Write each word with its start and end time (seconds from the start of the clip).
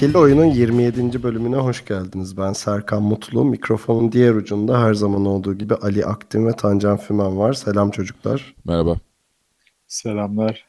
İkili 0.00 0.18
Oyun'un 0.18 0.44
27. 0.44 1.22
bölümüne 1.22 1.56
hoş 1.56 1.84
geldiniz. 1.84 2.36
Ben 2.36 2.52
Serkan 2.52 3.02
Mutlu. 3.02 3.44
Mikrofonun 3.44 4.12
diğer 4.12 4.34
ucunda 4.34 4.82
her 4.82 4.94
zaman 4.94 5.26
olduğu 5.26 5.54
gibi 5.54 5.74
Ali 5.74 6.06
Aktin 6.06 6.46
ve 6.46 6.52
Tancan 6.52 6.96
Fümen 6.96 7.38
var. 7.38 7.52
Selam 7.52 7.90
çocuklar. 7.90 8.54
Merhaba. 8.64 8.96
Selamlar. 9.86 10.68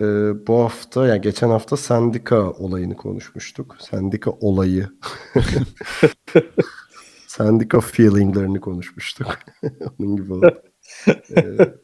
Ee, 0.00 0.04
bu 0.46 0.58
hafta, 0.58 1.06
yani 1.06 1.20
geçen 1.20 1.48
hafta 1.48 1.76
sendika 1.76 2.50
olayını 2.50 2.96
konuşmuştuk. 2.96 3.76
Sendika 3.80 4.30
olayı. 4.30 4.88
sendika 7.26 7.80
feelinglerini 7.80 8.60
konuşmuştuk. 8.60 9.38
Onun 9.98 10.16
gibi 10.16 10.32
oldu. 10.32 10.62
Ee, 11.08 11.74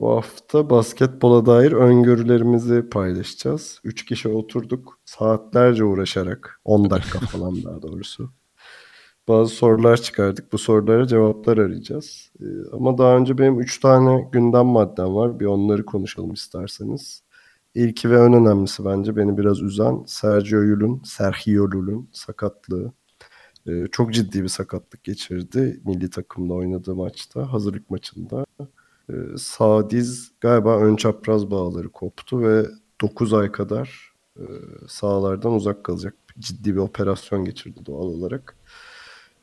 bu 0.00 0.10
hafta 0.10 0.70
basketbola 0.70 1.46
dair 1.46 1.72
öngörülerimizi 1.72 2.88
paylaşacağız. 2.90 3.80
Üç 3.84 4.04
kişi 4.04 4.28
oturduk. 4.28 4.98
Saatlerce 5.04 5.84
uğraşarak. 5.84 6.60
10 6.64 6.90
dakika 6.90 7.18
falan 7.32 7.64
daha 7.64 7.82
doğrusu. 7.82 8.32
Bazı 9.28 9.54
sorular 9.54 9.96
çıkardık. 9.96 10.52
Bu 10.52 10.58
sorulara 10.58 11.06
cevaplar 11.06 11.58
arayacağız. 11.58 12.32
Ee, 12.40 12.44
ama 12.72 12.98
daha 12.98 13.16
önce 13.16 13.38
benim 13.38 13.60
üç 13.60 13.80
tane 13.80 14.28
gündem 14.32 14.66
maddem 14.66 15.14
var. 15.14 15.40
Bir 15.40 15.46
onları 15.46 15.84
konuşalım 15.84 16.32
isterseniz. 16.32 17.22
İlki 17.74 18.10
ve 18.10 18.16
en 18.16 18.32
önemlisi 18.32 18.84
bence 18.84 19.16
beni 19.16 19.38
biraz 19.38 19.62
üzen 19.62 20.04
Sergio 20.06 20.60
Yul'un, 20.62 21.02
Sergio 21.04 21.64
Llull'un 21.64 22.08
sakatlığı. 22.12 22.92
Ee, 23.68 23.86
çok 23.92 24.14
ciddi 24.14 24.42
bir 24.42 24.48
sakatlık 24.48 25.04
geçirdi 25.04 25.80
milli 25.84 26.10
takımda 26.10 26.54
oynadığı 26.54 26.94
maçta, 26.94 27.52
hazırlık 27.52 27.90
maçında. 27.90 28.46
Ee, 29.10 29.14
sağ 29.38 29.90
diz 29.90 30.30
galiba 30.40 30.78
ön 30.78 30.96
çapraz 30.96 31.50
bağları 31.50 31.88
koptu 31.88 32.40
ve 32.42 32.66
9 33.00 33.32
ay 33.32 33.52
kadar 33.52 34.12
e, 34.36 34.44
sahalardan 34.88 35.52
uzak 35.52 35.84
kalacak. 35.84 36.14
Ciddi 36.38 36.74
bir 36.74 36.80
operasyon 36.80 37.44
geçirdi 37.44 37.80
doğal 37.86 38.06
olarak. 38.06 38.56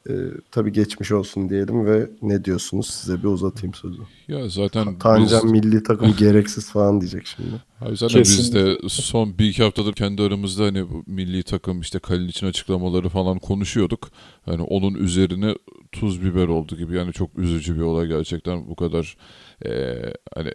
Ee, 0.09 0.13
tabii 0.51 0.71
geçmiş 0.71 1.11
olsun 1.11 1.49
diyelim 1.49 1.85
ve 1.85 2.09
ne 2.21 2.45
diyorsunuz 2.45 2.87
size 2.87 3.17
bir 3.17 3.27
uzatayım 3.27 3.73
sözü. 3.73 4.01
Ya 4.27 4.49
zaten 4.49 4.99
Tancan 4.99 5.41
biz, 5.43 5.51
milli 5.51 5.83
takım 5.83 6.15
gereksiz 6.19 6.71
falan 6.71 7.01
diyecek 7.01 7.25
şimdi. 7.25 7.49
abi 7.81 7.97
zaten 7.97 8.21
biz 8.21 8.37
Kesinlikle. 8.37 8.83
de 8.83 8.89
son 8.89 9.37
bir 9.37 9.49
iki 9.49 9.63
haftadır 9.63 9.93
kendi 9.93 10.21
aramızda 10.21 10.63
hani 10.63 10.89
bu 10.89 11.03
milli 11.07 11.43
takım 11.43 11.81
işte 11.81 11.99
Kalinic'in 11.99 12.47
açıklamaları 12.47 13.09
falan 13.09 13.39
konuşuyorduk. 13.39 14.09
Hani 14.45 14.61
onun 14.61 14.93
üzerine 14.93 15.55
tuz 15.91 16.23
biber 16.23 16.47
oldu 16.47 16.75
gibi 16.77 16.95
yani 16.95 17.13
çok 17.13 17.39
üzücü 17.39 17.75
bir 17.75 17.81
olay 17.81 18.07
gerçekten 18.07 18.67
bu 18.69 18.75
kadar 18.75 19.17
eee, 19.65 20.13
hani 20.35 20.51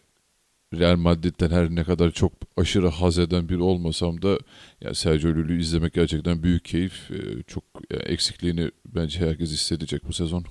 Real 0.74 0.96
Madrid'den 0.96 1.50
her 1.50 1.70
ne 1.70 1.84
kadar 1.84 2.10
çok 2.10 2.32
aşırı 2.56 2.88
haz 2.88 3.18
eden 3.18 3.48
biri 3.48 3.62
olmasam 3.62 4.22
da 4.22 4.38
yani 4.82 4.94
Sergio 4.94 5.30
Llull'ü 5.30 5.60
izlemek 5.60 5.94
gerçekten 5.94 6.42
büyük 6.42 6.64
keyif. 6.64 7.10
Eee, 7.10 7.42
çok 7.48 7.64
yani 7.92 8.02
eksikliğini 8.02 8.70
bence 8.86 9.20
herkes 9.20 9.50
hissedecek 9.52 10.08
bu 10.08 10.12
sezon. 10.12 10.44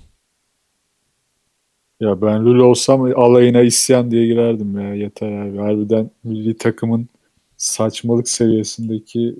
Ya 2.00 2.22
ben 2.22 2.44
Lul 2.44 2.58
olsam 2.58 3.02
alayına 3.02 3.60
isyan 3.62 4.10
diye 4.10 4.26
girerdim 4.26 4.80
ya 4.80 4.94
yeter 4.94 5.32
abi. 5.32 5.58
Harbiden 5.58 6.10
milli 6.24 6.56
takımın 6.56 7.08
saçmalık 7.56 8.28
seviyesindeki 8.28 9.36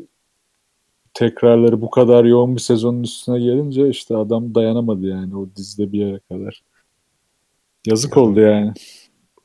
tekrarları 1.15 1.81
bu 1.83 1.91
kadar 1.91 2.25
yoğun 2.25 2.55
bir 2.57 2.61
sezonun 2.61 3.03
üstüne 3.03 3.39
gelince 3.41 3.89
işte 3.89 4.17
adam 4.17 4.55
dayanamadı 4.55 5.07
yani 5.07 5.37
o 5.37 5.49
dizide 5.57 5.93
bir 5.93 5.99
yere 5.99 6.21
kadar. 6.29 6.63
Yazık 7.87 8.17
oldu 8.17 8.41
yani. 8.41 8.73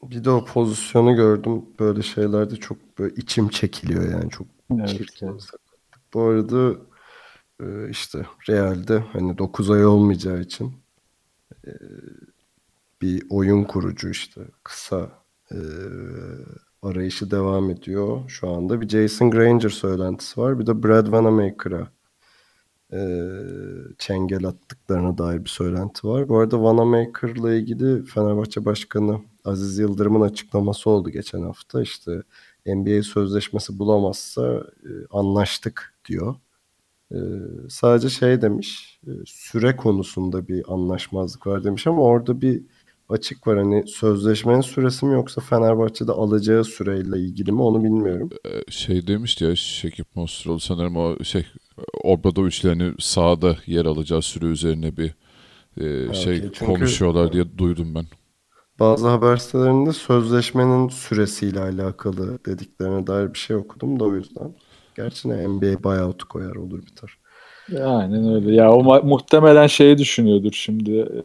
Bir 0.03 0.23
de 0.23 0.29
o 0.29 0.45
pozisyonu 0.45 1.16
gördüm. 1.16 1.66
Böyle 1.79 2.01
şeylerde 2.01 2.56
çok 2.56 3.00
böyle 3.00 3.16
içim 3.16 3.50
çekiliyor 3.50 4.11
yani 4.11 4.29
çok 4.29 4.47
Evet, 4.72 4.89
çirkin 4.89 5.28
evet. 5.28 5.44
Bu 6.13 6.22
arada 6.22 6.75
e, 7.59 7.89
işte 7.89 8.25
Real'de 8.50 9.00
hani 9.00 9.38
9 9.38 9.72
ay 9.72 9.85
olmayacağı 9.85 10.41
için 10.41 10.73
e, 11.67 11.72
bir 13.01 13.23
oyun 13.29 13.63
kurucu 13.63 14.09
işte 14.09 14.41
kısa 14.63 15.09
e, 15.51 15.57
arayışı 16.81 17.31
devam 17.31 17.69
ediyor 17.69 18.29
şu 18.29 18.50
anda. 18.50 18.81
Bir 18.81 18.89
Jason 18.89 19.31
Granger 19.31 19.69
söylentisi 19.69 20.41
var. 20.41 20.59
Bir 20.59 20.66
de 20.67 20.84
Brad 20.84 21.05
Wanamaker'a 21.05 21.88
e, 22.94 23.00
çengel 23.97 24.45
attıklarına 24.45 25.17
dair 25.17 25.45
bir 25.45 25.50
söylenti 25.50 26.07
var. 26.07 26.29
Bu 26.29 26.39
arada 26.39 26.55
Wanamaker'la 26.55 27.53
ilgili 27.53 28.05
Fenerbahçe 28.05 28.66
Başkanı 28.66 29.22
Aziz 29.45 29.79
Yıldırım'ın 29.79 30.22
açıklaması 30.22 30.89
oldu 30.89 31.09
geçen 31.09 31.41
hafta. 31.41 31.81
İşte 31.81 32.22
NBA 32.66 33.03
sözleşmesi 33.03 33.79
bulamazsa 33.79 34.63
e, 34.83 34.91
anlaştık 35.11 35.94
diyor. 36.07 36.35
E, 37.11 37.17
sadece 37.69 38.09
şey 38.09 38.41
demiş, 38.41 39.00
e, 39.07 39.11
süre 39.25 39.75
konusunda 39.75 40.47
bir 40.47 40.73
anlaşmazlık 40.73 41.47
var 41.47 41.63
demiş 41.63 41.88
ama 41.88 42.01
orada 42.01 42.41
bir 42.41 42.61
açık 43.09 43.47
var. 43.47 43.57
Hani 43.57 43.84
sözleşmenin 43.88 44.61
süresi 44.61 45.05
mi 45.05 45.13
yoksa 45.13 45.41
Fenerbahçe'de 45.41 46.11
alacağı 46.11 46.63
süreyle 46.63 47.19
ilgili 47.19 47.51
mi 47.51 47.61
onu 47.61 47.84
bilmiyorum. 47.84 48.29
Şey 48.69 49.07
demişti 49.07 49.44
ya 49.44 49.55
Şekip 49.55 50.16
Mostrol 50.16 50.59
sanırım 50.59 50.97
o 50.97 51.23
şey 51.23 51.45
Obradoviç'lerini 52.03 52.94
sahada 53.00 53.57
yer 53.66 53.85
alacağı 53.85 54.22
süre 54.22 54.45
üzerine 54.45 54.97
bir 54.97 55.16
e, 55.78 56.13
şey 56.13 56.38
okey. 56.38 56.51
Çünkü- 56.53 56.66
konuşuyorlar 56.66 57.34
diye 57.34 57.57
duydum 57.57 57.95
ben. 57.95 58.05
Bazı 58.79 59.07
haber 59.07 59.37
sitelerinde 59.37 59.93
sözleşmenin 59.93 60.89
süresiyle 60.89 61.59
alakalı 61.59 62.45
dediklerine 62.45 63.07
dair 63.07 63.33
bir 63.33 63.39
şey 63.39 63.55
okudum 63.55 63.99
da 63.99 64.03
o 64.03 64.15
yüzden. 64.15 64.55
Gerçi 64.95 65.29
ne 65.29 65.47
NBA 65.47 65.83
buyout 65.83 66.23
koyar 66.23 66.55
olur 66.55 66.81
biter. 66.85 67.17
Aynen 67.83 68.33
öyle. 68.35 68.55
Ya 68.55 68.71
o 68.71 69.03
muhtemelen 69.03 69.67
şeyi 69.67 69.97
düşünüyordur 69.97 70.51
şimdi. 70.53 71.23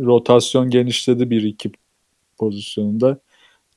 Rotasyon 0.00 0.70
genişledi 0.70 1.30
bir 1.30 1.42
iki 1.42 1.72
pozisyonunda. 2.38 3.18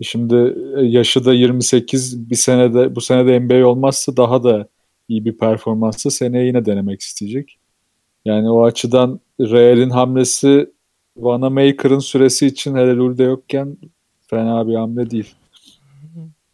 Şimdi 0.01 0.35
e, 0.77 0.81
yaşı 0.81 1.25
da 1.25 1.33
28 1.33 2.29
bir 2.29 2.35
senede 2.35 2.95
bu 2.95 3.01
senede 3.01 3.39
NBA 3.39 3.67
olmazsa 3.67 4.17
daha 4.17 4.43
da 4.43 4.67
iyi 5.07 5.25
bir 5.25 5.37
performansla 5.37 6.11
seneye 6.11 6.45
yine 6.45 6.65
denemek 6.65 7.01
isteyecek. 7.01 7.57
Yani 8.25 8.49
o 8.51 8.63
açıdan 8.63 9.19
Real'in 9.39 9.89
hamlesi 9.89 10.74
Vanamaker'ın 11.17 11.99
süresi 11.99 12.47
için 12.47 12.75
hele 12.75 12.95
Lul'de 12.95 13.23
yokken 13.23 13.77
fena 14.27 14.67
bir 14.67 14.75
hamle 14.75 15.09
değil. 15.09 15.35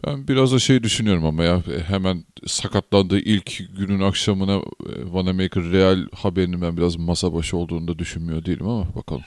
Ben 0.08 0.28
biraz 0.28 0.54
da 0.54 0.60
şey 0.60 0.84
düşünüyorum 0.84 1.26
ama 1.26 1.44
ya 1.44 1.64
hemen 1.88 2.24
sakatlandığı 2.46 3.20
ilk 3.20 3.78
günün 3.78 4.02
akşamına 4.02 4.56
e, 4.56 5.14
Vanamaker 5.14 5.64
Real 5.64 6.08
haberinin 6.16 6.62
ben 6.62 6.78
biraz 6.78 6.96
masa 6.96 7.34
başı 7.34 7.58
olduğunu 7.58 7.88
da 7.88 8.00
düşünmüyor 8.00 8.46
değilim 8.46 8.68
ama 8.68 8.96
bakalım. 8.96 9.24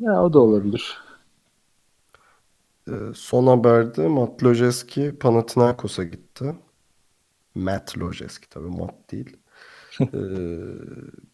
Ya 0.00 0.22
o 0.22 0.32
da 0.32 0.38
olabilir. 0.38 0.98
Ee, 2.88 2.92
son 3.14 3.46
haberde 3.46 4.08
Matt 4.08 4.44
Lojeski 4.44 5.18
Panathinaikos'a 5.20 6.04
gitti. 6.04 6.54
Matt 7.54 7.98
Lojeski 7.98 8.48
tabii 8.48 8.68
Matt 8.68 9.12
değil. 9.12 9.36
Ee, 10.00 10.06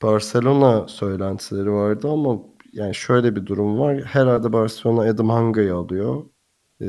Barcelona 0.03 0.89
söylentileri 0.89 1.73
vardı 1.73 2.09
ama 2.11 2.39
yani 2.73 2.95
şöyle 2.95 3.37
bir 3.37 3.47
durum 3.47 3.79
var. 3.79 4.01
Herhalde 4.01 4.53
Barcelona 4.53 5.11
Adam 5.11 5.29
Hanga'yı 5.29 5.75
alıyor. 5.75 6.25
Ee, 6.81 6.87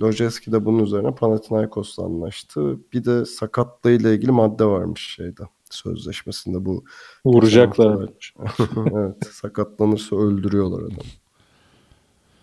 Lojeski 0.00 0.52
de 0.52 0.64
bunun 0.64 0.84
üzerine 0.84 1.14
Panathinaikos'la 1.14 2.04
anlaştı. 2.04 2.78
Bir 2.92 3.04
de 3.04 3.24
sakatlığıyla 3.24 4.10
ilgili 4.10 4.30
madde 4.30 4.64
varmış 4.64 5.14
şeyde 5.16 5.42
sözleşmesinde 5.70 6.64
bu. 6.64 6.84
Vuracaklar. 7.24 8.10
evet, 8.94 9.26
sakatlanırsa 9.30 10.16
öldürüyorlar 10.16 10.82
adamı. 10.82 11.10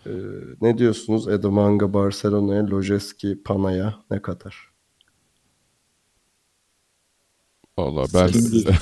Ee, 0.06 0.12
ne 0.62 0.78
diyorsunuz 0.78 1.28
Adam 1.28 1.58
Hanga 1.58 1.94
Barcelona'ya, 1.94 2.68
Lojeski 2.68 3.44
Pana'ya 3.44 3.96
ne 4.12 4.22
kadar? 4.22 4.71
Valla 7.78 8.06
ben 8.14 8.32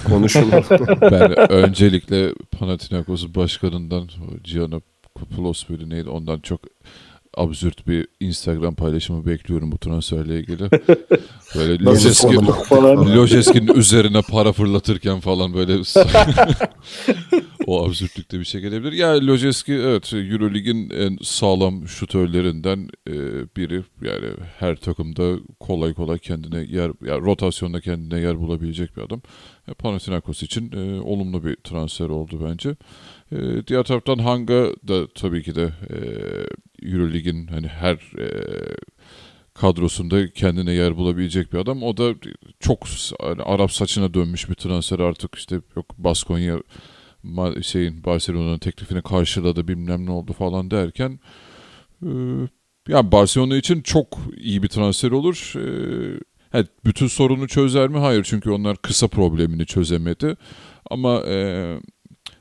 konuşun. 0.07 0.51
ben 1.01 1.51
öncelikle 1.51 2.33
Panathinaikos 2.59 3.27
başkanından 3.35 4.03
o 4.03 4.43
Gianopoulos 4.43 5.69
muydu 5.69 5.89
neydi 5.89 6.09
ondan 6.09 6.39
çok 6.39 6.61
absürt 7.37 7.87
bir 7.87 8.07
Instagram 8.19 8.75
paylaşımı 8.75 9.25
bekliyorum 9.25 9.71
bu 9.71 9.77
transferle 9.77 10.39
ilgili. 10.39 10.63
Böyle 11.55 11.85
Nasıl 11.85 11.85
Lojeski, 11.85 12.27
sorun 12.27 12.45
falan. 12.45 13.15
Lojeski'nin 13.15 13.73
üzerine 13.73 14.21
para 14.21 14.51
fırlatırken 14.51 15.19
falan 15.19 15.53
böyle 15.53 15.73
o 17.69 17.85
absürtlükte 17.85 18.39
bir 18.39 18.45
şey 18.45 18.61
gelebilir. 18.61 18.91
Ya 18.91 19.27
Lojeski 19.27 19.73
evet 19.73 20.13
Eurolig'in 20.13 20.89
en 20.89 21.17
sağlam 21.21 21.87
şutörlerinden 21.87 22.89
e, 23.07 23.13
biri. 23.57 23.83
Yani 24.01 24.27
her 24.59 24.75
takımda 24.75 25.39
kolay 25.59 25.93
kolay 25.93 26.19
kendine 26.19 26.57
yer, 26.57 26.91
yani 27.05 27.21
rotasyonda 27.25 27.81
kendine 27.81 28.19
yer 28.19 28.39
bulabilecek 28.39 28.97
bir 28.97 29.01
adam. 29.01 29.21
E, 29.67 29.73
Panathinaikos 29.73 30.43
için 30.43 30.71
e, 30.71 31.01
olumlu 31.01 31.43
bir 31.43 31.55
transfer 31.55 32.09
oldu 32.09 32.47
bence. 32.49 32.75
E, 33.31 33.67
diğer 33.67 33.83
taraftan 33.83 34.17
Hanga 34.17 34.73
da 34.87 35.07
tabii 35.07 35.43
ki 35.43 35.55
de 35.55 35.73
e, 35.89 35.97
Eurolig'in 36.91 37.47
hani 37.47 37.67
her 37.67 37.93
e, 38.19 38.27
kadrosunda 39.53 40.31
kendine 40.33 40.73
yer 40.73 40.97
bulabilecek 40.97 41.53
bir 41.53 41.57
adam. 41.57 41.83
O 41.83 41.97
da 41.97 42.13
çok 42.59 42.87
hani 43.21 43.41
Arap 43.41 43.71
saçına 43.71 44.13
dönmüş 44.13 44.49
bir 44.49 44.55
transfer 44.55 44.99
artık 44.99 45.35
işte 45.35 45.55
yok 45.75 45.85
Baskonya 45.97 46.59
şeyin 47.61 48.03
Barcelona'nın 48.03 48.59
teklifini 48.59 49.01
karşıladı 49.01 49.67
bilmem 49.67 50.05
ne 50.05 50.11
oldu 50.11 50.33
falan 50.33 50.71
derken 50.71 51.19
e, 52.03 52.09
yani 52.87 53.11
Barcelona 53.11 53.55
için 53.55 53.81
çok 53.81 54.17
iyi 54.37 54.63
bir 54.63 54.67
transfer 54.67 55.11
olur. 55.11 55.53
E, 55.55 56.19
evet, 56.53 56.67
bütün 56.85 57.07
sorunu 57.07 57.47
çözer 57.47 57.87
mi? 57.87 57.97
Hayır 57.97 58.23
çünkü 58.23 58.51
onlar 58.51 58.77
kısa 58.77 59.07
problemini 59.07 59.65
çözemedi. 59.65 60.37
Ama 60.91 61.21
e, 61.27 61.79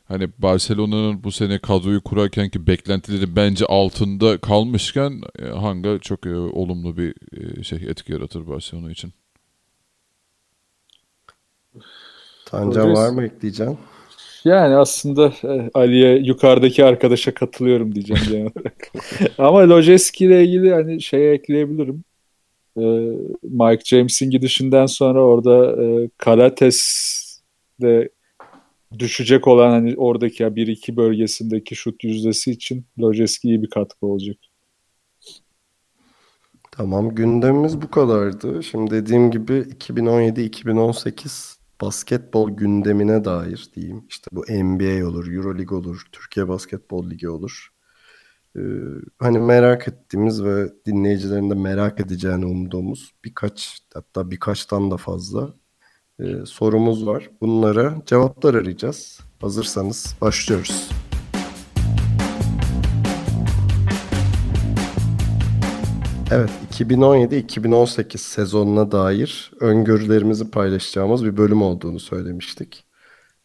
hani 0.04 0.28
Barcelona'nın 0.38 1.24
bu 1.24 1.32
sene 1.32 1.58
kadroyu 1.58 2.02
kurarken 2.02 2.48
ki 2.48 2.66
beklentileri 2.66 3.36
bence 3.36 3.66
altında 3.66 4.38
kalmışken 4.38 5.20
e, 5.38 5.46
Hanga 5.46 5.98
çok 5.98 6.26
e, 6.26 6.36
olumlu 6.36 6.96
bir 6.96 7.14
e, 7.32 7.62
şey 7.62 7.78
etki 7.78 8.12
yaratır 8.12 8.46
Barcelona 8.46 8.90
için. 8.90 9.12
Tancan 12.46 12.94
var 12.94 13.10
mı 13.10 13.24
ekleyeceğin? 13.24 13.78
Yani 14.48 14.74
aslında 14.74 15.32
e, 15.44 15.70
Ali'ye 15.74 16.18
yukarıdaki 16.18 16.84
arkadaşa 16.84 17.34
katılıyorum 17.34 17.94
diyeceğim 17.94 18.22
genel 18.30 18.42
olarak. 18.42 18.92
Ama 19.38 19.68
Lojeski 19.68 20.24
ile 20.24 20.44
ilgili 20.44 20.74
hani 20.74 21.02
şey 21.02 21.32
ekleyebilirim. 21.32 22.04
E, 22.76 22.82
Mike 23.42 23.82
James'in 23.84 24.30
gidişinden 24.30 24.86
sonra 24.86 25.20
orada 25.20 25.82
e, 25.82 26.10
Kalates'de 26.18 28.08
düşecek 28.98 29.48
olan 29.48 29.70
hani 29.70 29.94
oradaki 29.96 30.42
ya 30.42 30.48
1-2 30.48 30.96
bölgesindeki 30.96 31.76
şut 31.76 32.04
yüzdesi 32.04 32.50
için 32.50 32.86
Lojeski 33.00 33.48
iyi 33.48 33.62
bir 33.62 33.70
katkı 33.70 34.06
olacak. 34.06 34.36
Tamam 36.70 37.14
gündemimiz 37.14 37.82
bu 37.82 37.90
kadardı. 37.90 38.62
Şimdi 38.62 38.90
dediğim 38.90 39.30
gibi 39.30 39.52
2017-2018 39.52 41.57
basketbol 41.80 42.50
gündemine 42.50 43.24
dair 43.24 43.68
diyeyim. 43.74 44.04
İşte 44.08 44.28
bu 44.32 44.44
NBA 44.48 45.08
olur, 45.08 45.32
Euroleague 45.32 45.78
olur, 45.78 46.02
Türkiye 46.12 46.48
Basketbol 46.48 47.10
Ligi 47.10 47.28
olur. 47.28 47.68
Ee, 48.56 48.60
hani 49.18 49.38
merak 49.38 49.88
ettiğimiz 49.88 50.44
ve 50.44 50.72
dinleyicilerin 50.86 51.50
de 51.50 51.54
merak 51.54 52.00
edeceğini 52.00 52.46
umduğumuz 52.46 53.12
birkaç 53.24 53.82
hatta 53.94 54.30
birkaçtan 54.30 54.90
da 54.90 54.96
fazla 54.96 55.54
e, 56.20 56.46
sorumuz 56.46 57.06
var. 57.06 57.30
Bunlara 57.40 58.02
cevaplar 58.06 58.54
arayacağız. 58.54 59.20
Hazırsanız 59.40 60.16
başlıyoruz. 60.20 60.88
Evet, 66.30 66.50
2017-2018 66.72 68.18
sezonuna 68.18 68.92
dair 68.92 69.52
öngörülerimizi 69.60 70.50
paylaşacağımız 70.50 71.24
bir 71.24 71.36
bölüm 71.36 71.62
olduğunu 71.62 72.00
söylemiştik. 72.00 72.84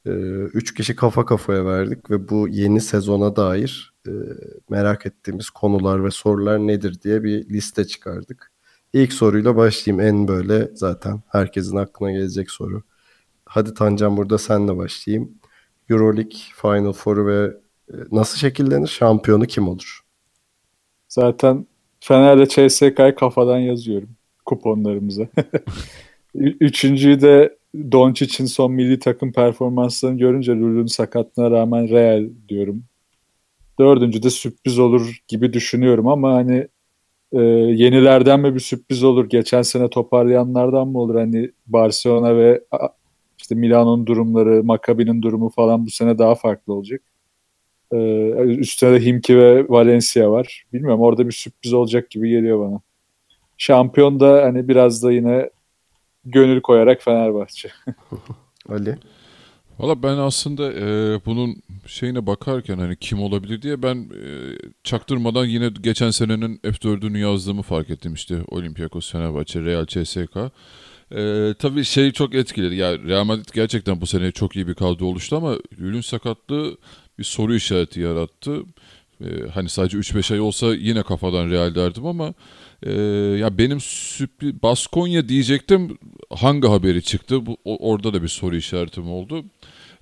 Ee, 0.06 0.10
üç 0.54 0.74
kişi 0.74 0.96
kafa 0.96 1.26
kafaya 1.26 1.66
verdik 1.66 2.12
ve 2.12 2.30
bu 2.30 2.48
yeni 2.48 2.82
sezona 2.82 3.36
dair 3.36 3.94
e, 4.08 4.12
merak 4.70 5.06
ettiğimiz 5.06 5.50
konular 5.50 6.06
ve 6.06 6.12
sorular 6.12 6.60
nedir 6.60 7.02
diye 7.02 7.24
bir 7.24 7.50
liste 7.50 7.88
çıkardık. 7.88 8.52
İlk 8.94 9.14
soruyla 9.14 9.56
başlayayım. 9.56 10.08
En 10.08 10.28
böyle 10.28 10.72
zaten 10.76 11.22
herkesin 11.28 11.78
aklına 11.78 12.12
gelecek 12.12 12.52
soru. 12.52 12.84
Hadi 13.46 13.74
Tancan 13.74 14.18
burada 14.18 14.38
senle 14.38 14.78
başlayayım. 14.78 15.32
Euroleague 15.90 16.40
Final 16.62 16.94
Four'u 16.94 17.28
ve 17.28 17.58
e, 17.94 17.96
nasıl 18.12 18.38
şekillenir? 18.38 18.88
Şampiyonu 18.88 19.46
kim 19.46 19.68
olur? 19.68 20.02
Zaten 21.08 21.68
Fener'le 22.04 22.46
CSK'yı 22.46 23.16
kafadan 23.16 23.60
yazıyorum 23.60 24.10
kuponlarımıza. 24.46 25.28
Üçüncüyü 26.36 27.22
de 27.22 27.58
Doncic'in 27.92 28.46
son 28.46 28.72
milli 28.72 29.00
takım 29.00 29.32
performanslarını 29.32 30.18
görünce 30.18 30.52
Lul'ün 30.52 30.86
sakatlığına 30.86 31.52
rağmen 31.52 31.90
Real 31.90 32.30
diyorum. 32.50 32.84
Dördüncü 33.80 34.24
de 34.24 34.30
sürpriz 34.30 34.80
olur 34.80 35.22
gibi 35.28 35.54
düşünüyorum 35.54 36.08
ama 36.08 36.34
hani 36.34 36.68
e, 37.32 37.42
yenilerden 37.42 38.40
mi 38.40 38.56
bir 38.56 38.60
sürpriz 38.60 39.04
olur? 39.04 39.30
Geçen 39.30 39.62
sene 39.62 39.90
toparlayanlardan 39.90 40.88
mı 40.88 41.00
olur? 41.00 41.16
Hani 41.16 41.52
Barcelona 41.66 42.38
ve 42.38 42.62
işte 43.40 43.56
Milano'nun 43.56 44.06
durumları, 44.06 44.64
Maccabi'nin 44.64 45.22
durumu 45.22 45.50
falan 45.50 45.86
bu 45.86 45.90
sene 45.90 46.18
daha 46.18 46.36
farklı 46.36 46.74
olacak. 46.74 47.02
Ee, 47.94 48.30
üstüne 48.44 48.92
de 48.92 49.06
Himki 49.06 49.38
ve 49.38 49.69
Valencia 49.69 50.31
var. 50.31 50.63
Bilmiyorum 50.74 51.01
orada 51.01 51.28
bir 51.28 51.31
sürpriz 51.31 51.74
olacak 51.74 52.10
gibi 52.10 52.30
geliyor 52.30 52.60
bana. 52.60 52.81
Şampiyon 53.57 54.19
da 54.19 54.44
hani 54.44 54.68
biraz 54.68 55.04
da 55.04 55.12
yine 55.12 55.50
gönül 56.25 56.62
koyarak 56.62 57.01
Fenerbahçe. 57.01 57.69
Ali? 58.69 58.98
Valla 59.80 60.04
ben 60.04 60.18
aslında 60.18 60.74
e, 60.74 60.86
bunun 61.25 61.56
şeyine 61.88 62.28
bakarken 62.28 62.78
hani 62.78 62.95
kim 62.95 63.19
olabilir 63.19 63.62
diye 63.62 63.84
ben 63.84 63.96
e, 63.96 64.28
çaktırmadan 64.84 65.46
yine 65.46 65.69
geçen 65.81 66.10
senenin 66.10 66.57
F4'ünü 66.57 67.18
yazdığımı 67.18 67.62
fark 67.62 67.89
ettim 67.89 68.13
işte 68.13 68.36
Olympiakos, 68.48 69.12
Fenerbahçe, 69.12 69.62
Real, 69.62 69.86
CSK. 69.86 70.38
E, 71.16 71.54
tabii 71.60 71.84
şey 71.84 72.12
çok 72.12 72.36
etkiledi. 72.36 72.75
Ya 72.75 73.00
Real 73.00 73.24
Madrid 73.24 73.50
gerçekten 73.54 74.01
bu 74.01 74.06
sene 74.06 74.31
çok 74.31 74.56
iyi 74.56 74.68
bir 74.68 74.74
kadro 74.74 75.06
oluştu 75.06 75.36
ama 75.38 75.56
Lül'ün 75.80 76.01
sakatlığı 76.01 76.78
bir 77.19 77.24
soru 77.24 77.56
işareti 77.56 78.00
yarattı. 78.00 78.62
E, 79.21 79.25
hani 79.54 79.69
sadece 79.69 79.98
3-5 79.98 80.33
ay 80.33 80.39
olsa 80.39 80.75
yine 80.75 81.04
kafadan 81.04 81.50
Real 81.50 81.75
derdim 81.75 82.06
ama 82.06 82.33
e, 82.83 82.92
ya 83.39 83.57
benim 83.57 83.80
sürpriz 83.81 84.63
Baskonya 84.63 85.30
diyecektim. 85.30 85.98
Hangi 86.30 86.68
haberi 86.68 87.04
çıktı? 87.04 87.45
Bu, 87.45 87.57
orada 87.65 88.13
da 88.13 88.24
bir 88.24 88.27
soru 88.27 88.56
işaretim 88.56 89.12
oldu. 89.12 89.45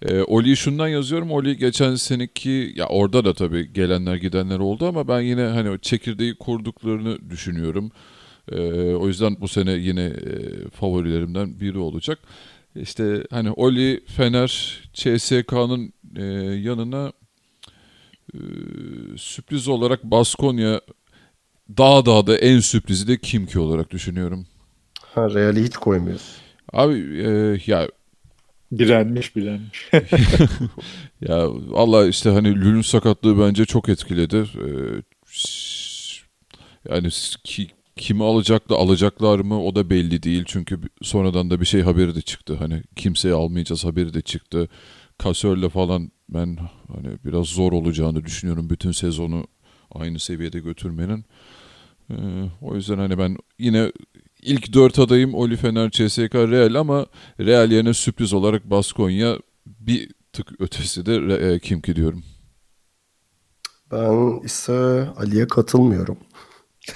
E, 0.01 0.21
Oli'yi 0.21 0.57
şundan 0.57 0.87
yazıyorum. 0.87 1.31
Oli 1.31 1.57
geçen 1.57 1.95
seneki 1.95 2.73
ya 2.75 2.87
orada 2.87 3.25
da 3.25 3.33
tabii 3.33 3.73
gelenler 3.73 4.15
gidenler 4.15 4.59
oldu 4.59 4.87
ama 4.87 5.07
ben 5.07 5.21
yine 5.21 5.41
hani 5.41 5.69
o 5.69 5.77
çekirdeği 5.77 6.35
kurduklarını 6.35 7.29
düşünüyorum. 7.29 7.91
E, 8.51 8.57
o 8.93 9.07
yüzden 9.07 9.37
bu 9.41 9.47
sene 9.47 9.71
yine 9.71 10.03
e, 10.03 10.69
favorilerimden 10.69 11.59
biri 11.59 11.77
olacak. 11.77 12.19
İşte 12.75 13.23
hani 13.31 13.51
Oli, 13.51 14.03
Fener, 14.05 14.79
CSK'nın 14.93 15.93
e, 16.15 16.23
yanına 16.55 17.13
e, 18.33 18.39
sürpriz 19.17 19.67
olarak 19.67 20.03
Baskonya 20.03 20.81
daha 21.77 22.05
daha 22.05 22.27
da 22.27 22.37
en 22.37 22.59
sürprizi 22.59 23.07
de 23.07 23.17
Kimki 23.17 23.59
olarak 23.59 23.91
düşünüyorum. 23.91 24.47
Ha, 25.01 25.29
Real'i 25.29 25.63
hiç 25.63 25.77
koymuyoruz. 25.77 26.35
Abi 26.73 26.93
e, 27.23 27.59
ya 27.65 27.87
bilenmiş 28.71 29.35
bilenmiş. 29.35 29.89
Ya 31.21 31.47
valla 31.49 32.07
işte 32.07 32.29
hani 32.29 32.55
Lül'ün 32.55 32.81
sakatlığı 32.81 33.39
bence 33.39 33.65
çok 33.65 33.89
etkiledi. 33.89 34.37
Ee, 34.37 35.01
yani 36.89 37.09
ki, 37.43 37.67
kimi 37.95 38.23
alacaklar 38.23 38.77
alacaklar 38.77 39.39
mı 39.39 39.63
o 39.63 39.75
da 39.75 39.89
belli 39.89 40.23
değil. 40.23 40.43
Çünkü 40.47 40.79
sonradan 41.01 41.49
da 41.49 41.61
bir 41.61 41.65
şey 41.65 41.81
haberi 41.81 42.15
de 42.15 42.21
çıktı. 42.21 42.55
Hani 42.59 42.83
kimseyi 42.95 43.33
almayacağız 43.33 43.85
haberi 43.85 44.13
de 44.13 44.21
çıktı. 44.21 44.69
Kasörle 45.21 45.69
falan 45.69 46.11
ben 46.29 46.57
hani 46.87 47.17
biraz 47.25 47.47
zor 47.47 47.71
olacağını 47.71 48.25
düşünüyorum 48.25 48.69
bütün 48.69 48.91
sezonu 48.91 49.47
aynı 49.91 50.19
seviyede 50.19 50.59
götürmenin. 50.59 51.25
Ee, 52.09 52.15
o 52.61 52.75
yüzden 52.75 52.97
hani 52.97 53.17
ben 53.17 53.37
yine 53.59 53.91
ilk 54.41 54.73
dört 54.73 54.99
adayım 54.99 55.33
Oli 55.33 55.55
Fener, 55.57 55.89
CSK, 55.89 56.35
Real 56.35 56.75
ama 56.75 57.05
Real 57.39 57.71
yerine 57.71 57.93
sürpriz 57.93 58.33
olarak 58.33 58.69
Baskonya 58.69 59.37
bir 59.65 60.11
tık 60.33 60.61
ötesi 60.61 61.05
de 61.05 61.35
e, 61.53 61.59
Kimki 61.59 61.95
diyorum. 61.95 62.23
Ben 63.91 64.39
ise 64.43 65.07
Ali'ye 65.17 65.47
katılmıyorum. 65.47 66.17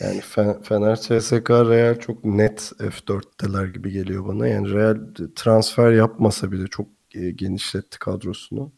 yani 0.00 0.20
Fe- 0.20 0.62
Fener, 0.62 0.96
CSK, 0.96 1.50
Real 1.50 1.98
çok 2.00 2.24
net 2.24 2.72
F4'teler 2.78 3.72
gibi 3.72 3.92
geliyor 3.92 4.26
bana. 4.26 4.48
Yani 4.48 4.72
Real 4.72 4.96
transfer 5.36 5.92
yapmasa 5.92 6.52
bile 6.52 6.66
çok 6.66 6.86
genişletti 7.12 7.98
kadrosunu. 7.98 8.72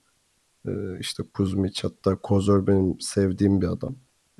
E, 0.69 0.71
işte 1.01 1.23
Kuzmic 1.35 1.81
hatta 1.83 2.17
Kozor 2.17 2.67
benim 2.67 3.01
sevdiğim 3.01 3.61
bir 3.63 3.67
adam. 3.69 3.97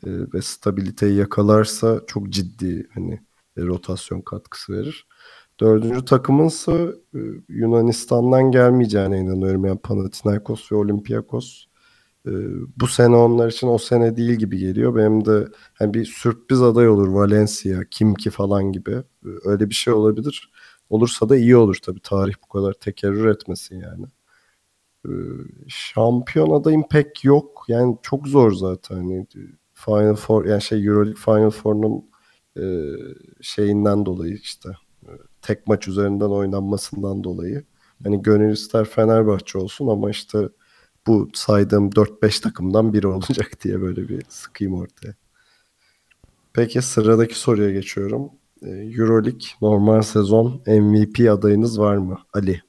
e, 0.07 0.11
ve 0.35 0.43
stabiliteyi 0.43 1.17
yakalarsa 1.17 2.01
çok 2.07 2.31
ciddi 2.31 2.89
hani 2.95 3.15
e, 3.57 3.63
rotasyon 3.63 4.21
katkısı 4.23 4.73
verir. 4.73 5.07
Dördüncü 5.61 6.05
takımınsa 6.05 6.73
e, 7.15 7.19
Yunanistan'dan 7.49 8.51
gelmeyeceğine 8.53 9.19
inanıyorum. 9.21 9.65
Yani 9.65 9.79
Panathinaikos 9.79 10.73
ve 10.73 10.77
Olympiakos. 10.77 11.65
E, 12.27 12.31
bu 12.77 12.87
sene 12.87 13.17
onlar 13.17 13.49
için 13.51 13.69
o 13.69 13.79
sene 13.79 14.17
değil 14.17 14.33
gibi 14.35 14.59
geliyor. 14.59 14.97
Benim 14.97 15.25
de 15.25 15.49
hani 15.75 15.95
bir 15.95 16.05
sürpriz 16.05 16.63
aday 16.63 16.89
olur 16.89 17.09
Valencia, 17.09 17.85
Kimki 17.91 18.31
falan 18.31 18.73
gibi. 18.73 18.93
E, 18.93 19.29
öyle 19.45 19.71
bir 19.71 19.75
şey 19.75 19.95
olabilir. 19.95 20.51
Olursa 20.91 21.29
da 21.29 21.37
iyi 21.37 21.57
olur 21.57 21.79
tabii. 21.83 22.01
Tarih 22.01 22.35
bu 22.45 22.49
kadar 22.49 22.73
tekerrür 22.73 23.27
etmesin 23.27 23.81
yani. 23.81 24.07
E, 25.07 25.13
şampiyon 25.69 26.51
adayım 26.51 26.85
pek 26.91 27.25
yok. 27.25 27.65
Yani 27.69 27.97
çok 28.03 28.29
zor 28.29 28.53
zaten. 28.53 28.97
Hani 28.97 29.27
Final 29.75 30.15
Four 30.15 30.45
yani 30.45 30.63
şey 30.63 30.87
EuroLeague 30.87 31.21
Final 31.21 31.51
Four'un 31.51 32.05
e, 32.57 32.65
şeyinden 33.41 34.07
dolayı 34.07 34.35
işte 34.35 34.69
e, 35.03 35.11
tek 35.43 35.67
maç 35.67 35.89
üzerinden 35.89 36.31
oynanmasından 36.31 37.25
dolayı. 37.25 37.65
Hani 38.05 38.23
gönül 38.23 38.53
ister 38.53 38.85
Fenerbahçe 38.85 39.59
olsun 39.59 39.89
ama 39.89 40.11
işte 40.11 40.49
bu 41.07 41.31
saydığım 41.35 41.91
4-5 41.91 42.43
takımdan 42.43 42.93
biri 42.93 43.07
olacak 43.07 43.51
diye 43.65 43.81
böyle 43.81 44.09
bir 44.09 44.23
sıkayım 44.29 44.75
ortaya. 44.75 45.15
Peki 46.53 46.83
sıradaki 46.83 47.39
soruya 47.39 47.71
geçiyorum. 47.71 48.31
E, 48.63 48.69
Euroleague 48.71 49.47
normal 49.63 50.03
sezon 50.03 50.63
MVP 50.67 51.31
adayınız 51.31 51.79
var 51.81 51.97
mı? 51.97 52.19
Ali. 52.35 52.61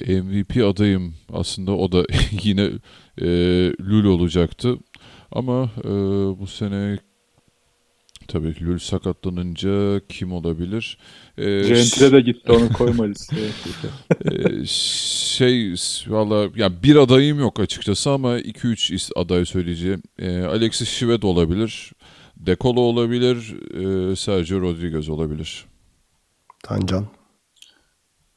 MVP 0.00 0.56
adayım 0.64 1.14
aslında 1.32 1.72
o 1.72 1.92
da 1.92 2.04
yine 2.42 2.70
e, 3.20 3.26
Lul 3.80 4.04
olacaktı. 4.04 4.76
Ama 5.32 5.70
e, 5.84 5.88
bu 6.40 6.46
sene 6.46 6.98
tabii 8.28 8.64
Lul 8.66 8.78
sakatlanınca 8.78 10.00
kim 10.08 10.32
olabilir? 10.32 10.98
E, 11.38 11.44
Gentile 11.44 12.12
de 12.12 12.20
gitti 12.20 12.52
onu 12.52 12.72
koyma 12.72 13.04
listeye. 13.04 13.48
e, 14.24 14.64
şey 14.66 15.74
valla 16.08 16.48
ya 16.56 16.82
bir 16.82 16.96
adayım 16.96 17.38
yok 17.38 17.60
açıkçası 17.60 18.10
ama 18.10 18.38
2-3 18.38 19.10
aday 19.16 19.44
söyleyeceğim. 19.44 20.02
E, 20.18 20.40
Alexis 20.42 20.88
Şivet 20.88 21.24
olabilir. 21.24 21.92
Dekolo 22.36 22.80
olabilir. 22.80 23.56
E, 23.74 24.16
Sergio 24.16 24.60
Rodriguez 24.60 25.08
olabilir. 25.08 25.66
Tancan. 26.62 27.06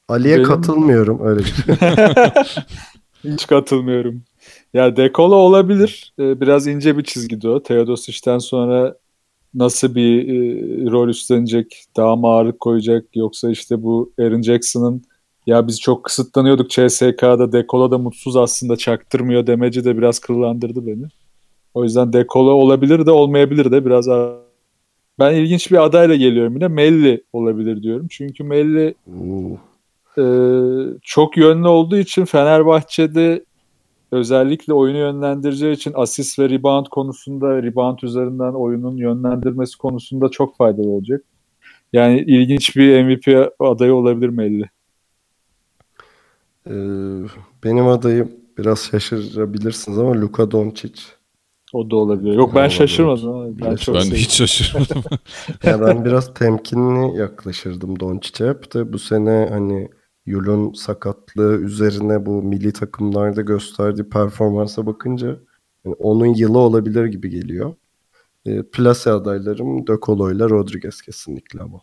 Ali'ye 0.08 0.36
Benim... 0.36 0.48
katılmıyorum 0.48 1.20
öyle 1.26 1.40
bir 1.40 1.46
şey. 1.46 1.76
Hiç 3.34 3.48
katılmıyorum. 3.48 4.24
Ya 4.74 4.96
Dekolo 4.96 5.36
olabilir. 5.36 6.14
Ee, 6.20 6.42
biraz 6.42 6.68
ince 6.68 6.98
bir 6.98 7.04
çizgide 7.04 7.50
o. 7.50 7.64
Teodosic'ten 7.64 8.38
sonra 8.38 8.96
nasıl 9.54 9.96
bir 9.96 10.28
e, 10.28 10.92
rol 10.92 11.10
üstlenecek, 11.10 11.84
daha 11.98 12.16
mı 12.16 12.28
ağırlık 12.28 12.60
koyacak 12.60 13.06
yoksa 13.16 13.50
işte 13.50 13.84
bu 13.84 14.14
Aaron 14.20 14.42
Jackson'ın 14.42 15.04
ya 15.46 15.68
biz 15.68 15.80
çok 15.80 16.04
kısıtlanıyorduk 16.04 16.70
CSK'da 16.70 17.52
Dekolo 17.52 17.92
da 17.92 17.98
mutsuz 17.98 18.36
aslında 18.36 18.78
çaktırmıyor 18.78 19.48
demeci 19.48 19.86
de 19.86 19.98
biraz 19.98 20.20
kırılandırdı 20.20 20.88
beni. 20.88 21.06
O 21.74 21.84
yüzden 21.84 22.14
Dekolo 22.14 22.52
olabilir 22.52 23.06
de 23.06 23.12
olmayabilir 23.12 23.72
de 23.72 23.86
biraz 23.86 24.08
ben 25.20 25.34
ilginç 25.34 25.72
bir 25.72 25.86
adayla 25.86 26.16
geliyorum 26.16 26.54
yine. 26.54 26.68
Melli 26.68 27.24
olabilir 27.34 27.84
diyorum. 27.84 28.08
Çünkü 28.10 28.44
Melli 28.44 28.96
e, 30.18 30.24
çok 31.02 31.38
yönlü 31.38 31.68
olduğu 31.68 31.98
için 31.98 32.26
Fenerbahçe'de 32.26 33.44
özellikle 34.12 34.74
oyunu 34.74 34.98
yönlendireceği 34.98 35.76
için 35.76 35.92
asist 35.96 36.40
ve 36.40 36.50
rebound 36.50 36.86
konusunda 36.86 37.64
rebound 37.64 38.00
üzerinden 38.04 38.54
oyunun 38.54 38.98
yönlendirmesi 38.98 39.78
konusunda 39.78 40.30
çok 40.30 40.58
faydalı 40.58 40.88
olacak. 40.88 41.24
Yani 41.94 42.20
ilginç 42.20 42.76
bir 42.76 43.04
MVP 43.04 43.52
adayı 43.60 43.94
olabilir 43.94 44.30
Melli. 44.30 44.70
Ee, 46.68 46.74
benim 47.64 47.88
adayım 47.88 48.32
biraz 48.58 48.80
şaşırabilirsiniz 48.80 50.00
ama 50.00 50.22
Luka 50.22 50.52
Doncic. 50.52 51.19
O 51.74 51.92
da 51.92 51.96
olabilir. 51.96 52.34
Yok 52.34 52.56
ben 52.56 52.68
şaşırmadım. 52.68 53.60
Ben, 53.60 53.76
çok 53.76 53.96
ben 53.96 54.02
hiç 54.02 54.32
şaşırmadım. 54.32 55.04
ya 55.64 55.82
ben 55.82 56.06
biraz 56.06 56.34
temkinli 56.34 57.18
yaklaşırdım 57.18 58.00
Doncic'e. 58.00 58.50
Hep 58.50 58.74
de 58.74 58.94
bu 58.94 59.00
sene 59.00 59.48
hani 59.52 59.90
Yul'un 60.26 60.74
sakatlığı 60.74 61.58
üzerine 61.58 62.26
bu 62.26 62.44
milli 62.44 62.74
takımlarda 62.74 63.42
gösterdiği 63.42 64.10
performansa 64.10 64.86
bakınca 64.86 65.28
yani 65.86 65.96
onun 66.00 66.26
yılı 66.26 66.58
olabilir 66.58 67.06
gibi 67.06 67.30
geliyor. 67.30 67.76
E, 68.46 68.64
plase 68.64 69.12
adaylarım 69.12 69.88
De 69.88 69.94
Colo 70.02 70.32
ile 70.32 70.44
Rodriguez 70.44 71.02
kesinlikle 71.02 71.62
ama. 71.62 71.82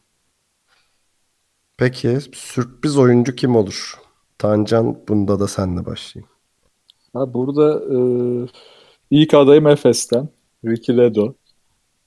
Peki 1.77 2.19
sürpriz 2.35 2.99
oyuncu 2.99 3.35
kim 3.35 3.57
olur? 3.57 3.95
Tancan 4.39 4.99
bunda 5.09 5.41
da 5.41 5.49
senle 5.49 5.87
başlayayım. 5.87 6.31
Ha, 7.13 7.35
burada 7.35 7.85
e, 7.95 7.99
ilk 9.11 9.35
adayım 9.35 9.67
Efes'ten. 9.67 10.29
Ricky 10.65 10.99
Ledo. 10.99 11.35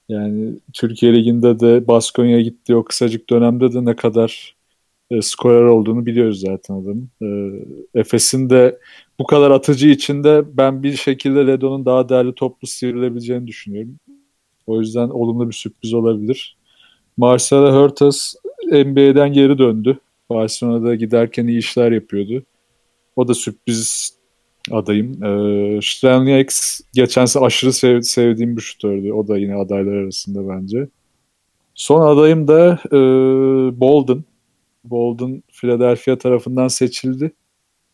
Yani 0.10 0.53
Türkiye 0.74 1.13
Ligi'nde 1.13 1.60
de 1.60 1.88
Baskonya'ya 1.88 2.41
gittiği 2.41 2.75
o 2.75 2.84
kısacık 2.84 3.29
dönemde 3.29 3.74
de 3.74 3.86
ne 3.86 3.96
kadar 3.96 4.56
e, 5.12 5.22
skorer 5.22 5.63
olduğunu 5.63 6.06
biliyoruz 6.06 6.39
zaten 6.39 6.74
adamın. 6.74 7.10
E, 7.22 8.00
Efes'in 8.00 8.50
de 8.50 8.79
bu 9.20 9.24
kadar 9.24 9.51
atıcı 9.51 9.88
içinde 9.88 10.44
ben 10.58 10.84
bir 10.84 10.94
şekilde 10.94 11.48
Ledo'nun 11.48 11.86
daha 11.86 12.10
değerli 12.10 12.36
toplu 12.36 12.68
sivrilebileceğini 12.68 13.48
düşünüyorum. 13.48 13.96
O 14.68 14.79
yüzden 14.79 15.10
olumlu 15.10 15.48
bir 15.48 15.56
sürpriz 15.56 15.94
olabilir. 15.94 16.58
Marcelo 17.18 17.84
Hurtas 17.84 18.36
NBA'den 18.72 19.34
geri 19.34 19.58
döndü. 19.58 20.00
Barcelona'da 20.29 20.96
giderken 20.96 21.48
iyi 21.48 21.60
işler 21.60 21.91
yapıyordu. 21.91 22.44
O 23.15 23.27
da 23.27 23.34
sürpriz 23.34 24.13
adayım. 24.72 25.24
E, 25.24 25.82
Strelnieks 25.82 26.82
geçen 26.94 27.25
sene 27.25 27.46
aşırı 27.46 27.74
sev, 27.74 28.01
sevdiğim 28.01 28.58
bir 28.58 28.62
şutördü. 28.62 29.12
O 29.12 29.28
da 29.28 29.38
yine 29.38 29.56
adaylar 29.56 29.94
arasında 29.94 30.50
bence. 30.50 30.88
Son 31.75 32.01
adayım 32.01 32.48
da 32.48 32.80
e, 32.92 33.00
Bolden. 33.80 34.24
Bolden 34.84 35.44
Philadelphia 35.51 36.18
tarafından 36.18 36.68
seçildi. 36.68 37.32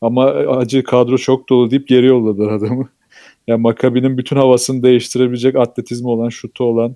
Ama 0.02 0.26
acı 0.26 0.84
kadro 0.84 1.18
çok 1.18 1.50
dolu 1.50 1.72
deyip 1.72 1.88
geri 1.88 2.06
yolladılar 2.06 2.52
adamı. 2.52 2.90
Yani 3.48 3.62
Maccabi'nin 3.62 4.18
bütün 4.18 4.36
havasını 4.36 4.84
değiştirebilecek 4.84 5.56
atletizmi 5.56 6.08
olan, 6.08 6.30
şutu 6.30 6.64
olan, 6.64 6.96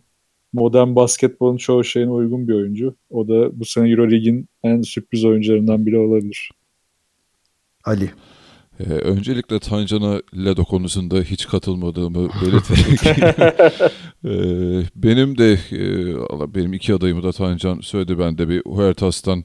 modern 0.54 0.96
basketbolun 0.96 1.58
çoğu 1.58 1.84
şeyine 1.84 2.12
uygun 2.12 2.48
bir 2.48 2.54
oyuncu. 2.54 2.96
O 3.10 3.28
da 3.28 3.60
bu 3.60 3.66
sene 3.66 3.90
Euroleague'in 3.90 4.50
en 4.64 4.82
sürpriz 4.82 5.26
oyuncularından 5.26 5.86
biri 5.86 5.98
olabilir. 5.98 6.52
Ali. 7.84 8.12
Ee, 8.80 8.84
öncelikle 8.84 9.60
Tancan'a 9.60 10.22
Ledo 10.46 10.66
konusunda 10.66 11.22
hiç 11.22 11.48
katılmadığımı 11.48 12.30
belirterek 12.42 13.18
ee, 14.26 14.84
benim 14.96 15.38
de 15.38 15.54
e, 15.72 16.56
benim 16.56 16.74
iki 16.74 16.94
adayımı 16.94 17.24
da 17.24 17.32
Tancan 17.32 17.80
söyledi 17.80 18.20
ben 18.20 18.38
de 18.38 18.50
bir 18.50 18.62
Huertas'tan 18.66 19.44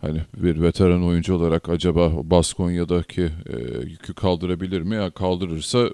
hani 0.00 0.20
bir 0.36 0.62
veteran 0.62 1.04
oyuncu 1.04 1.34
olarak 1.34 1.68
acaba 1.68 2.30
Baskonya'daki 2.30 3.22
e, 3.22 3.56
yükü 3.86 4.14
kaldırabilir 4.14 4.82
mi? 4.82 4.94
Ya 4.94 5.10
kaldırırsa 5.10 5.90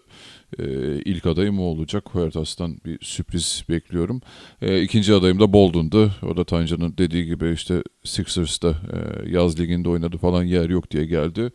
e, 0.59 0.65
ilk 1.05 1.27
adayım 1.27 1.61
o 1.61 1.63
olacak. 1.63 2.05
Huertas'tan 2.13 2.81
bir 2.85 2.99
sürpriz 3.05 3.65
bekliyorum. 3.69 4.21
E, 4.63 4.83
ikinci 4.83 5.15
adayım 5.15 5.41
da 5.41 5.53
Bolden'dı. 5.53 6.11
O 6.23 6.37
da 6.37 6.45
Tancan'ın 6.45 6.95
dediği 6.99 7.25
gibi 7.25 7.53
işte 7.53 7.83
Sixers'ta 8.05 8.69
e, 8.69 9.31
yaz 9.31 9.61
liginde 9.61 9.89
oynadı 9.89 10.19
falan 10.19 10.45
yer 10.45 10.71
yok 10.71 10.91
diye 10.91 11.07
geldi. 11.07 11.51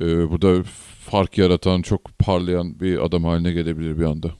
E, 0.00 0.30
burada 0.30 0.62
fark 1.00 1.38
yaratan, 1.38 1.82
çok 1.82 2.18
parlayan 2.18 2.80
bir 2.80 3.04
adam 3.04 3.24
haline 3.24 3.52
gelebilir 3.52 3.98
bir 3.98 4.04
anda. 4.04 4.30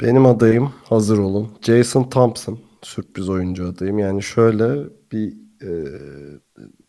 Benim 0.00 0.26
adayım 0.26 0.72
hazır 0.84 1.18
olun. 1.18 1.48
Jason 1.62 2.10
Thompson 2.10 2.58
sürpriz 2.82 3.28
oyuncu 3.28 3.68
adayım. 3.68 3.98
Yani 3.98 4.22
şöyle 4.22 4.88
bir 5.12 5.36
e, 5.62 5.70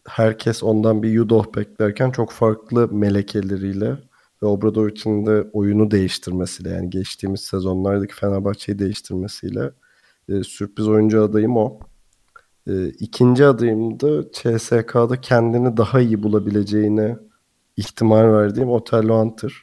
herkes 0.07 0.63
ondan 0.63 1.03
bir 1.03 1.09
Yudoh 1.09 1.55
beklerken 1.55 2.11
çok 2.11 2.31
farklı 2.31 2.87
melekeleriyle 2.93 3.97
ve 4.43 4.47
Obradovic'in 4.47 5.25
de 5.25 5.47
oyunu 5.53 5.91
değiştirmesiyle 5.91 6.69
yani 6.69 6.89
geçtiğimiz 6.89 7.41
sezonlardaki 7.41 8.15
Fenerbahçe'yi 8.15 8.79
değiştirmesiyle 8.79 9.71
e, 10.29 10.43
sürpriz 10.43 10.87
oyuncu 10.87 11.23
adayım 11.23 11.57
o. 11.57 11.79
E, 12.67 12.87
ikinci 12.87 13.45
adayım 13.45 13.99
da 13.99 14.31
CSK'da 14.31 15.21
kendini 15.21 15.77
daha 15.77 16.01
iyi 16.01 16.23
bulabileceğine 16.23 17.17
ihtimal 17.77 18.33
verdiğim 18.33 18.69
Otello 18.69 19.19
Hunter. 19.19 19.53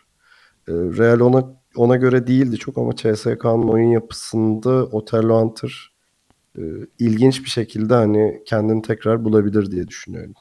E, 0.69 0.73
Real 0.73 1.21
ona 1.21 1.59
ona 1.77 1.97
göre 1.97 2.27
değildi 2.27 2.57
çok 2.57 2.79
ama 2.79 2.97
CSK'nın 2.97 3.69
oyun 3.69 3.91
yapısında 3.91 4.71
Otello 4.71 5.41
Hunter 5.41 5.91
e, 6.59 6.63
ilginç 6.99 7.45
bir 7.45 7.51
şekilde 7.51 7.95
hani 7.95 8.43
kendini 8.47 8.83
tekrar 8.83 9.25
bulabilir 9.25 9.71
diye 9.71 9.89
düşünüyorum. 9.89 10.35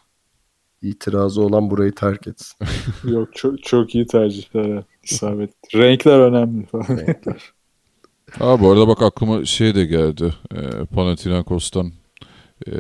İtirazı 0.81 1.41
olan 1.41 1.69
burayı 1.69 1.95
terk 1.95 2.27
etsin. 2.27 2.57
Yok 3.03 3.35
çok 3.35 3.63
çok 3.63 3.95
iyi 3.95 4.07
tercih. 4.07 4.43
İsabet. 5.03 5.51
Renkler 5.75 6.19
önemli 6.19 6.65
falan. 6.65 6.87
Renkler. 6.89 7.53
Ha 8.31 8.59
bu 8.61 8.71
arada 8.71 8.87
bak 8.87 9.01
aklıma 9.01 9.45
şey 9.45 9.75
de 9.75 9.85
geldi. 9.85 10.33
E, 10.55 10.85
Panathinaikos'tan 10.85 11.91
e, 12.67 12.71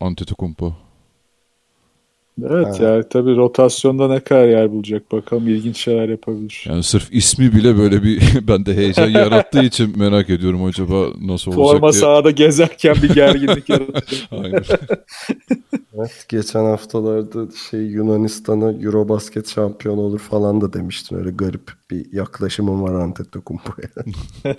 Antetokounmpo. 0.00 0.74
Evet 2.44 2.80
ya 2.80 3.08
tabii 3.08 3.36
rotasyonda 3.36 4.08
ne 4.08 4.20
kadar 4.20 4.48
yer 4.48 4.72
bulacak 4.72 5.12
bakalım 5.12 5.48
ilginç 5.48 5.76
şeyler 5.76 6.08
yapabilir. 6.08 6.64
Yani 6.68 6.82
sırf 6.82 7.08
ismi 7.14 7.52
bile 7.52 7.78
böyle 7.78 8.02
bir 8.02 8.22
bende 8.48 8.76
heyecan 8.76 9.08
yarattığı 9.08 9.62
için 9.62 9.98
merak 9.98 10.30
ediyorum 10.30 10.64
acaba 10.64 11.06
nasıl 11.20 11.50
olacak 11.50 11.72
Forma 11.72 11.92
diye. 11.92 12.00
sahada 12.00 12.30
gezerken 12.30 12.94
bir 13.02 13.14
gerginlik 13.14 13.68
yaratacak. 13.68 14.28
Aynen. 14.30 14.62
Evet, 15.98 16.26
geçen 16.28 16.64
haftalarda 16.64 17.46
şey 17.70 17.80
Yunanistan'a 17.80 18.72
Eurobasket 18.72 19.48
şampiyon 19.48 19.98
olur 19.98 20.18
falan 20.18 20.60
da 20.60 20.72
demiştin. 20.72 21.16
Öyle 21.16 21.30
garip 21.30 21.70
bir 21.90 22.12
yaklaşımım 22.12 22.82
var 22.82 22.94
Antetokounmpo'ya. 22.94 23.88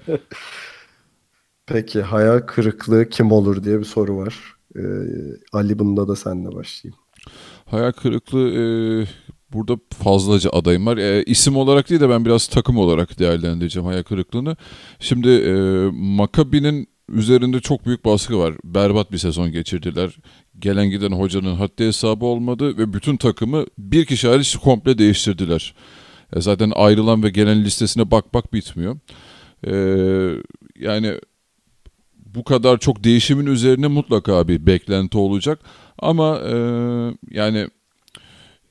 Peki 1.65 2.01
hayal 2.01 2.39
kırıklığı 2.39 3.09
kim 3.09 3.31
olur 3.31 3.63
diye 3.63 3.79
bir 3.79 3.85
soru 3.85 4.17
var. 4.17 4.52
Ee, 4.75 4.81
Ali 5.53 5.79
bunda 5.79 6.07
da 6.07 6.15
senle 6.15 6.55
başlayayım. 6.55 6.99
Hayal 7.65 7.91
kırıklığı 7.91 8.49
e, 8.49 8.63
burada 9.53 9.77
fazlaca 10.03 10.49
adayım 10.49 10.85
var. 10.85 10.97
E, 10.97 11.23
isim 11.23 11.57
olarak 11.57 11.89
değil 11.89 12.01
de 12.01 12.09
ben 12.09 12.25
biraz 12.25 12.47
takım 12.47 12.77
olarak 12.77 13.19
değerlendireceğim 13.19 13.87
hayal 13.87 14.03
kırıklığını. 14.03 14.57
Şimdi 14.99 15.29
e, 15.29 15.53
Maccabi'nin 15.91 16.87
üzerinde 17.09 17.59
çok 17.59 17.85
büyük 17.85 18.05
baskı 18.05 18.39
var. 18.39 18.55
Berbat 18.63 19.11
bir 19.11 19.17
sezon 19.17 19.51
geçirdiler. 19.51 20.17
Gelen 20.59 20.89
giden 20.89 21.11
hocanın 21.11 21.55
haddi 21.55 21.85
hesabı 21.85 22.25
olmadı 22.25 22.77
ve 22.77 22.93
bütün 22.93 23.17
takımı 23.17 23.65
bir 23.77 24.05
kişi 24.05 24.27
hariç 24.27 24.55
komple 24.55 24.97
değiştirdiler. 24.97 25.75
E, 26.35 26.41
zaten 26.41 26.71
ayrılan 26.75 27.23
ve 27.23 27.29
gelen 27.29 27.63
listesine 27.63 28.11
bak 28.11 28.33
bak 28.33 28.53
bitmiyor. 28.53 28.97
E, 29.67 29.73
yani 30.79 31.19
bu 32.35 32.43
kadar 32.43 32.77
çok 32.77 33.03
değişimin 33.03 33.45
üzerine 33.45 33.87
mutlaka 33.87 34.47
bir 34.47 34.65
beklenti 34.65 35.17
olacak. 35.17 35.59
Ama 35.99 36.39
e, 36.39 36.55
yani 37.31 37.67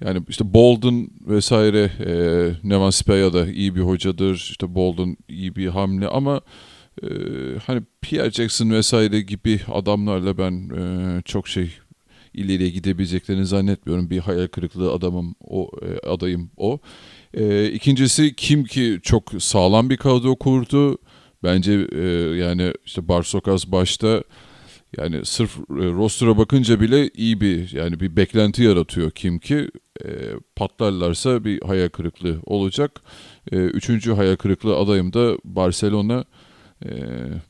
yani 0.05 0.23
işte 0.29 0.55
Bolden 0.55 1.09
vesaire 1.27 1.91
e, 2.07 2.69
Nevan 2.69 2.91
Spaya 2.91 3.33
da 3.33 3.47
iyi 3.47 3.75
bir 3.75 3.81
hocadır. 3.81 4.35
İşte 4.35 4.75
Bolden 4.75 5.17
iyi 5.29 5.57
bir 5.57 5.67
hamle 5.67 6.09
ama 6.09 6.41
e, 7.03 7.09
hani 7.67 7.83
Pierre 8.01 8.31
Jackson 8.31 8.71
vesaire 8.71 9.21
gibi 9.21 9.61
adamlarla 9.73 10.39
ben 10.39 10.53
e, 10.53 11.23
çok 11.23 11.49
şey 11.49 11.71
ileriye 12.35 12.71
gidebileceklerini 12.71 13.47
zannetmiyorum. 13.47 14.11
Bir 14.11 14.19
hayal 14.19 14.47
kırıklığı 14.47 14.93
adamım 14.93 15.35
o 15.41 15.71
e, 15.83 16.09
adayım 16.09 16.51
o. 16.57 16.79
E, 17.35 17.67
ikincisi 17.67 18.35
kim 18.37 18.65
ki 18.65 19.01
çok 19.03 19.33
sağlam 19.39 19.91
bir 19.91 19.97
kadro 19.97 20.37
kurdu. 20.37 20.99
Bence 21.43 21.87
e, 21.93 22.03
yani 22.37 22.73
işte 22.85 23.09
Barsokas 23.09 23.67
başta 23.67 24.23
yani 24.99 25.25
sırf 25.25 25.59
e, 25.59 25.63
roster'a 25.71 26.39
bakınca 26.39 26.81
bile 26.81 27.09
iyi 27.09 27.41
bir 27.41 27.73
yani 27.73 28.01
bir 28.01 28.17
beklenti 28.17 28.63
yaratıyor 28.63 29.11
kim 29.11 29.39
ki 29.39 29.71
e, 30.05 30.09
patlarlarsa 30.57 31.45
bir 31.45 31.63
hayal 31.63 31.89
kırıklığı 31.89 32.41
olacak. 32.47 33.01
E, 33.53 33.57
üçüncü 33.57 34.13
hayal 34.13 34.37
kırıklığı 34.37 34.77
adayım 34.77 35.13
da 35.13 35.37
Barcelona. 35.45 36.25
E, 36.85 36.91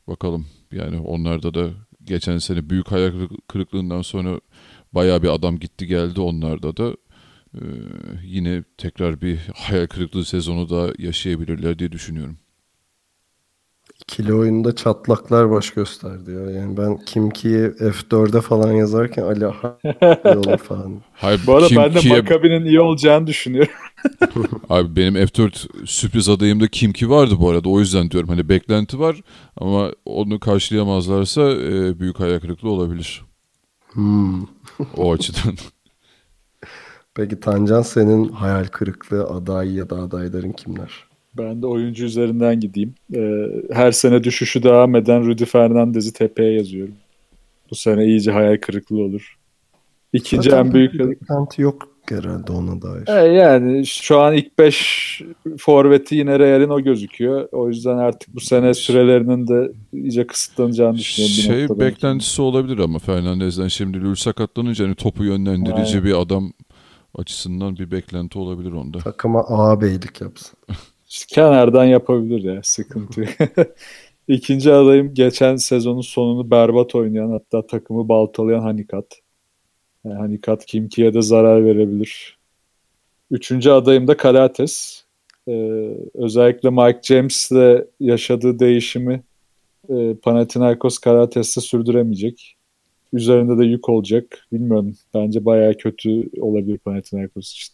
bakalım 0.07 0.47
yani 0.71 0.99
onlarda 0.99 1.53
da 1.53 1.69
geçen 2.03 2.37
sene 2.37 2.69
büyük 2.69 2.91
hayal 2.91 3.11
kırıklığından 3.47 4.01
sonra 4.01 4.39
bayağı 4.93 5.23
bir 5.23 5.33
adam 5.33 5.59
gitti 5.59 5.87
geldi 5.87 6.21
onlarda 6.21 6.77
da. 6.77 6.95
E, 7.53 7.63
yine 8.25 8.63
tekrar 8.77 9.21
bir 9.21 9.39
hayal 9.55 9.87
kırıklığı 9.87 10.25
sezonu 10.25 10.69
da 10.69 10.93
yaşayabilirler 10.97 11.79
diye 11.79 11.91
düşünüyorum. 11.91 12.37
İkili 14.01 14.33
oyunda 14.33 14.75
çatlaklar 14.75 15.51
baş 15.51 15.71
gösterdi 15.71 16.31
ya. 16.31 16.51
Yani 16.51 16.77
ben 16.77 16.97
Kimki'yi 17.05 17.57
F4'e 17.67 18.41
falan 18.41 18.71
yazarken 18.71 19.23
Ali 19.23 19.47
olur 20.37 20.57
falan. 20.57 21.01
Hayır, 21.13 21.41
Bu 21.47 21.55
arada 21.55 21.67
Kim 21.67 21.77
ben 21.77 21.93
de 21.93 21.99
Ki'ye- 21.99 22.21
Maccabi'nin 22.21 22.65
iyi 22.65 22.79
olacağını 22.81 23.27
düşünüyorum. 23.27 23.73
Abi 24.69 24.95
benim 24.95 25.15
F4 25.15 25.85
sürpriz 25.87 26.29
adayımda 26.29 26.67
kim 26.67 26.93
ki 26.93 27.09
vardı 27.09 27.35
bu 27.39 27.49
arada. 27.49 27.69
O 27.69 27.79
yüzden 27.79 28.11
diyorum 28.11 28.29
hani 28.29 28.49
beklenti 28.49 28.99
var 28.99 29.21
ama 29.57 29.91
onu 30.05 30.39
karşılayamazlarsa 30.39 31.41
e, 31.51 31.99
büyük 31.99 32.19
hayal 32.19 32.39
kırıklığı 32.39 32.69
olabilir. 32.69 33.21
Hmm. 33.93 34.41
O 34.97 35.13
açıdan. 35.13 35.55
Peki 37.15 37.39
Tancan 37.39 37.81
senin 37.81 38.29
hayal 38.29 38.65
kırıklığı 38.65 39.23
aday 39.23 39.73
ya 39.75 39.89
da 39.89 39.95
adayların 39.95 40.51
kimler? 40.51 41.05
Ben 41.37 41.61
de 41.61 41.67
oyuncu 41.67 42.05
üzerinden 42.05 42.59
gideyim. 42.59 42.93
Ee, 43.15 43.47
her 43.71 43.91
sene 43.91 44.23
düşüşü 44.23 44.63
devam 44.63 44.95
eden 44.95 45.25
Rudy 45.25 45.45
Fernandez'i 45.45 46.13
tepeye 46.13 46.53
yazıyorum. 46.53 46.95
Bu 47.71 47.75
sene 47.75 48.05
iyice 48.05 48.31
hayal 48.31 48.57
kırıklığı 48.57 49.01
olur. 49.01 49.37
İkinci 50.13 50.49
Zaten 50.49 50.65
en 50.65 50.73
büyük... 50.73 50.93
beklenti 50.93 51.61
yok 51.61 51.93
herhalde 52.09 52.51
ona 52.51 52.81
dair. 52.81 53.07
E, 53.07 53.33
yani 53.33 53.85
şu 53.85 54.19
an 54.19 54.33
ilk 54.33 54.59
5 54.59 55.21
forveti 55.57 56.15
yine 56.15 56.39
Real'in 56.39 56.69
o 56.69 56.81
gözüküyor. 56.81 57.49
O 57.51 57.69
yüzden 57.69 57.97
artık 57.97 58.35
bu 58.35 58.39
sene 58.39 58.73
sürelerinin 58.73 59.47
de 59.47 59.71
iyice 59.93 60.27
kısıtlanacağını 60.27 60.97
düşünüyorum. 60.97 61.67
şey 61.67 61.79
beklentisi 61.79 62.41
olabilir 62.41 62.79
ama 62.79 62.99
Fernandez'den 62.99 63.67
şimdi 63.67 64.01
Lül 64.01 64.15
sakatlanınca 64.15 64.85
hani 64.85 64.95
topu 64.95 65.23
yönlendirici 65.23 65.97
Aynen. 65.97 66.03
bir 66.03 66.21
adam 66.21 66.53
açısından 67.15 67.77
bir 67.77 67.91
beklenti 67.91 68.39
olabilir 68.39 68.71
onda. 68.71 68.97
Takıma 68.97 69.39
ağabeylik 69.39 70.21
yapsın. 70.21 70.57
Kenardan 71.27 71.85
yapabilir 71.85 72.43
ya 72.43 72.59
sıkıntı. 72.63 73.25
İkinci 74.27 74.73
adayım 74.73 75.13
geçen 75.13 75.55
sezonun 75.55 76.01
sonunu 76.01 76.51
berbat 76.51 76.95
oynayan 76.95 77.31
hatta 77.31 77.67
takımı 77.67 78.09
baltalayan 78.09 78.61
Hanikat. 78.61 79.19
Yani 80.05 80.15
Hanikat 80.15 80.65
Kimki'ye 80.65 81.13
de 81.13 81.21
zarar 81.21 81.65
verebilir. 81.65 82.37
Üçüncü 83.31 83.69
adayım 83.69 84.07
da 84.07 84.17
Karates. 84.17 85.03
Ee, 85.47 85.51
özellikle 86.13 86.69
Mike 86.69 86.99
James'le 87.03 87.85
yaşadığı 87.99 88.59
değişimi 88.59 89.23
e, 89.89 90.15
Panathinaikos 90.15 90.97
Karates'te 90.97 91.61
sürdüremeyecek. 91.61 92.57
Üzerinde 93.13 93.57
de 93.57 93.65
yük 93.65 93.89
olacak. 93.89 94.47
Bilmiyorum. 94.51 94.95
Bence 95.13 95.45
bayağı 95.45 95.73
kötü 95.73 96.29
olabilir 96.41 96.77
Panathinaikos 96.77 97.51
için. 97.51 97.73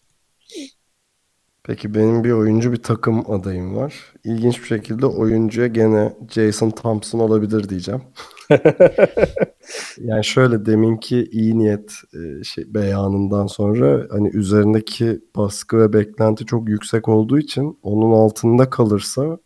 Peki 1.70 1.94
benim 1.94 2.24
bir 2.24 2.32
oyuncu 2.32 2.72
bir 2.72 2.84
takım 2.84 3.32
adayım 3.32 3.76
var. 3.76 3.94
İlginç 4.24 4.62
bir 4.62 4.68
şekilde 4.68 5.06
oyuncuya 5.06 5.68
gene 5.68 6.14
Jason 6.30 6.70
Thompson 6.70 7.20
olabilir 7.20 7.70
diyeceğim. 7.70 8.02
yani 9.98 10.26
şöyle 10.26 10.66
deminki 10.66 11.24
iyi 11.32 11.58
niyet 11.60 11.92
e, 12.14 12.44
şey, 12.44 12.74
beyanından 12.74 13.48
sonra 13.48 14.08
hani 14.12 14.30
üzerindeki 14.30 15.22
baskı 15.36 15.78
ve 15.78 15.94
beklenti 15.94 16.46
çok 16.46 16.70
yüksek 16.70 17.08
olduğu 17.10 17.40
için 17.40 17.80
onun 17.84 18.12
altında 18.12 18.70
kalırsa 18.70 19.38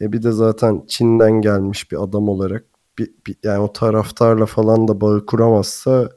e 0.00 0.12
bir 0.12 0.22
de 0.22 0.32
zaten 0.32 0.84
Çin'den 0.88 1.32
gelmiş 1.32 1.92
bir 1.92 2.02
adam 2.04 2.28
olarak 2.28 2.64
bir, 2.98 3.10
bir- 3.26 3.36
yani 3.42 3.58
o 3.60 3.72
taraftarla 3.72 4.46
falan 4.46 4.88
da 4.88 5.00
bağı 5.00 5.26
kuramazsa 5.26 6.10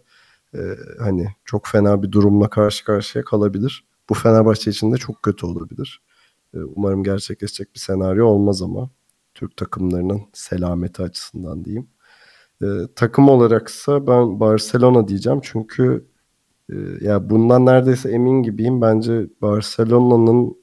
e, 0.56 0.60
hani 1.00 1.28
çok 1.46 1.68
fena 1.68 2.04
bir 2.04 2.12
durumla 2.12 2.50
karşı 2.50 2.86
karşıya 2.86 3.24
kalabilir. 3.26 3.86
Bu 4.10 4.14
Fenerbahçe 4.14 4.72
için 4.72 4.92
de 4.94 4.98
çok 4.98 5.24
kötü 5.24 5.46
olabilir. 5.46 6.02
E, 6.54 6.58
Umarım 6.60 7.04
gerçekleşecek 7.04 7.76
bir 7.76 7.80
senaryo 7.80 8.26
olmaz 8.26 8.62
ama 8.62 8.90
Türk 9.36 9.58
takımlarının 9.58 10.22
selameti 10.34 11.04
açısından 11.04 11.66
diyeyim. 11.66 11.88
E, 12.62 12.66
takım 12.96 13.30
olaraksa 13.30 14.08
ben 14.08 14.40
Barcelona 14.40 15.08
diyeceğim 15.08 15.40
çünkü 15.44 16.08
e, 16.70 16.76
ya 17.02 17.30
bundan 17.30 17.66
neredeyse 17.66 18.12
emin 18.12 18.44
gibiyim. 18.44 18.82
Bence 18.82 19.28
Barcelona'nın 19.42 20.58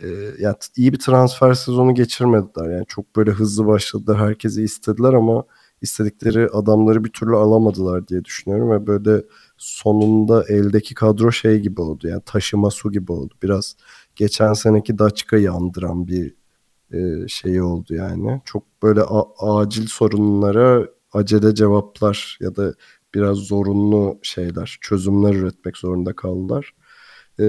e, 0.00 0.08
ya 0.38 0.56
iyi 0.76 0.92
bir 0.92 0.98
transfer 0.98 1.54
sezonu 1.54 1.94
geçirmediler. 1.94 2.70
Yani 2.70 2.86
çok 2.88 3.16
böyle 3.16 3.30
hızlı 3.30 3.66
başladılar. 3.66 4.18
Herkesi 4.18 4.62
istediler 4.62 5.12
ama 5.12 5.44
istedikleri 5.82 6.48
adamları 6.48 7.04
bir 7.04 7.12
türlü 7.12 7.36
alamadılar 7.36 8.08
diye 8.08 8.24
düşünüyorum 8.24 8.70
ve 8.70 8.86
böyle 8.86 9.24
sonunda 9.62 10.44
eldeki 10.48 10.94
kadro 10.94 11.32
şey 11.32 11.60
gibi 11.60 11.80
oldu. 11.80 12.08
Yani 12.08 12.22
taşıma 12.26 12.70
su 12.70 12.92
gibi 12.92 13.12
oldu. 13.12 13.34
Biraz 13.42 13.76
geçen 14.16 14.52
seneki 14.52 14.98
Daçka'yı 14.98 15.52
andıran 15.52 16.06
bir 16.06 16.34
e, 16.92 17.28
şey 17.28 17.62
oldu 17.62 17.94
yani. 17.94 18.40
Çok 18.44 18.62
böyle 18.82 19.02
acil 19.38 19.86
sorunlara 19.86 20.86
acele 21.12 21.54
cevaplar 21.54 22.38
ya 22.40 22.56
da 22.56 22.74
biraz 23.14 23.36
zorunlu 23.36 24.18
şeyler, 24.22 24.78
çözümler 24.80 25.34
üretmek 25.34 25.76
zorunda 25.76 26.12
kaldılar. 26.12 26.74
Ee, 27.40 27.44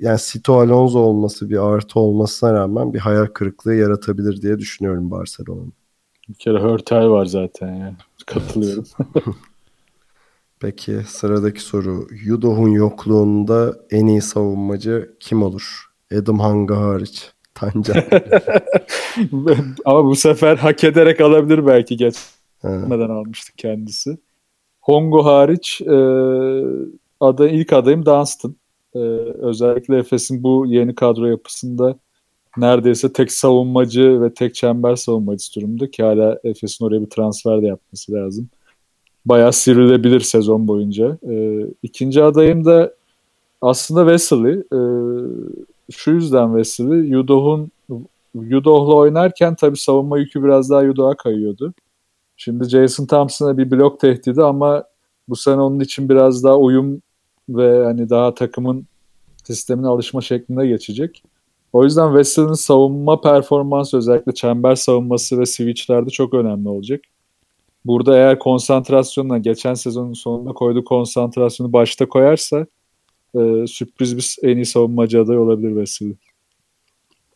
yani 0.00 0.18
Sito 0.18 0.60
Alonso 0.60 0.98
olması 0.98 1.50
bir 1.50 1.66
artı 1.66 2.00
olmasına 2.00 2.52
rağmen 2.52 2.94
bir 2.94 2.98
hayal 2.98 3.26
kırıklığı 3.26 3.74
yaratabilir 3.74 4.42
diye 4.42 4.58
düşünüyorum 4.58 5.10
Barcelona'nın. 5.10 5.72
Bir 6.28 6.34
kere 6.34 6.58
Hörtel 6.58 7.08
var 7.08 7.26
zaten 7.26 7.74
ya. 7.74 7.96
Katılıyorum. 8.26 8.84
Peki 10.60 10.98
sıradaki 11.06 11.60
soru. 11.60 12.06
Yudoh'un 12.24 12.68
yokluğunda 12.68 13.74
en 13.90 14.06
iyi 14.06 14.20
savunmacı 14.20 15.16
kim 15.20 15.42
olur? 15.42 15.86
Adam 16.14 16.38
Hanga 16.38 16.76
hariç. 16.76 17.32
Tancan. 17.54 18.02
Ama 19.84 20.04
bu 20.04 20.16
sefer 20.16 20.56
hak 20.56 20.84
ederek 20.84 21.20
alabilir 21.20 21.66
belki 21.66 21.96
geç. 21.96 22.16
Neden 22.64 23.08
almıştık 23.08 23.58
kendisi. 23.58 24.18
Hongo 24.80 25.24
hariç 25.24 25.80
e, 25.80 25.96
aday, 27.20 27.60
ilk 27.60 27.72
adayım 27.72 28.06
Dunstan. 28.06 28.56
E, 28.94 28.98
özellikle 29.38 29.98
Efes'in 29.98 30.42
bu 30.42 30.66
yeni 30.66 30.94
kadro 30.94 31.26
yapısında 31.26 31.98
neredeyse 32.56 33.12
tek 33.12 33.32
savunmacı 33.32 34.22
ve 34.22 34.34
tek 34.34 34.54
çember 34.54 34.96
savunmacısı 34.96 35.60
durumda 35.60 35.90
ki 35.90 36.02
hala 36.02 36.38
Efes'in 36.44 36.84
oraya 36.84 37.00
bir 37.00 37.10
transfer 37.10 37.62
de 37.62 37.66
yapması 37.66 38.12
lazım. 38.12 38.50
Bayağı 39.26 39.52
sivrilebilir 39.52 40.20
sezon 40.20 40.68
boyunca. 40.68 41.18
E, 41.30 41.66
ikinci 41.82 42.22
adayım 42.22 42.64
da 42.64 42.94
aslında 43.62 44.16
Wesley. 44.16 44.52
E, 44.52 44.80
şu 45.90 46.10
yüzden 46.10 46.46
Wesley. 46.56 47.08
Yudoh'un 47.08 47.70
Yudoh'la 48.34 48.94
oynarken 48.94 49.54
tabii 49.54 49.76
savunma 49.76 50.18
yükü 50.18 50.44
biraz 50.44 50.70
daha 50.70 50.82
Yudoh'a 50.82 51.16
kayıyordu. 51.16 51.74
Şimdi 52.36 52.64
Jason 52.64 53.06
Thompson'a 53.06 53.58
bir 53.58 53.70
blok 53.70 54.00
tehdidi 54.00 54.42
ama 54.42 54.84
bu 55.28 55.36
sene 55.36 55.60
onun 55.60 55.80
için 55.80 56.08
biraz 56.08 56.44
daha 56.44 56.58
uyum 56.58 57.02
ve 57.48 57.84
hani 57.84 58.10
daha 58.10 58.34
takımın 58.34 58.86
sistemine 59.44 59.86
alışma 59.86 60.20
şeklinde 60.20 60.66
geçecek. 60.66 61.22
O 61.72 61.84
yüzden 61.84 62.08
Wesley'nin 62.08 62.52
savunma 62.52 63.20
performansı 63.20 63.96
özellikle 63.96 64.32
çember 64.34 64.74
savunması 64.74 65.38
ve 65.38 65.46
switchlerde 65.46 66.10
çok 66.10 66.34
önemli 66.34 66.68
olacak. 66.68 67.00
Burada 67.84 68.16
eğer 68.16 68.38
konsantrasyonla 68.38 69.38
geçen 69.38 69.74
sezonun 69.74 70.12
sonunda 70.12 70.52
koyduğu 70.52 70.84
konsantrasyonu 70.84 71.72
başta 71.72 72.08
koyarsa 72.08 72.66
e, 73.34 73.66
sürpriz 73.66 74.16
bir 74.16 74.36
en 74.42 74.56
iyi 74.56 74.66
savunmacı 74.66 75.20
adayı 75.20 75.40
olabilir 75.40 75.68
Wesley. 75.68 76.16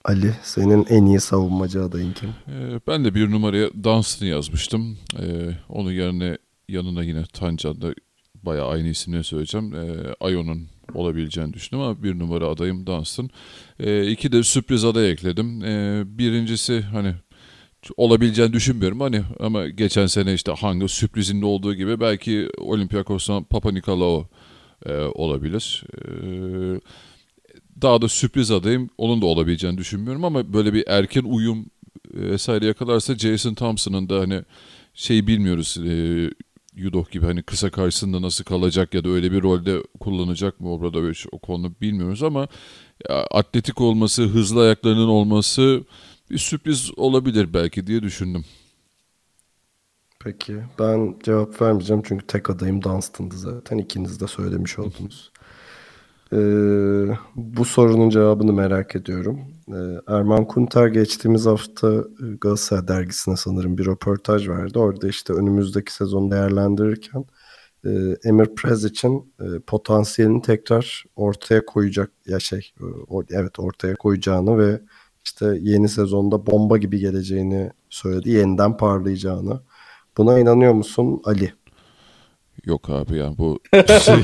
Ali 0.04 0.32
senin 0.42 0.86
en 0.88 1.06
iyi 1.06 1.20
savunmacı 1.20 1.82
adayın 1.82 2.12
kim? 2.12 2.28
Ee, 2.28 2.80
ben 2.86 3.04
de 3.04 3.14
bir 3.14 3.30
numaraya 3.30 3.70
Dunstan 3.84 4.26
yazmıştım. 4.26 4.98
Ee, 5.20 5.50
onun 5.68 5.92
yerine 5.92 6.38
yanına 6.68 7.02
yine 7.02 7.24
Tancan'da 7.32 7.94
bayağı 8.42 8.68
aynı 8.68 8.88
isimle 8.88 9.22
söyleyeceğim. 9.22 9.74
Ee, 9.74 10.14
Ayon'un 10.20 10.68
olabileceğini 10.94 11.52
düşündüm 11.52 11.80
ama 11.80 12.02
bir 12.02 12.18
numara 12.18 12.46
adayım 12.46 12.86
Dunstan. 12.86 13.30
Ee, 13.80 14.10
iki 14.10 14.32
de 14.32 14.42
sürpriz 14.42 14.84
aday 14.84 15.10
ekledim. 15.10 15.64
Ee, 15.64 16.02
birincisi 16.06 16.80
hani 16.80 17.14
olabileceğini 17.96 18.52
düşünmüyorum 18.52 19.00
hani 19.00 19.22
ama 19.40 19.68
geçen 19.68 20.06
sene 20.06 20.34
işte 20.34 20.52
hangi 20.52 20.88
sürprizinde 20.88 21.46
olduğu 21.46 21.74
gibi 21.74 22.00
belki 22.00 22.48
Olympiakos'tan 22.58 23.44
Papa 23.44 23.72
Nikolaou 23.72 24.26
e, 24.86 24.92
olabilir. 24.94 25.84
E, 25.92 26.00
daha 27.82 28.02
da 28.02 28.08
sürpriz 28.08 28.50
adayım 28.50 28.90
onun 28.98 29.22
da 29.22 29.26
olabileceğini 29.26 29.78
düşünmüyorum 29.78 30.24
ama 30.24 30.52
böyle 30.52 30.74
bir 30.74 30.84
erken 30.86 31.22
uyum 31.24 31.58
e, 32.14 32.20
vesaire 32.20 32.66
yakalarsa 32.66 33.14
Jason 33.14 33.54
Thompson'ın 33.54 34.08
da 34.08 34.20
hani 34.20 34.42
şey 34.94 35.26
bilmiyoruz 35.26 35.78
e, 35.86 36.30
Yudoh 36.76 37.10
gibi 37.10 37.26
hani 37.26 37.42
kısa 37.42 37.70
karşısında 37.70 38.22
nasıl 38.22 38.44
kalacak 38.44 38.94
ya 38.94 39.04
da 39.04 39.08
öyle 39.08 39.32
bir 39.32 39.42
rolde 39.42 39.82
kullanacak 40.00 40.60
mı 40.60 40.68
böyle 40.68 41.24
o 41.32 41.38
konu 41.38 41.72
bilmiyoruz 41.80 42.22
ama 42.22 42.48
atletik 43.30 43.80
olması, 43.80 44.22
hızlı 44.22 44.62
ayaklarının 44.62 45.08
olması 45.08 45.84
bir 46.30 46.38
sürpriz 46.38 46.90
olabilir 46.96 47.54
belki 47.54 47.86
diye 47.86 48.02
düşündüm. 48.02 48.44
Peki 50.20 50.56
ben 50.78 51.16
cevap 51.22 51.62
vermeyeceğim 51.62 52.02
çünkü 52.06 52.26
tek 52.26 52.50
adayım 52.50 52.82
Dunstan'dı 52.82 53.38
zaten. 53.38 53.78
İkiniz 53.78 54.20
de 54.20 54.26
söylemiş 54.26 54.78
oldunuz. 54.78 55.32
Ee, 56.32 56.36
bu 57.34 57.64
sorunun 57.64 58.10
cevabını 58.10 58.52
merak 58.52 58.96
ediyorum. 58.96 59.40
Ee, 59.68 60.12
Erman 60.14 60.44
Kunter 60.44 60.86
geçtiğimiz 60.86 61.46
hafta 61.46 62.04
Galatasaray 62.40 62.88
dergisine 62.88 63.36
sanırım 63.36 63.78
bir 63.78 63.86
röportaj 63.86 64.48
verdi. 64.48 64.78
Orada 64.78 65.08
işte 65.08 65.32
önümüzdeki 65.32 65.94
sezonu 65.94 66.30
değerlendirirken 66.30 67.24
e, 67.84 68.16
Emir 68.24 68.54
Prez 68.54 68.84
için 68.84 69.34
e, 69.40 69.60
potansiyelini 69.66 70.42
tekrar 70.42 71.04
ortaya 71.16 71.66
koyacak 71.66 72.10
ya 72.26 72.40
şey 72.40 72.72
e, 72.80 72.84
o, 73.08 73.22
evet 73.30 73.58
ortaya 73.58 73.94
koyacağını 73.94 74.58
ve 74.58 74.80
işte 75.24 75.58
yeni 75.60 75.88
sezonda 75.88 76.46
bomba 76.46 76.78
gibi 76.78 76.98
geleceğini 76.98 77.70
söyledi. 77.90 78.30
Yeniden 78.30 78.76
parlayacağını. 78.76 79.60
Buna 80.16 80.38
inanıyor 80.38 80.72
musun 80.72 81.20
Ali? 81.24 81.52
Yok 82.66 82.90
abi 82.90 83.16
yani 83.16 83.38
bu 83.38 83.60
şey, 84.04 84.14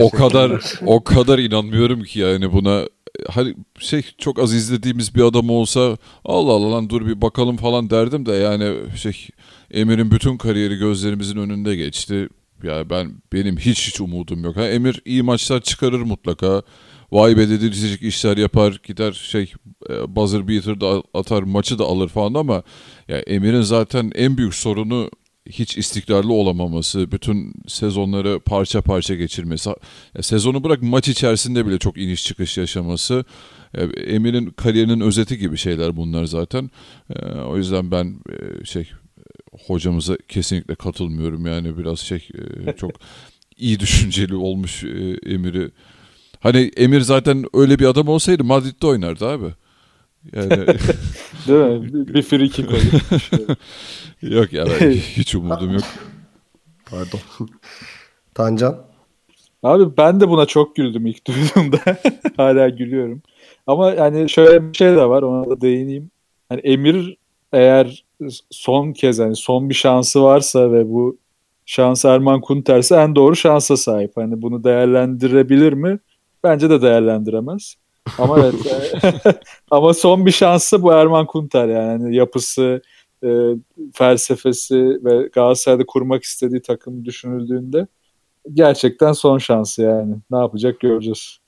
o 0.00 0.10
kadar 0.10 0.78
o 0.86 1.04
kadar 1.04 1.38
inanmıyorum 1.38 2.02
ki 2.02 2.20
yani 2.20 2.52
buna 2.52 2.84
hani 3.28 3.54
şey 3.78 4.02
çok 4.18 4.38
az 4.38 4.54
izlediğimiz 4.54 5.14
bir 5.14 5.22
adam 5.22 5.50
olsa 5.50 5.96
Allah 6.24 6.52
Allah 6.52 6.72
lan 6.72 6.90
dur 6.90 7.06
bir 7.06 7.20
bakalım 7.20 7.56
falan 7.56 7.90
derdim 7.90 8.26
de 8.26 8.32
yani 8.32 8.76
şey 8.96 9.28
Emir'in 9.70 10.10
bütün 10.10 10.36
kariyeri 10.36 10.76
gözlerimizin 10.76 11.36
önünde 11.36 11.76
geçti. 11.76 12.28
Yani 12.62 12.90
ben 12.90 13.12
benim 13.32 13.56
hiç 13.56 13.88
hiç 13.88 14.00
umudum 14.00 14.44
yok. 14.44 14.56
Ha, 14.56 14.68
Emir 14.68 15.02
iyi 15.04 15.22
maçlar 15.22 15.60
çıkarır 15.60 16.00
mutlaka. 16.00 16.62
Vay 17.12 17.36
be 17.36 17.48
dedirtecek 17.48 18.02
işler 18.02 18.36
yapar 18.36 18.80
gider 18.84 19.12
şey 19.12 19.52
buzzer 20.08 20.48
beater 20.48 20.80
da 20.80 21.02
atar 21.14 21.42
maçı 21.42 21.78
da 21.78 21.84
alır 21.84 22.08
falan 22.08 22.34
ama 22.34 22.62
ya 23.08 23.18
Emir'in 23.18 23.62
zaten 23.62 24.12
en 24.14 24.36
büyük 24.36 24.54
sorunu 24.54 25.10
hiç 25.46 25.78
istikrarlı 25.78 26.32
olamaması, 26.32 27.12
bütün 27.12 27.54
sezonları 27.66 28.40
parça 28.40 28.82
parça 28.82 29.14
geçirmesi, 29.14 29.70
ya 30.16 30.22
sezonu 30.22 30.64
bırak 30.64 30.82
maç 30.82 31.08
içerisinde 31.08 31.66
bile 31.66 31.78
çok 31.78 31.98
iniş 31.98 32.24
çıkış 32.24 32.58
yaşaması. 32.58 33.24
Emir'in 34.06 34.46
kariyerinin 34.46 35.00
özeti 35.00 35.38
gibi 35.38 35.56
şeyler 35.56 35.96
bunlar 35.96 36.24
zaten. 36.24 36.70
O 37.48 37.56
yüzden 37.56 37.90
ben 37.90 38.16
şey 38.64 38.90
hocamıza 39.66 40.16
kesinlikle 40.28 40.74
katılmıyorum 40.74 41.46
yani 41.46 41.78
biraz 41.78 41.98
şey 41.98 42.28
çok 42.76 42.90
iyi 43.56 43.80
düşünceli 43.80 44.34
olmuş 44.34 44.84
Emir'i. 45.26 45.70
Hani 46.40 46.70
Emir 46.76 47.00
zaten 47.00 47.44
öyle 47.54 47.78
bir 47.78 47.86
adam 47.86 48.08
olsaydı 48.08 48.44
Madrid'de 48.44 48.86
oynardı 48.86 49.26
abi. 49.26 49.46
Yani 50.32 50.50
Değil 51.48 51.80
mi? 51.80 52.08
Bir 52.14 52.22
free 52.22 52.48
kick 52.48 52.70
yok 54.22 54.52
ya 54.52 54.64
ben 54.66 54.90
hiç 54.90 55.34
umudum 55.34 55.72
yok. 55.72 55.84
Pardon. 56.90 57.20
Tancan? 58.34 58.76
Abi 59.62 59.96
ben 59.96 60.20
de 60.20 60.28
buna 60.28 60.46
çok 60.46 60.76
güldüm 60.76 61.06
ilk 61.06 61.26
duyduğumda. 61.26 61.78
Hala 62.36 62.68
gülüyorum. 62.68 63.22
Ama 63.66 63.90
yani 63.90 64.30
şöyle 64.30 64.68
bir 64.68 64.76
şey 64.76 64.88
de 64.88 65.08
var 65.08 65.22
ona 65.22 65.50
da 65.50 65.60
değineyim. 65.60 66.10
Hani 66.48 66.60
Emir 66.60 67.16
eğer 67.52 68.04
son 68.50 68.92
kez 68.92 69.18
hani 69.18 69.36
son 69.36 69.68
bir 69.68 69.74
şansı 69.74 70.22
varsa 70.22 70.72
ve 70.72 70.88
bu 70.88 71.18
şans 71.66 72.04
Erman 72.04 72.40
Kunter'se 72.40 72.94
en 72.96 73.16
doğru 73.16 73.36
şansa 73.36 73.76
sahip. 73.76 74.16
Hani 74.16 74.42
bunu 74.42 74.64
değerlendirebilir 74.64 75.72
mi? 75.72 75.98
Bence 76.44 76.70
de 76.70 76.82
değerlendiremez. 76.82 77.74
Ama 78.18 78.38
evet. 78.40 78.54
ama 79.70 79.94
son 79.94 80.26
bir 80.26 80.30
şansı 80.30 80.82
bu 80.82 80.92
Erman 80.92 81.26
Kunter 81.26 81.68
yani 81.68 82.16
yapısı, 82.16 82.82
e, 83.24 83.28
felsefesi 83.94 84.76
ve 85.04 85.28
Galatasaray'da 85.32 85.86
kurmak 85.86 86.22
istediği 86.22 86.62
takım 86.62 87.04
düşünüldüğünde 87.04 87.86
gerçekten 88.54 89.12
son 89.12 89.38
şansı 89.38 89.82
yani. 89.82 90.16
Ne 90.30 90.38
yapacak 90.38 90.80
göreceğiz. 90.80 91.38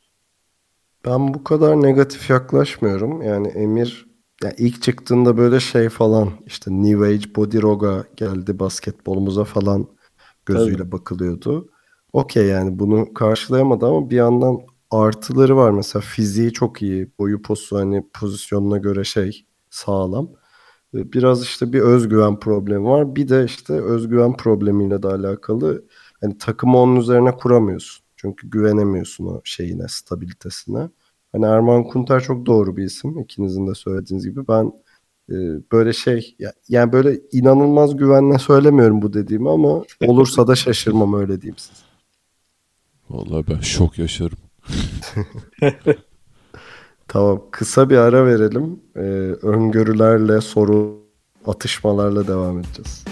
Ben 1.05 1.35
bu 1.35 1.45
kadar 1.45 1.83
negatif 1.83 2.31
yaklaşmıyorum. 2.31 3.23
Yani 3.23 3.49
Emir 3.49 4.07
yani 4.43 4.55
ilk 4.59 4.83
çıktığında 4.83 5.37
böyle 5.37 5.61
şey 5.61 5.89
falan 5.89 6.31
işte 6.47 6.71
New 6.71 7.07
Age 7.07 7.35
Bodiroga 7.37 8.05
geldi 8.17 8.59
basketbolumuza 8.59 9.45
falan 9.45 9.87
gözüyle 10.47 10.77
Tabii. 10.77 10.93
bakılıyordu. 10.93 11.69
Okey 12.13 12.47
yani 12.47 12.79
bunu 12.79 13.15
karşılayamadı 13.15 13.87
ama 13.87 14.11
bir 14.11 14.17
yandan 14.17 14.61
artıları 14.93 15.57
var 15.57 15.71
mesela 15.71 16.03
fiziği 16.03 16.53
çok 16.53 16.83
iyi. 16.83 17.11
Boyu 17.19 17.43
posu 17.43 17.77
hani 17.77 18.05
pozisyonuna 18.13 18.79
göre 18.79 19.05
şey 19.05 19.47
sağlam. 19.71 20.31
Biraz 20.95 21.43
işte 21.43 21.73
bir 21.73 21.81
özgüven 21.81 22.41
problemi 22.41 22.85
var. 22.85 23.17
Bir 23.17 23.29
de 23.29 23.45
işte 23.45 23.73
özgüven 23.73 24.37
problemiyle 24.37 25.03
de 25.03 25.09
alakalı 25.09 25.85
hani 26.21 26.39
takımı 26.39 26.79
onun 26.79 26.97
üzerine 26.97 27.33
kuramıyorsun. 27.33 28.05
Çünkü 28.17 28.51
güvenemiyorsun 28.51 29.27
o 29.27 29.41
şeyine, 29.45 29.89
stabilitesine. 29.89 30.89
Hani 31.33 31.47
Erman 31.47 31.85
Kunter 31.85 32.21
çok 32.21 32.47
doğru 32.47 32.77
bir 32.77 32.85
isim. 32.85 33.19
İkinizin 33.19 33.67
de 33.67 33.75
söylediğiniz 33.75 34.27
gibi. 34.27 34.49
Ben 34.49 34.73
e, 35.31 35.35
böyle 35.73 35.93
şey 35.93 36.37
yani 36.69 36.93
böyle 36.93 37.21
inanılmaz 37.33 37.97
güvenle 37.97 38.39
söylemiyorum 38.39 39.03
bu 39.03 39.13
dediğimi 39.13 39.51
ama 39.51 39.83
olursa 40.07 40.47
da 40.47 40.55
şaşırmam 40.55 41.15
öyle 41.15 41.41
diyeyim 41.41 41.59
size. 41.59 41.83
Vallahi 43.11 43.45
ben 43.49 43.61
şok 43.61 43.99
yaşarım. 43.99 44.39
tamam 47.09 47.43
kısa 47.51 47.91
bir 47.91 47.97
ara 47.97 48.27
verelim. 48.27 48.81
Ee, 48.97 49.01
öngörülerle 49.43 50.41
soru 50.41 51.03
atışmalarla 51.47 52.29
devam 52.29 52.59
edeceğiz. 52.59 53.05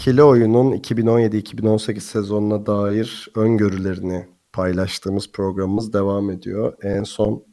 ikili 0.00 0.22
oyunun 0.22 0.72
2017-2018 0.72 2.00
sezonuna 2.00 2.66
dair 2.66 3.28
öngörülerini 3.34 4.26
paylaştığımız 4.52 5.32
programımız 5.32 5.92
devam 5.92 6.30
ediyor. 6.30 6.72
En 6.82 7.02
son 7.02 7.44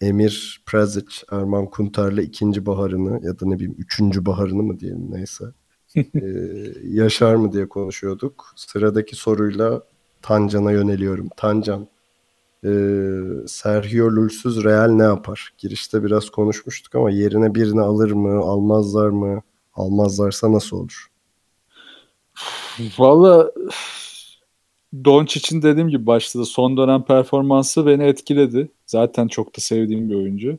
Emir 0.00 0.62
Prezic, 0.66 1.06
Erman 1.32 1.66
Kunter'le 1.66 2.18
ikinci 2.18 2.66
baharını 2.66 3.26
ya 3.26 3.40
da 3.40 3.46
ne 3.46 3.54
bileyim 3.54 3.74
üçüncü 3.78 4.26
baharını 4.26 4.62
mı 4.62 4.80
diyelim 4.80 5.06
neyse 5.10 5.44
ee, 5.96 6.22
yaşar 6.84 7.34
mı 7.34 7.52
diye 7.52 7.68
konuşuyorduk. 7.68 8.52
Sıradaki 8.56 9.16
soruyla 9.16 9.82
Tancan'a 10.22 10.72
yöneliyorum. 10.72 11.28
Tancan, 11.36 11.88
e, 12.64 12.70
Sergio 13.46 14.06
Lulsuz 14.06 14.64
Real 14.64 14.88
ne 14.88 15.02
yapar? 15.02 15.52
Girişte 15.58 16.04
biraz 16.04 16.30
konuşmuştuk 16.30 16.94
ama 16.94 17.10
yerine 17.10 17.54
birini 17.54 17.80
alır 17.80 18.10
mı, 18.10 18.40
almazlar 18.40 19.08
mı? 19.08 19.42
Almazlarsa 19.74 20.52
nasıl 20.52 20.76
olur? 20.76 21.06
Valla 22.98 23.50
Doncic'in 25.04 25.62
dediğim 25.62 25.88
gibi 25.88 26.06
başta 26.06 26.38
da 26.38 26.44
son 26.44 26.76
dönem 26.76 27.02
performansı 27.02 27.86
beni 27.86 28.04
etkiledi. 28.04 28.68
Zaten 28.86 29.28
çok 29.28 29.56
da 29.56 29.60
sevdiğim 29.60 30.10
bir 30.10 30.14
oyuncu. 30.14 30.58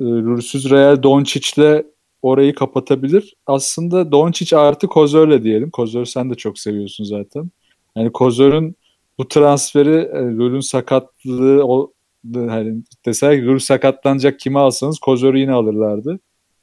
Ee, 0.00 0.04
Rürsüz 0.04 0.70
Real 0.70 1.02
Doncic'le 1.02 1.84
orayı 2.26 2.54
kapatabilir. 2.54 3.34
Aslında 3.46 4.12
Doncic 4.12 4.56
artı 4.56 4.86
Kozör'le 4.86 5.42
diyelim. 5.42 5.70
Kozör 5.70 6.04
sen 6.04 6.30
de 6.30 6.34
çok 6.34 6.58
seviyorsun 6.58 7.04
zaten. 7.04 7.50
Yani 7.96 8.12
Kozör'ün 8.12 8.76
bu 9.18 9.28
transferi 9.28 10.08
Lul'ün 10.38 10.60
sakatlığı 10.60 11.64
o 11.64 11.92
hani 12.34 12.82
deseler 13.06 13.36
ki 13.36 13.46
Lul 13.46 13.58
sakatlanacak 13.58 14.40
kimi 14.40 14.58
alsanız 14.58 14.98
Kozör'ü 14.98 15.38
yine 15.38 15.52
alırlardı. 15.52 16.18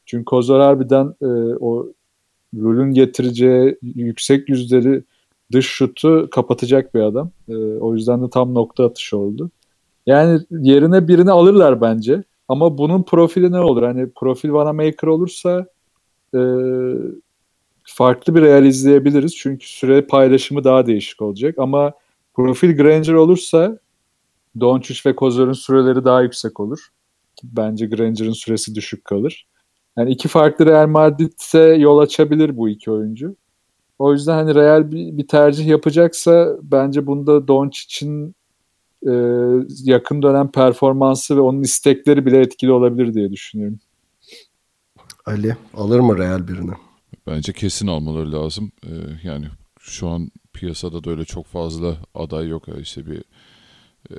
Çünkü 0.06 0.26
Kozör 0.26 0.60
harbiden 0.60 1.16
e, 1.22 1.26
o 1.60 1.88
Lul'ün 2.56 2.94
getireceği 2.94 3.78
yüksek 3.82 4.50
yüzleri 4.50 5.04
dış 5.52 5.66
şutu 5.66 6.28
kapatacak 6.32 6.96
bir 6.96 7.00
adam. 7.00 7.32
E, 7.50 7.56
o 7.56 7.96
yüzden 7.96 8.24
de 8.24 8.30
tam 8.30 8.54
nokta 8.54 8.86
atışı 8.86 9.18
oldu. 9.18 9.52
Yani 10.06 10.40
yerine 10.52 11.08
birini 11.08 11.32
alırlar 11.32 11.82
bence. 11.82 12.24
Ama 12.48 12.78
bunun 12.78 13.04
profili 13.04 13.52
ne 13.52 13.60
olur? 13.60 13.84
Hani 13.84 14.12
profil 14.12 14.52
Vanamaker 14.52 15.08
olursa 15.08 15.66
e, 16.36 16.40
farklı 17.84 18.36
bir 18.36 18.42
real 18.42 18.66
izleyebiliriz. 18.66 19.36
Çünkü 19.36 19.68
süre 19.68 20.02
paylaşımı 20.02 20.64
daha 20.64 20.86
değişik 20.86 21.22
olacak. 21.22 21.56
Ama 21.58 21.94
profil 22.34 22.78
Granger 22.78 23.14
olursa 23.14 23.78
Doncic 24.60 25.00
ve 25.06 25.16
Kozor'un 25.16 25.54
süreleri 25.54 26.06
daha 26.06 26.22
yüksek 26.22 26.60
olur. 26.60 26.88
Bence 27.44 27.86
Granger'ın 27.86 28.32
süresi 28.32 28.76
düşük 28.76 29.06
kalır. 29.06 29.48
Yani 29.98 30.12
iki 30.12 30.28
farklı 30.28 30.66
Real 30.66 30.88
Madrid'se 30.88 31.60
yol 31.60 31.98
açabilir 31.98 32.58
bu 32.58 32.70
iki 32.70 32.92
oyuncu. 32.92 33.36
O 34.00 34.14
yüzden 34.14 34.34
hani 34.34 34.56
Real 34.56 34.92
bir, 34.92 35.18
bir 35.18 35.28
tercih 35.28 35.68
yapacaksa 35.68 36.58
bence 36.62 37.08
bunda 37.08 37.48
Doncic'in 37.48 38.36
e, 39.08 39.14
yakın 39.84 40.22
dönem 40.22 40.52
performansı 40.52 41.38
ve 41.38 41.42
onun 41.42 41.62
istekleri 41.62 42.26
bile 42.26 42.40
etkili 42.40 42.72
olabilir 42.72 43.14
diye 43.14 43.32
düşünüyorum. 43.32 43.80
Ali 45.26 45.58
alır 45.74 46.00
mı 46.00 46.18
Real 46.18 46.48
birini? 46.48 46.72
Bence 47.28 47.54
kesin 47.54 47.88
almaları 47.88 48.32
lazım. 48.32 48.72
Ee, 48.86 48.90
yani 49.24 49.46
şu 49.80 50.08
an 50.08 50.32
piyasada 50.54 51.04
da 51.04 51.12
öyle 51.12 51.26
çok 51.26 51.46
fazla 51.46 51.98
aday 52.16 52.48
yok. 52.48 52.66
İşte 52.82 53.06
bir 53.06 53.24
e, 54.12 54.18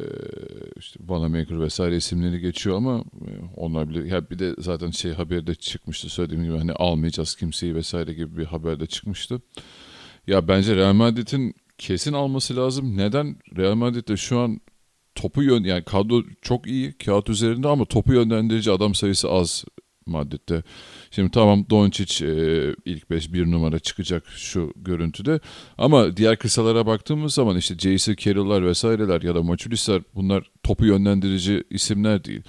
işte 0.77 1.01
Vanamaker 1.07 1.61
vesaire 1.61 1.97
isimleri 1.97 2.41
geçiyor 2.41 2.77
ama 2.77 2.99
e, 2.99 3.31
onlar 3.57 3.89
bile 3.89 4.09
ya 4.09 4.31
bir 4.31 4.39
de 4.39 4.55
zaten 4.59 4.91
şey 4.91 5.13
haberde 5.13 5.55
çıkmıştı 5.55 6.09
söylediğim 6.09 6.45
gibi 6.45 6.59
hani 6.59 6.73
almayacağız 6.73 7.35
kimseyi 7.35 7.75
vesaire 7.75 8.15
gibi 8.15 8.37
bir 8.37 8.45
haberde 8.45 8.87
çıkmıştı. 8.87 9.41
Ya 10.27 10.49
bence 10.49 10.77
Real 10.77 10.93
Madrid'in 10.93 11.55
kesin 11.79 12.13
alması 12.13 12.57
lazım. 12.57 12.97
Neden? 12.97 13.37
Real 13.57 13.75
Madrid'de 13.75 14.17
şu 14.17 14.39
an 14.39 14.61
topu 15.15 15.43
yön 15.43 15.65
yani 15.65 15.85
kadro 15.85 16.23
çok 16.43 16.67
iyi 16.67 16.93
kağıt 16.93 17.31
üzerinde 17.31 17.69
ama 17.69 17.85
topu 17.85 18.13
yönlendirici 18.13 18.71
adam 18.71 18.95
sayısı 18.95 19.31
az 19.31 19.65
Madrid'de. 20.07 20.63
Şimdi 21.11 21.31
tamam 21.31 21.67
Doncic 21.71 22.27
e, 22.27 22.75
ilk 22.85 23.11
5 23.11 23.33
bir 23.33 23.51
numara 23.51 23.79
çıkacak 23.79 24.27
şu 24.29 24.73
görüntüde. 24.77 25.41
Ama 25.79 26.17
diğer 26.17 26.37
kısalara 26.37 26.87
baktığımız 26.87 27.35
zaman 27.35 27.57
işte 27.57 27.75
J.C. 27.79 28.17
Carroll'lar 28.17 28.67
vesaireler 28.67 29.23
ya 29.23 29.35
da 29.35 29.43
Maçulisler 29.43 30.03
bunlar 30.15 30.51
topu 30.63 30.85
yönlendirici 30.87 31.65
isimler 31.71 32.25
değil. 32.25 32.43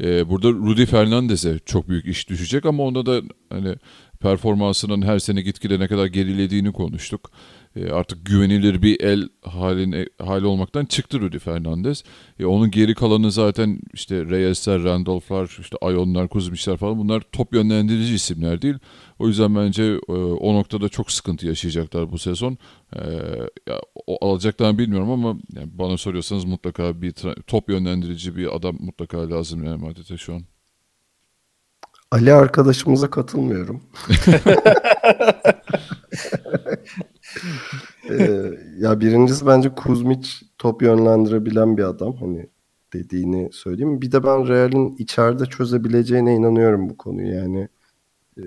E, 0.00 0.28
burada 0.28 0.48
Rudy 0.48 0.86
Fernandez'e 0.86 1.58
çok 1.66 1.88
büyük 1.88 2.06
iş 2.06 2.28
düşecek 2.28 2.66
ama 2.66 2.82
onda 2.82 3.06
da 3.06 3.22
hani 3.50 3.74
performansının 4.20 5.02
her 5.02 5.18
sene 5.18 5.42
gitgide 5.42 5.80
ne 5.80 5.88
kadar 5.88 6.06
gerilediğini 6.06 6.72
konuştuk. 6.72 7.30
E, 7.76 7.90
artık 7.90 8.26
güvenilir 8.26 8.82
bir 8.82 9.00
el 9.00 9.28
haline 9.42 10.06
hali 10.18 10.46
olmaktan 10.46 10.84
çıktı 10.84 11.20
Rudy 11.20 11.38
Fernandez. 11.38 12.04
E, 12.40 12.44
onun 12.44 12.70
geri 12.70 12.94
kalanı 12.94 13.32
zaten 13.32 13.80
işte 13.94 14.24
Reyes'ler, 14.24 14.84
Randolph'lar, 14.84 15.56
işte 15.60 15.76
Ayonlar, 15.80 16.28
Kuzmiçler 16.28 16.76
falan 16.76 16.98
bunlar 16.98 17.22
top 17.32 17.54
yönlendirici 17.54 18.14
isimler 18.14 18.62
değil. 18.62 18.78
O 19.18 19.28
yüzden 19.28 19.56
bence 19.56 19.82
e, 20.08 20.12
o 20.12 20.54
noktada 20.54 20.88
çok 20.88 21.12
sıkıntı 21.12 21.46
yaşayacaklar 21.46 22.12
bu 22.12 22.18
sezon. 22.18 22.58
E, 22.96 23.00
ya, 23.68 23.80
o 24.06 24.26
alacaklarını 24.30 24.78
bilmiyorum 24.78 25.10
ama 25.10 25.38
yani 25.56 25.68
bana 25.72 25.96
soruyorsanız 25.96 26.44
mutlaka 26.44 27.02
bir 27.02 27.14
top 27.46 27.70
yönlendirici 27.70 28.36
bir 28.36 28.56
adam 28.56 28.76
mutlaka 28.80 29.30
lazım 29.30 29.62
Real 29.62 29.76
Madrid'e 29.76 30.16
şu 30.16 30.34
an. 30.34 30.57
Ali 32.10 32.32
arkadaşımıza 32.32 33.10
katılmıyorum. 33.10 33.82
ee, 38.10 38.50
ya 38.78 39.00
birincisi 39.00 39.46
bence 39.46 39.74
Kuzmic 39.74 40.28
top 40.58 40.82
yönlendirebilen 40.82 41.76
bir 41.76 41.82
adam. 41.84 42.16
Hani 42.16 42.48
dediğini 42.92 43.50
söyleyeyim. 43.52 44.02
Bir 44.02 44.12
de 44.12 44.24
ben 44.24 44.48
Real'in 44.48 44.96
içeride 44.98 45.46
çözebileceğine 45.46 46.34
inanıyorum 46.34 46.88
bu 46.90 46.96
konuyu. 46.96 47.34
Yani 47.34 47.68
e, 48.38 48.42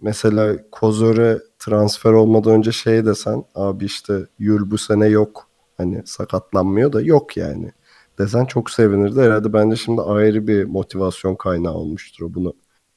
mesela 0.00 0.70
Kozör'e 0.70 1.38
transfer 1.58 2.12
olmadan 2.12 2.52
önce 2.52 2.72
şey 2.72 3.06
desen 3.06 3.44
abi 3.54 3.84
işte 3.84 4.26
Yul 4.38 4.70
bu 4.70 4.78
sene 4.78 5.06
yok. 5.06 5.48
Hani 5.76 6.02
sakatlanmıyor 6.04 6.92
da 6.92 7.00
yok 7.00 7.36
yani. 7.36 7.72
Desen 8.18 8.44
çok 8.44 8.70
sevinirdi. 8.70 9.20
Herhalde 9.20 9.52
bence 9.52 9.76
şimdi 9.76 10.00
ayrı 10.02 10.46
bir 10.46 10.64
motivasyon 10.64 11.34
kaynağı 11.34 11.74
olmuştur 11.74 12.24
o 12.24 12.34
bunu 12.34 12.54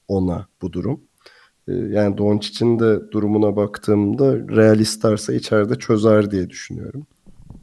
ona 0.08 0.48
bu 0.62 0.74
durum. 0.74 1.00
Ee, 1.68 1.74
yani 1.74 2.18
Doncic'in 2.18 2.80
de 2.80 3.12
durumuna 3.12 3.56
baktığımda 3.56 4.38
Real 4.56 4.80
isterse 4.80 5.36
içeride 5.36 5.76
çözer 5.76 6.32
diye 6.32 6.50
düşünüyorum. 6.50 7.08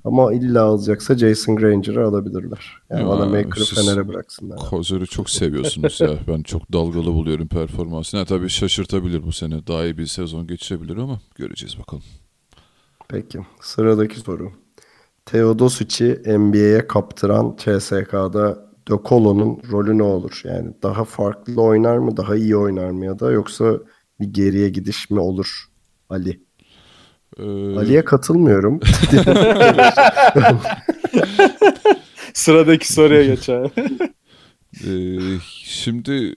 Ama 0.04 0.32
illa 0.32 0.62
alacaksa 0.62 1.18
Jason 1.18 1.56
Granger'ı 1.56 2.06
alabilirler. 2.06 2.78
Yani 2.90 3.08
bana 3.08 3.26
Maker'ı 3.26 3.64
Fener'e 3.64 4.08
bıraksınlar. 4.08 4.58
Kozer'i 4.58 5.06
çok 5.06 5.30
seviyorsunuz 5.30 6.00
ya. 6.00 6.18
Ben 6.28 6.42
çok 6.42 6.72
dalgalı 6.72 7.06
buluyorum 7.06 7.48
performansını. 7.48 8.18
Yani 8.18 8.28
tabii 8.28 8.48
şaşırtabilir 8.48 9.22
bu 9.22 9.32
sene. 9.32 9.66
Daha 9.66 9.84
iyi 9.84 9.98
bir 9.98 10.06
sezon 10.06 10.46
geçirebilir 10.46 10.96
ama 10.96 11.20
göreceğiz 11.34 11.78
bakalım. 11.78 12.02
Peki. 13.08 13.38
Sıradaki 13.60 14.20
soru. 14.20 14.52
Teodosic'i 15.26 16.38
NBA'ye 16.38 16.86
kaptıran 16.86 17.56
CSK'da 17.58 18.71
De 18.88 18.94
Colo'nun 19.04 19.62
rolü 19.70 19.98
ne 19.98 20.02
olur? 20.02 20.40
Yani 20.44 20.72
daha 20.82 21.04
farklı 21.04 21.62
oynar 21.62 21.98
mı, 21.98 22.16
daha 22.16 22.36
iyi 22.36 22.56
oynar 22.56 22.90
mı 22.90 23.04
ya 23.04 23.18
da 23.18 23.30
yoksa 23.30 23.78
bir 24.20 24.26
geriye 24.26 24.68
gidiş 24.68 25.10
mi 25.10 25.20
olur 25.20 25.64
Ali? 26.10 26.40
Ee... 27.38 27.42
Ali'ye 27.76 28.04
katılmıyorum. 28.04 28.80
Sıradaki 32.34 32.92
soruya 32.92 33.24
geç 33.24 33.48
abi. 33.48 33.70
ee, 34.86 35.18
şimdi 35.64 36.34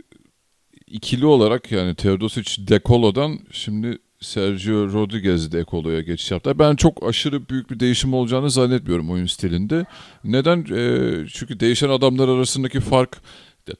ikili 0.88 1.26
olarak 1.26 1.72
yani 1.72 1.96
Teodosic 1.96 2.68
Dekolo'dan 2.68 3.40
şimdi 3.52 3.98
Sergio 4.26 4.94
Rodriguez 4.94 5.52
de 5.52 5.60
Ekolo'ya 5.60 6.02
geçiş 6.02 6.32
yaptı. 6.32 6.60
Ben 6.60 6.76
çok 6.76 7.08
aşırı 7.08 7.50
büyük 7.50 7.72
bir 7.72 7.80
değişim 7.80 8.14
olacağını 8.14 8.52
zannetmiyorum 8.52 9.12
oyun 9.12 9.26
stilinde. 9.26 9.86
Neden? 10.24 10.60
E, 10.60 11.28
çünkü 11.34 11.60
değişen 11.60 11.90
adamlar 11.90 12.28
arasındaki 12.28 12.80
fark 12.80 13.22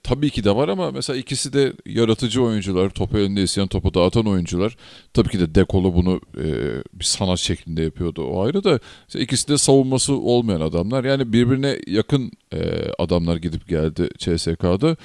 tabii 0.04 0.30
ki 0.30 0.44
de 0.44 0.56
var 0.56 0.70
ama 0.70 0.92
mesela 0.92 1.18
ikisi 1.18 1.54
de 1.54 1.74
yaratıcı 1.86 2.44
oyuncular, 2.44 2.90
topu 2.90 3.18
elinde 3.18 3.44
isteyen 3.44 3.68
topu 3.68 3.94
dağıtan 3.94 4.28
oyuncular. 4.28 4.78
Tabii 5.14 5.30
ki 5.30 5.40
de 5.40 5.56
Dekolo 5.56 5.94
bunu 5.94 6.22
e, 6.38 6.46
bir 6.94 7.06
sanat 7.06 7.40
şeklinde 7.40 7.82
yapıyordu 7.82 8.24
o 8.24 8.44
ayrı 8.46 8.64
da 8.64 8.80
işte 9.08 9.20
ikisi 9.20 9.48
de 9.48 9.58
savunması 9.58 10.14
olmayan 10.14 10.62
adamlar. 10.62 11.04
Yani 11.04 11.34
birbirine 11.34 11.80
yakın 11.88 12.32
e, 12.54 12.60
adamlar 13.00 13.36
gidip 13.36 13.68
geldi 13.68 14.10
CSK'da. 14.18 14.96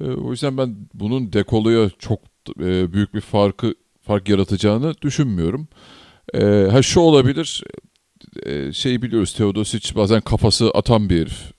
E, 0.00 0.04
o 0.04 0.30
yüzden 0.30 0.58
ben 0.58 0.76
bunun 0.94 1.32
Dekolo'ya 1.32 1.90
çok 1.98 2.20
e, 2.60 2.92
büyük 2.92 3.14
bir 3.14 3.20
farkı 3.20 3.74
fark 4.02 4.28
yaratacağını 4.28 4.94
düşünmüyorum. 5.02 5.68
E, 6.34 6.44
ha 6.70 6.82
şu 6.82 7.00
olabilir, 7.00 7.62
e, 8.46 8.72
şey 8.72 9.02
biliyoruz 9.02 9.34
Teodosic 9.34 9.94
bazen 9.94 10.20
kafası 10.20 10.70
atan 10.70 11.10
bir 11.10 11.20
herif. 11.20 11.52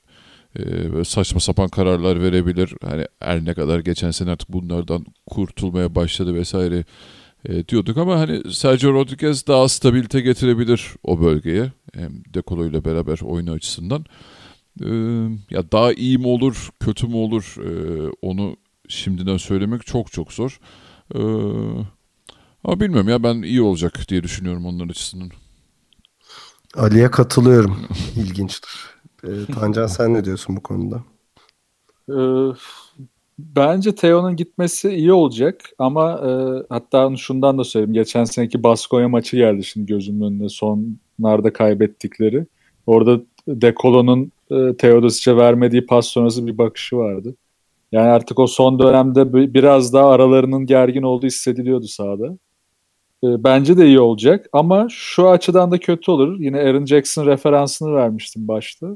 E, 0.60 0.94
böyle 0.94 1.04
saçma 1.04 1.40
sapan 1.40 1.70
kararlar 1.70 2.22
verebilir. 2.22 2.74
Hani 2.82 3.06
her 3.20 3.46
ne 3.46 3.54
kadar 3.54 3.80
geçen 3.80 4.12
sene 4.12 4.32
artık 4.32 4.50
bunlardan 4.50 5.06
kurtulmaya 5.26 5.96
başladı 5.96 6.34
vesaire 6.36 6.86
e, 7.50 7.68
diyorduk 7.68 7.98
ama 7.98 8.20
hani 8.20 8.54
Sergio 8.54 8.94
Rodriguez 8.94 9.48
daha 9.48 9.68
stabilite 9.68 10.22
getirebilir 10.22 10.88
o 11.04 11.22
bölgeye. 11.22 11.72
Hem 11.94 12.24
Dekolo 12.34 12.66
ile 12.66 12.86
beraber 12.86 13.20
oyunu 13.24 13.52
açısından. 13.52 14.06
E, 14.82 14.90
ya 15.50 15.72
daha 15.72 15.94
iyi 15.94 16.18
mi 16.18 16.28
olur, 16.28 16.70
kötü 16.80 17.08
mü 17.08 17.16
olur 17.16 17.56
e, 17.66 17.70
onu 18.22 18.58
şimdiden 18.88 19.38
söylemek 19.38 19.86
çok 19.86 20.12
çok 20.12 20.34
zor. 20.34 20.60
E, 21.16 21.20
ama 22.64 22.80
bilmiyorum 22.80 23.10
ya 23.10 23.24
ben 23.24 23.42
iyi 23.42 23.62
olacak 23.62 24.06
diye 24.10 24.24
düşünüyorum 24.24 24.66
onların 24.66 24.90
açısından. 24.90 25.30
Ali'ye 26.76 27.12
katılıyorum. 27.12 27.80
İlginçtir. 28.16 28.72
E, 29.24 29.30
Tancan 29.54 29.88
sen 29.88 30.14
ne 30.14 30.26
diyorsun 30.26 30.56
bu 30.56 30.64
konuda? 30.64 31.04
Ee, 32.10 32.54
bence 33.40 33.96
Theo'nun 33.96 34.36
gitmesi 34.36 34.90
iyi 34.90 35.14
olacak 35.14 35.70
ama 35.78 36.12
e, 36.12 36.32
hatta 36.70 37.16
şundan 37.18 37.58
da 37.58 37.64
söyleyeyim. 37.64 37.94
Geçen 37.94 38.24
seneki 38.24 38.64
Baskonya 38.64 39.10
maçı 39.10 39.38
geldi 39.38 39.64
şimdi 39.64 39.86
gözümün 39.86 40.26
önüne 40.26 40.50
sonlarda 40.50 41.54
kaybettikleri. 41.54 42.46
Orada 42.88 43.22
Dekolo'nun 43.48 44.32
e, 44.52 44.78
Teodosic'e 44.78 45.38
vermediği 45.38 45.86
pas 45.86 46.08
sonrası 46.08 46.48
bir 46.48 46.58
bakışı 46.58 46.98
vardı. 46.98 47.36
Yani 47.92 48.10
artık 48.10 48.40
o 48.40 48.48
son 48.48 48.80
dönemde 48.80 49.54
biraz 49.54 49.94
daha 49.94 50.10
aralarının 50.10 50.66
gergin 50.66 51.02
olduğu 51.04 51.26
hissediliyordu 51.26 51.88
sahada. 51.88 52.38
E, 53.24 53.44
bence 53.44 53.78
de 53.78 53.86
iyi 53.88 54.00
olacak 54.00 54.50
ama 54.54 54.88
şu 54.90 55.30
açıdan 55.30 55.72
da 55.72 55.78
kötü 55.78 56.12
olur. 56.12 56.40
Yine 56.40 56.60
Aaron 56.60 56.86
Jackson 56.86 57.26
referansını 57.26 57.94
vermiştim 57.96 58.48
başta. 58.48 58.88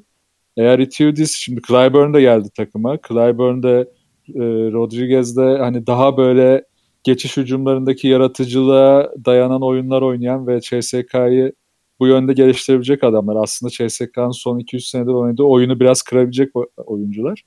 Eğer 0.57 0.79
Itiudis 0.79 1.35
şimdi 1.35 1.61
Clyburn 1.67 2.13
de 2.13 2.21
geldi 2.21 2.49
takıma. 2.57 2.97
Clyburn 3.07 3.63
de 3.63 3.89
e, 4.35 4.41
Rodriguez 4.71 5.37
de 5.37 5.57
hani 5.57 5.87
daha 5.87 6.17
böyle 6.17 6.63
geçiş 7.03 7.37
hücumlarındaki 7.37 8.07
yaratıcılığa 8.07 9.11
dayanan 9.25 9.61
oyunlar 9.63 10.01
oynayan 10.01 10.47
ve 10.47 10.61
CSK'yı 10.61 11.53
bu 11.99 12.07
yönde 12.07 12.33
geliştirebilecek 12.33 13.03
adamlar. 13.03 13.35
Aslında 13.43 13.69
CSK'nın 13.69 14.31
son 14.31 14.59
2-3 14.59 14.79
senedir 14.79 15.11
oynadığı 15.11 15.43
oyunu 15.43 15.79
biraz 15.79 16.01
kırabilecek 16.01 16.49
oyuncular. 16.77 17.43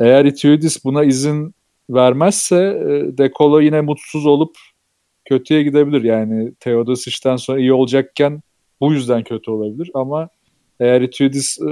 Eğer 0.00 0.24
Itiudis 0.24 0.84
buna 0.84 1.04
izin 1.04 1.54
vermezse 1.90 2.56
e, 2.56 3.18
Dekolo 3.18 3.60
yine 3.60 3.80
mutsuz 3.80 4.26
olup 4.26 4.56
kötüye 5.28 5.62
gidebilir. 5.62 6.04
Yani 6.04 6.54
Teodosic'ten 6.54 7.36
sonra 7.36 7.60
iyi 7.60 7.72
olacakken 7.72 8.42
bu 8.80 8.92
yüzden 8.92 9.24
kötü 9.24 9.50
olabilir 9.50 9.90
ama 9.94 10.28
eğer 10.80 11.00
Itiudis 11.00 11.58
e, 11.60 11.70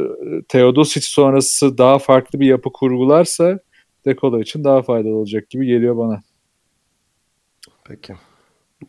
Teodosic 0.48 1.06
sonrası 1.06 1.78
daha 1.78 1.98
farklı 1.98 2.40
bir 2.40 2.46
yapı 2.46 2.72
kurgularsa 2.72 3.58
Dekolo 4.04 4.40
için 4.40 4.64
daha 4.64 4.82
faydalı 4.82 5.14
olacak 5.14 5.50
gibi 5.50 5.66
geliyor 5.66 5.96
bana. 5.96 6.22
Peki. 7.84 8.14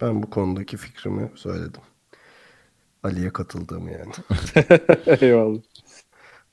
Ben 0.01 0.23
bu 0.23 0.29
konudaki 0.29 0.77
fikrimi 0.77 1.31
söyledim. 1.35 1.81
Ali'ye 3.03 3.29
katıldığımı 3.29 3.91
yani. 3.91 4.11
Eyvallah. 5.21 5.61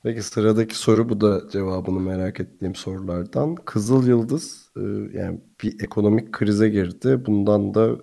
Peki 0.03 0.23
sıradaki 0.23 0.75
soru 0.75 1.09
bu 1.09 1.21
da 1.21 1.49
cevabını 1.49 1.99
merak 1.99 2.39
ettiğim 2.39 2.75
sorulardan. 2.75 3.55
Kızıl 3.55 4.07
Yıldız 4.07 4.64
yani 5.13 5.41
bir 5.63 5.83
ekonomik 5.83 6.31
krize 6.31 6.69
girdi. 6.69 7.25
Bundan 7.25 7.73
da 7.73 7.97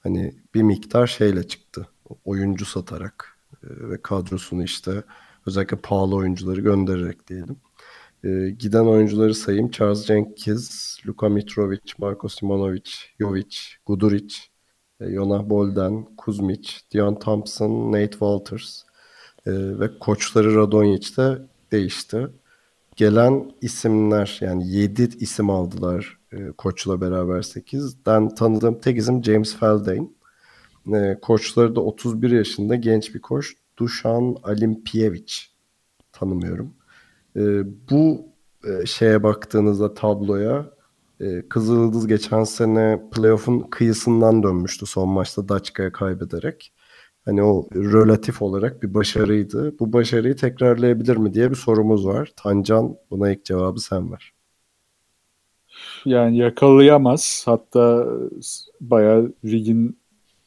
hani 0.00 0.34
bir 0.54 0.62
miktar 0.62 1.06
şeyle 1.06 1.48
çıktı. 1.48 1.88
Oyuncu 2.24 2.64
satarak 2.64 3.38
e, 3.62 3.66
ve 3.90 4.02
kadrosunu 4.02 4.64
işte 4.64 5.02
özellikle 5.46 5.76
pahalı 5.76 6.16
oyuncuları 6.16 6.60
göndererek 6.60 7.28
diyelim. 7.28 7.56
E, 8.24 8.50
giden 8.50 8.84
oyuncuları 8.84 9.34
sayayım. 9.34 9.70
Charles 9.70 10.06
Jenkins, 10.06 10.96
Luka 11.06 11.28
Mitrovic, 11.28 11.92
Marko 11.98 12.28
Simonovic, 12.28 12.90
Jovic, 13.20 13.58
Guduric, 13.86 14.36
Jonah 15.00 15.48
Bolden, 15.50 16.06
Kuzmic, 16.16 16.70
Dion 16.92 17.18
Thompson, 17.18 17.92
Nate 17.92 18.10
Walters 18.10 18.82
e, 19.46 19.52
ve 19.52 19.98
koçları 19.98 20.54
Radonjic 20.56 21.16
de 21.16 21.38
değişti. 21.72 22.28
Gelen 22.96 23.52
isimler 23.60 24.38
yani 24.40 24.68
7 24.68 25.02
isim 25.02 25.50
aldılar 25.50 26.18
e, 26.32 26.52
koçla 26.58 27.00
beraber 27.00 27.42
8'den 27.42 28.28
tanıdığım 28.28 28.80
tek 28.80 28.98
isim 28.98 29.24
James 29.24 29.56
Feldane. 29.56 30.08
E, 30.94 31.18
koçları 31.22 31.76
da 31.76 31.80
31 31.80 32.30
yaşında 32.30 32.74
genç 32.74 33.14
bir 33.14 33.20
koç 33.20 33.54
Dušan 33.76 34.36
Alimpijević 34.42 35.46
tanımıyorum. 36.12 36.74
E, 37.36 37.40
bu 37.90 38.26
e, 38.64 38.86
şeye 38.86 39.22
baktığınızda 39.22 39.94
tabloya 39.94 40.74
e, 41.20 41.48
Kızıldız 41.48 42.06
geçen 42.06 42.44
sene 42.44 43.02
playoff'un 43.12 43.60
kıyısından 43.60 44.42
dönmüştü 44.42 44.86
son 44.86 45.08
maçta 45.08 45.48
Daçka'ya 45.48 45.92
kaybederek. 45.92 46.72
Hani 47.24 47.42
o 47.42 47.68
relatif 47.74 48.42
olarak 48.42 48.82
bir 48.82 48.94
başarıydı. 48.94 49.78
Bu 49.78 49.92
başarıyı 49.92 50.36
tekrarlayabilir 50.36 51.16
mi 51.16 51.34
diye 51.34 51.50
bir 51.50 51.56
sorumuz 51.56 52.06
var. 52.06 52.32
Tancan 52.36 52.96
buna 53.10 53.30
ilk 53.30 53.44
cevabı 53.44 53.80
sen 53.80 54.12
ver. 54.12 54.32
Yani 56.04 56.36
yakalayamaz. 56.36 57.42
Hatta 57.46 58.06
bayağı 58.80 59.32
ligin 59.44 59.98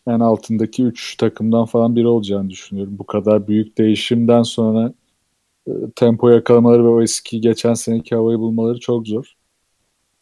en 0.07 0.19
altındaki 0.19 0.83
3 0.83 1.17
takımdan 1.17 1.65
falan 1.65 1.95
biri 1.95 2.07
olacağını 2.07 2.49
düşünüyorum. 2.49 2.99
Bu 2.99 3.05
kadar 3.05 3.47
büyük 3.47 3.77
değişimden 3.77 4.43
sonra 4.43 4.93
e, 5.67 5.71
tempo 5.95 6.29
yakalamaları 6.29 6.83
ve 6.83 6.87
o 6.87 7.01
eski 7.01 7.41
geçen 7.41 7.73
seneki 7.73 8.15
havayı 8.15 8.39
bulmaları 8.39 8.79
çok 8.79 9.07
zor. 9.07 9.33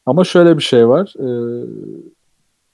Ama 0.05 0.23
şöyle 0.23 0.57
bir 0.57 0.63
şey 0.63 0.87
var. 0.87 1.13
E, 1.19 1.27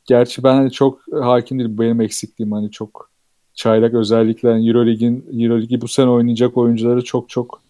gerçi 0.06 0.44
ben 0.44 0.54
hani 0.54 0.72
çok 0.72 1.02
hakim 1.22 1.60
değilim. 1.60 1.78
Benim 1.78 2.02
eksikliğim 2.02 2.52
hani 2.52 2.72
çok 2.72 3.11
çaylak 3.54 3.94
özellikle 3.94 4.50
Eurolig'in 4.50 5.26
Euroligi 5.42 5.82
bu 5.82 5.88
sene 5.88 6.10
oynayacak 6.10 6.58
oyuncuları 6.58 7.04
çok 7.04 7.30
çok 7.30 7.62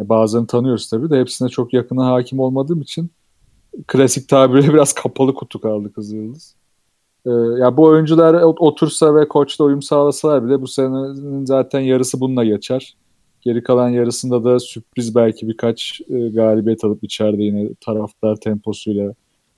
e, 0.00 0.08
bazılarını 0.08 0.46
tanıyoruz 0.46 0.90
tabii 0.90 1.10
de 1.10 1.20
hepsine 1.20 1.48
çok 1.48 1.72
yakına 1.72 2.06
hakim 2.06 2.40
olmadığım 2.40 2.80
için 2.80 3.10
klasik 3.86 4.28
tabirle 4.28 4.68
biraz 4.74 4.92
kapalı 4.92 5.34
kutu 5.34 5.60
kaldı 5.60 5.92
Kızılyıldız. 5.92 6.54
Ee, 7.26 7.30
ya 7.60 7.76
bu 7.76 7.84
oyuncular 7.84 8.42
otursa 8.42 9.14
ve 9.14 9.28
koçla 9.28 9.64
uyum 9.64 9.82
sağlasalar 9.82 10.46
bile 10.46 10.60
bu 10.60 10.68
senenin 10.68 11.44
zaten 11.44 11.80
yarısı 11.80 12.20
bununla 12.20 12.44
geçer. 12.44 12.96
Geri 13.40 13.62
kalan 13.62 13.88
yarısında 13.88 14.44
da 14.44 14.60
sürpriz 14.60 15.14
belki 15.14 15.48
birkaç 15.48 16.00
e, 16.08 16.28
galibiyet 16.28 16.84
alıp 16.84 17.04
içeride 17.04 17.42
yine 17.42 17.74
taraftar 17.80 18.36
temposuyla, 18.36 19.14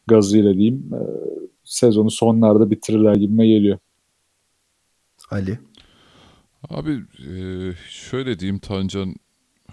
gazıyla 0.07 0.55
diyeyim 0.55 0.90
e, 0.95 1.01
sezonu 1.64 2.11
sonlarda 2.11 2.71
bitirirler 2.71 3.14
gibime 3.14 3.47
geliyor. 3.47 3.79
Ali. 5.31 5.59
Abi 6.68 6.92
e, 7.18 7.37
şöyle 7.88 8.38
diyeyim 8.38 8.59
Tancan 8.59 9.14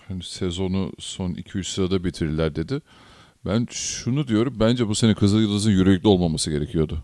hani 0.08 0.24
sezonu 0.24 0.92
son 1.00 1.34
2-3 1.34 1.64
sırada 1.64 2.04
bitirirler 2.04 2.56
dedi. 2.56 2.82
Ben 3.46 3.68
şunu 3.72 4.28
diyorum 4.28 4.58
bence 4.60 4.88
bu 4.88 4.96
sene 4.96 5.16
Kızılyıldız'ın 5.16 5.72
yürekli 5.72 6.08
olmaması 6.08 6.52
gerekiyordu. 6.52 7.04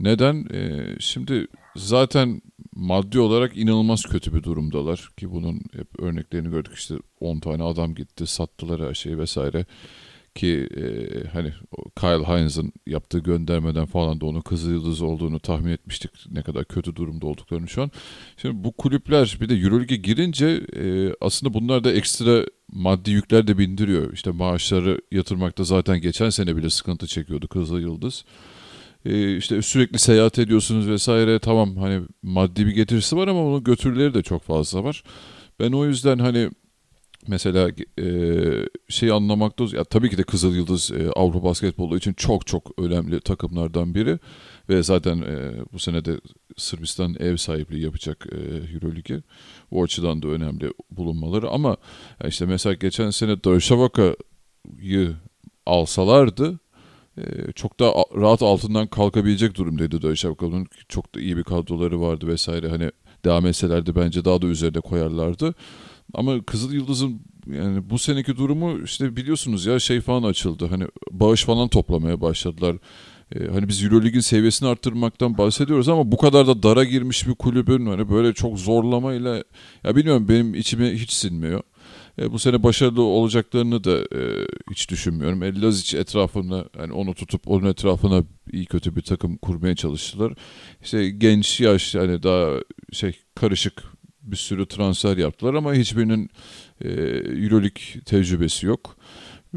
Neden? 0.00 0.46
Ee, 0.52 0.96
şimdi 1.00 1.46
zaten 1.76 2.42
maddi 2.76 3.18
olarak 3.18 3.56
inanılmaz 3.56 4.02
kötü 4.02 4.34
bir 4.34 4.42
durumdalar 4.42 5.08
ki 5.16 5.30
bunun 5.30 5.60
hep 5.72 6.00
örneklerini 6.00 6.50
gördük 6.50 6.72
işte 6.74 6.94
10 7.20 7.40
tane 7.40 7.62
adam 7.62 7.94
gitti 7.94 8.26
sattılar 8.26 8.88
her 8.88 8.94
şeyi 8.94 9.18
vesaire 9.18 9.66
ki 10.34 10.68
e, 10.76 10.84
hani 11.28 11.52
Kyle 12.00 12.24
Hines'ın 12.24 12.72
yaptığı 12.86 13.18
göndermeden 13.18 13.86
falan 13.86 14.20
da 14.20 14.26
onun 14.26 14.40
Kızılyıldız 14.40 15.02
olduğunu 15.02 15.40
tahmin 15.40 15.70
etmiştik 15.72 16.10
ne 16.30 16.42
kadar 16.42 16.64
kötü 16.64 16.96
durumda 16.96 17.26
olduklarını 17.26 17.68
şu 17.68 17.82
an. 17.82 17.90
Şimdi 18.36 18.64
bu 18.64 18.72
kulüpler 18.72 19.38
bir 19.40 19.48
de 19.48 19.54
Euroleague'e 19.54 19.96
girince 19.96 20.46
e, 20.76 21.14
aslında 21.20 21.54
bunlar 21.54 21.84
da 21.84 21.92
ekstra 21.92 22.46
maddi 22.72 23.10
yükler 23.10 23.46
de 23.46 23.58
bindiriyor. 23.58 24.12
İşte 24.12 24.30
maaşları 24.30 25.00
yatırmakta 25.12 25.64
zaten 25.64 26.00
geçen 26.00 26.30
sene 26.30 26.56
bile 26.56 26.70
sıkıntı 26.70 27.06
çekiyordu 27.06 27.48
Kızılyıldız. 27.48 27.82
Yıldız 27.92 28.24
e, 29.04 29.36
işte 29.36 29.62
sürekli 29.62 29.98
seyahat 29.98 30.38
ediyorsunuz 30.38 30.88
vesaire 30.88 31.38
tamam 31.38 31.76
hani 31.76 32.02
maddi 32.22 32.66
bir 32.66 32.72
getirisi 32.72 33.16
var 33.16 33.28
ama 33.28 33.46
onun 33.46 33.64
götürüleri 33.64 34.14
de 34.14 34.22
çok 34.22 34.42
fazla 34.42 34.84
var. 34.84 35.02
Ben 35.60 35.72
o 35.72 35.86
yüzden 35.86 36.18
hani 36.18 36.50
mesela 37.28 37.70
e, 38.00 38.06
şey 38.88 39.10
anlamakta 39.10 39.64
ya 39.76 39.84
tabii 39.84 40.10
ki 40.10 40.18
de 40.18 40.22
Kızıl 40.22 40.54
Yıldız 40.54 40.90
e, 40.90 41.10
Avrupa 41.10 41.42
basketbolu 41.44 41.96
için 41.96 42.12
çok 42.12 42.46
çok 42.46 42.70
önemli 42.78 43.20
takımlardan 43.20 43.94
biri 43.94 44.18
ve 44.68 44.82
zaten 44.82 45.22
e, 45.22 45.52
bu 45.72 45.78
sene 45.78 46.04
de 46.04 46.20
Sırbistan 46.56 47.16
ev 47.20 47.36
sahipliği 47.36 47.82
yapacak 47.82 48.26
e, 48.32 48.36
EuroLeague'e. 48.74 49.22
O 49.70 49.82
açıdan 49.82 50.22
da 50.22 50.28
önemli 50.28 50.72
bulunmaları 50.90 51.50
ama 51.50 51.76
işte 52.28 52.46
mesela 52.46 52.74
geçen 52.74 53.10
sene 53.10 53.44
Darüşşavaka'yı 53.44 55.16
alsalardı 55.66 56.58
ee, 57.18 57.52
çok 57.54 57.80
da 57.80 57.94
rahat 58.16 58.42
altından 58.42 58.86
kalkabilecek 58.86 59.56
durumdaydı 59.56 60.02
Döşevkal'ın. 60.02 60.66
Çok 60.88 61.14
da 61.14 61.20
iyi 61.20 61.36
bir 61.36 61.44
kadroları 61.44 62.00
vardı 62.00 62.26
vesaire. 62.26 62.68
Hani 62.68 62.90
devam 63.24 63.46
etselerdi 63.46 63.96
bence 63.96 64.24
daha 64.24 64.42
da 64.42 64.46
üzerine 64.46 64.80
koyarlardı. 64.80 65.54
Ama 66.14 66.42
Kızıl 66.42 66.72
Yıldız'ın 66.72 67.20
yani 67.46 67.90
bu 67.90 67.98
seneki 67.98 68.36
durumu 68.36 68.78
işte 68.84 69.16
biliyorsunuz 69.16 69.66
ya 69.66 69.78
şey 69.80 70.00
falan 70.00 70.22
açıldı. 70.22 70.66
Hani 70.66 70.84
bağış 71.10 71.44
falan 71.44 71.68
toplamaya 71.68 72.20
başladılar. 72.20 72.76
e, 73.34 73.46
hani 73.46 73.68
biz 73.68 73.84
Eurolig'in 73.84 74.20
seviyesini 74.20 74.68
arttırmaktan 74.68 75.38
bahsediyoruz 75.38 75.88
ama 75.88 76.12
bu 76.12 76.16
kadar 76.16 76.46
da 76.46 76.62
dara 76.62 76.84
girmiş 76.84 77.26
bir 77.28 77.34
kulübün 77.34 77.86
hani 77.86 78.10
böyle 78.10 78.32
çok 78.32 78.58
zorlamayla 78.58 79.44
ya 79.84 79.96
bilmiyorum 79.96 80.28
benim 80.28 80.54
içime 80.54 80.92
hiç 80.94 81.12
sinmiyor. 81.12 81.62
E, 82.18 82.32
bu 82.32 82.38
sene 82.38 82.62
başarılı 82.62 83.02
olacaklarını 83.02 83.84
da 83.84 83.98
e, 83.98 84.46
hiç 84.70 84.90
düşünmüyorum. 84.90 85.42
E, 85.42 85.60
Lazic 85.60 85.98
etrafında 85.98 86.68
hani 86.76 86.92
onu 86.92 87.14
tutup 87.14 87.48
onun 87.48 87.66
etrafına 87.66 88.24
iyi 88.52 88.66
kötü 88.66 88.96
bir 88.96 89.02
takım 89.02 89.36
kurmaya 89.36 89.76
çalıştılar. 89.76 90.32
İşte 90.82 91.10
genç 91.10 91.60
yaş 91.60 91.94
hani 91.94 92.22
daha 92.22 92.50
şey 92.92 93.18
karışık 93.34 93.82
bir 94.22 94.36
sürü 94.36 94.66
transfer 94.66 95.16
yaptılar 95.16 95.54
ama 95.54 95.74
hiçbirinin 95.74 96.30
e, 96.84 96.88
Euroleague 97.44 98.00
tecrübesi 98.06 98.66
yok. 98.66 98.96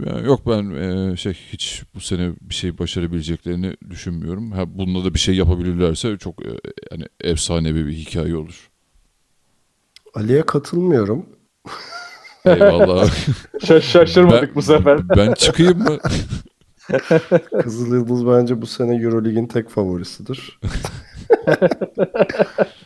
Yani 0.06 0.28
yok 0.28 0.42
ben 0.48 0.70
e, 0.72 1.18
şey 1.18 1.34
hiç 1.34 1.84
bu 1.96 2.00
sene 2.00 2.32
bir 2.42 2.54
şey 2.54 2.78
başarabileceklerini 2.78 3.78
düşünmüyorum. 3.90 4.52
Ha 4.52 4.64
bununla 4.68 5.06
da 5.06 5.14
bir 5.14 5.20
şey 5.20 5.36
yapabilirlerse 5.36 6.18
çok 6.18 6.46
e, 6.46 6.50
yani 6.92 7.06
efsanevi 7.22 7.88
bir 7.88 7.94
hikaye 7.94 8.36
olur. 8.36 8.70
Ali'ye 10.14 10.42
katılmıyorum. 10.42 11.26
Eyvallah. 12.46 13.14
Şaşırmadık 13.82 14.50
Ben- 14.50 14.56
bu 14.56 14.62
sefer. 14.62 15.10
ben 15.18 15.34
çıkayım 15.34 15.80
mı? 15.80 15.98
Kızıl 17.64 17.94
Yıldız 17.94 18.28
bence 18.28 18.62
bu 18.62 18.66
sene 18.68 18.96
Eurolig'in 18.96 19.48
tek 19.48 19.70
favorisidir. 19.70 20.60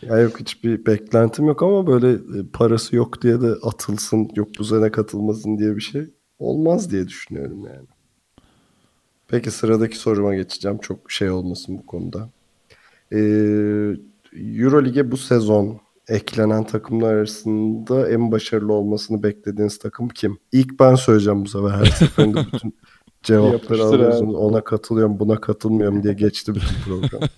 Ya 0.01 0.17
yok 0.17 0.39
hiçbir 0.39 0.85
beklentim 0.85 1.45
yok 1.45 1.63
ama 1.63 1.87
böyle 1.87 2.11
e, 2.11 2.47
parası 2.53 2.95
yok 2.95 3.21
diye 3.21 3.41
de 3.41 3.51
atılsın, 3.63 4.29
yok 4.35 4.47
bu 4.59 4.63
sene 4.63 4.91
katılmasın 4.91 5.57
diye 5.57 5.75
bir 5.75 5.81
şey 5.81 6.09
olmaz 6.39 6.91
diye 6.91 7.07
düşünüyorum 7.07 7.65
yani. 7.65 7.87
Peki 9.27 9.51
sıradaki 9.51 9.97
soruma 9.97 10.35
geçeceğim. 10.35 10.77
Çok 10.77 11.11
şey 11.11 11.29
olmasın 11.29 11.77
bu 11.77 11.85
konuda. 11.85 12.29
Ee, 13.11 13.17
Eurolig'e 14.33 15.11
bu 15.11 15.17
sezon 15.17 15.79
eklenen 16.07 16.63
takımlar 16.63 17.13
arasında 17.13 18.09
en 18.09 18.31
başarılı 18.31 18.73
olmasını 18.73 19.23
beklediğiniz 19.23 19.79
takım 19.79 20.09
kim? 20.09 20.37
İlk 20.51 20.79
ben 20.79 20.95
söyleyeceğim 20.95 21.45
bu 21.45 21.49
sefer. 21.49 21.69
Her 21.69 21.85
seferinde 21.85 22.39
bütün 22.53 22.73
cevapları 23.23 23.83
alıyorsunuz. 23.83 24.35
Ona 24.35 24.63
katılıyorum, 24.63 25.19
buna 25.19 25.41
katılmıyorum 25.41 26.03
diye 26.03 26.13
geçti 26.13 26.55
bütün 26.55 26.75
program. 26.85 27.21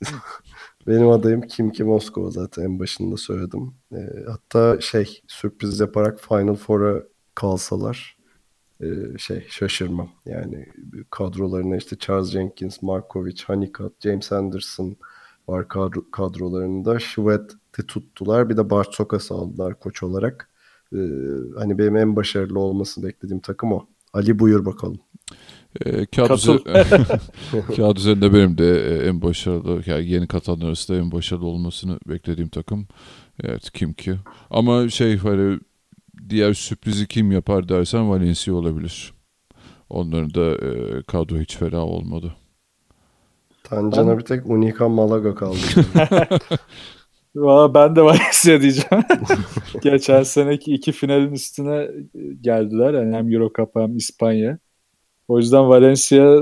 Benim 0.86 1.08
adayım 1.08 1.42
Kim 1.42 1.72
Ki 1.72 1.84
Moskova 1.84 2.30
zaten 2.30 2.62
en 2.62 2.78
başında 2.78 3.16
söyledim. 3.16 3.74
Ee, 3.92 3.96
hatta 4.28 4.80
şey 4.80 5.20
sürpriz 5.26 5.80
yaparak 5.80 6.20
Final 6.20 6.54
Four'a 6.54 7.02
kalsalar 7.34 8.18
e, 8.80 9.18
şey 9.18 9.46
şaşırmam. 9.48 10.10
Yani 10.26 10.66
kadrolarına 11.10 11.76
işte 11.76 11.96
Charles 11.98 12.30
Jenkins, 12.30 12.82
Markovic, 12.82 13.42
Honeycutt, 13.46 14.00
James 14.00 14.32
Anderson 14.32 14.96
var 15.48 15.68
kadro, 15.68 16.10
kadrolarında. 16.10 16.98
Şved'i 16.98 17.86
tuttular. 17.86 18.48
Bir 18.48 18.56
de 18.56 18.70
Bartzokas 18.70 19.32
aldılar 19.32 19.80
koç 19.80 20.02
olarak. 20.02 20.50
Ee, 20.92 20.98
hani 21.58 21.78
benim 21.78 21.96
en 21.96 22.16
başarılı 22.16 22.58
olmasını 22.60 23.06
beklediğim 23.06 23.40
takım 23.40 23.72
o. 23.72 23.86
Ali 24.18 24.38
buyur 24.38 24.64
bakalım. 24.64 24.98
E, 25.86 26.06
kağıt, 26.06 26.28
Katıl. 26.28 26.58
üzeri- 26.58 27.76
kağıt 27.76 27.98
üzerinde 27.98 28.34
benim 28.34 28.58
de 28.58 28.88
e, 28.88 29.08
en 29.08 29.22
başarılı, 29.22 29.82
yani 29.86 30.08
yeni 30.08 30.26
katanlar 30.26 30.66
arasında 30.66 30.98
en 30.98 31.12
başarılı 31.12 31.46
olmasını 31.46 31.98
beklediğim 32.08 32.48
takım. 32.48 32.88
Evet 33.44 33.70
kim 33.72 33.92
ki. 33.92 34.14
Ama 34.50 34.88
şey 34.88 35.16
hani 35.16 35.58
diğer 36.28 36.54
sürprizi 36.54 37.06
kim 37.08 37.32
yapar 37.32 37.68
dersen 37.68 38.10
Valencia 38.10 38.54
olabilir. 38.54 39.12
Onların 39.90 40.34
da 40.34 40.66
e, 40.66 41.02
kadro 41.02 41.36
hiç 41.36 41.56
fena 41.56 41.86
olmadı. 41.86 42.34
Tancan'a 43.64 44.10
Ben- 44.10 44.18
bir 44.18 44.24
tek 44.24 44.46
Unica 44.46 44.88
Malaga 44.88 45.34
kaldı. 45.34 45.56
Valla 47.38 47.74
ben 47.74 47.96
de 47.96 48.02
Valencia 48.02 48.60
diyeceğim. 48.60 49.04
Geçen 49.82 50.22
seneki 50.22 50.74
iki 50.74 50.92
finalin 50.92 51.32
üstüne 51.32 51.90
geldiler. 52.40 52.94
Yani 52.94 53.16
hem 53.16 53.32
Euro 53.32 53.52
Cup 53.56 53.76
hem 53.76 53.96
İspanya. 53.96 54.58
O 55.28 55.38
yüzden 55.38 55.68
Valencia 55.68 56.40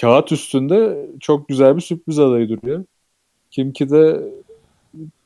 kağıt 0.00 0.32
üstünde 0.32 1.06
çok 1.20 1.48
güzel 1.48 1.76
bir 1.76 1.80
sürpriz 1.80 2.18
adayı 2.18 2.48
duruyor. 2.48 2.84
Kim 3.50 3.72
ki 3.72 3.90
de 3.90 4.32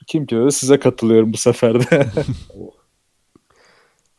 kim 0.06 0.26
ki 0.26 0.36
de 0.36 0.50
size 0.50 0.78
katılıyorum 0.78 1.32
bu 1.32 1.36
sefer 1.36 1.90
de. 1.90 2.06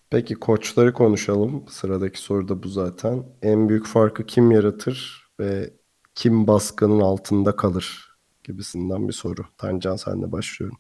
Peki 0.09 0.36
koçları 0.36 0.93
konuşalım. 0.93 1.63
Sıradaki 1.69 2.19
soru 2.19 2.47
da 2.47 2.63
bu 2.63 2.67
zaten. 2.67 3.24
En 3.41 3.69
büyük 3.69 3.86
farkı 3.86 4.26
kim 4.26 4.51
yaratır 4.51 5.28
ve 5.39 5.74
kim 6.15 6.47
baskının 6.47 6.99
altında 6.99 7.55
kalır 7.55 8.12
gibisinden 8.44 9.08
bir 9.08 9.14
soru. 9.14 9.46
Tancan 9.58 9.96
senle 9.96 10.32
başlıyorum. 10.32 10.78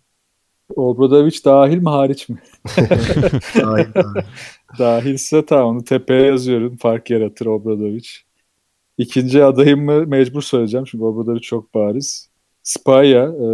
Obradovic 0.75 1.37
dahil 1.45 1.77
mi 1.77 1.89
hariç 1.89 2.29
mi? 2.29 2.37
Dahil, 3.55 3.93
dahil. 3.95 4.25
Dahilse 4.79 5.45
tamam 5.45 5.75
onu 5.75 5.83
tepeye 5.83 6.21
yazıyorum. 6.21 6.77
Fark 6.77 7.09
yaratır 7.09 7.45
Obradovic. 7.45 8.07
İkinci 8.97 9.43
adayımı 9.43 10.07
mecbur 10.07 10.41
söyleyeceğim 10.41 10.85
çünkü 10.85 11.03
Obradovic 11.03 11.39
çok 11.39 11.73
bariz. 11.73 12.29
Spaya 12.63 13.23
e, 13.23 13.47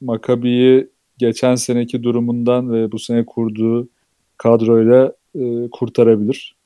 Maccabi'yi 0.00 0.88
geçen 1.18 1.54
seneki 1.54 2.02
durumundan 2.02 2.72
ve 2.72 2.92
bu 2.92 2.98
sene 2.98 3.26
kurduğu 3.26 3.88
kadroyla 4.36 5.12
e, 5.34 5.70
kurtarabilir. 5.70 6.56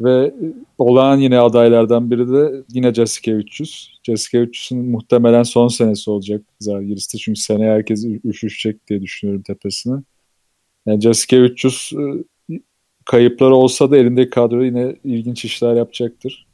Ve 0.00 0.34
olağan 0.78 1.18
yine 1.18 1.38
adaylardan 1.38 2.10
biri 2.10 2.32
de 2.32 2.64
yine 2.72 2.94
Jasikevicius. 2.94 3.88
Jasikevicius'un 4.02 4.78
muhtemelen 4.78 5.42
son 5.42 5.68
senesi 5.68 6.10
olacak 6.10 6.42
Zalgiris'te. 6.60 7.18
Çünkü 7.18 7.40
seneye 7.40 7.72
herkes 7.72 8.06
üşüşecek 8.24 8.88
diye 8.88 9.02
düşünüyorum 9.02 9.42
tepesine. 9.42 10.02
Yani 10.86 11.00
Jasikevicius 11.00 11.92
e, 11.92 12.24
kayıpları 13.04 13.54
olsa 13.54 13.90
da 13.90 13.96
elindeki 13.96 14.30
kadro 14.30 14.64
yine 14.64 14.96
ilginç 15.04 15.44
işler 15.44 15.74
yapacaktır. 15.74 16.46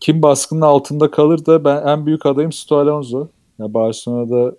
Kim 0.00 0.22
baskının 0.22 0.60
altında 0.60 1.10
kalır 1.10 1.46
da 1.46 1.64
ben 1.64 1.86
en 1.86 2.06
büyük 2.06 2.26
adayım 2.26 2.52
Sto 2.52 2.76
Alonso. 2.76 3.28
Ya 3.58 3.74
Barcelona'da 3.74 4.56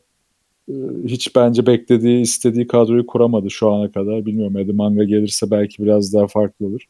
e, 0.70 0.74
hiç 1.06 1.36
bence 1.36 1.66
beklediği, 1.66 2.22
istediği 2.22 2.68
kadroyu 2.68 3.06
kuramadı 3.06 3.52
şu 3.52 3.72
ana 3.72 3.92
kadar. 3.92 4.26
Bilmiyorum 4.26 4.58
Eddie 4.58 4.74
Manga 4.74 5.04
gelirse 5.04 5.52
belki 5.52 5.84
biraz 5.84 6.14
daha 6.14 6.28
farklı 6.28 6.66
olur. 6.66 6.86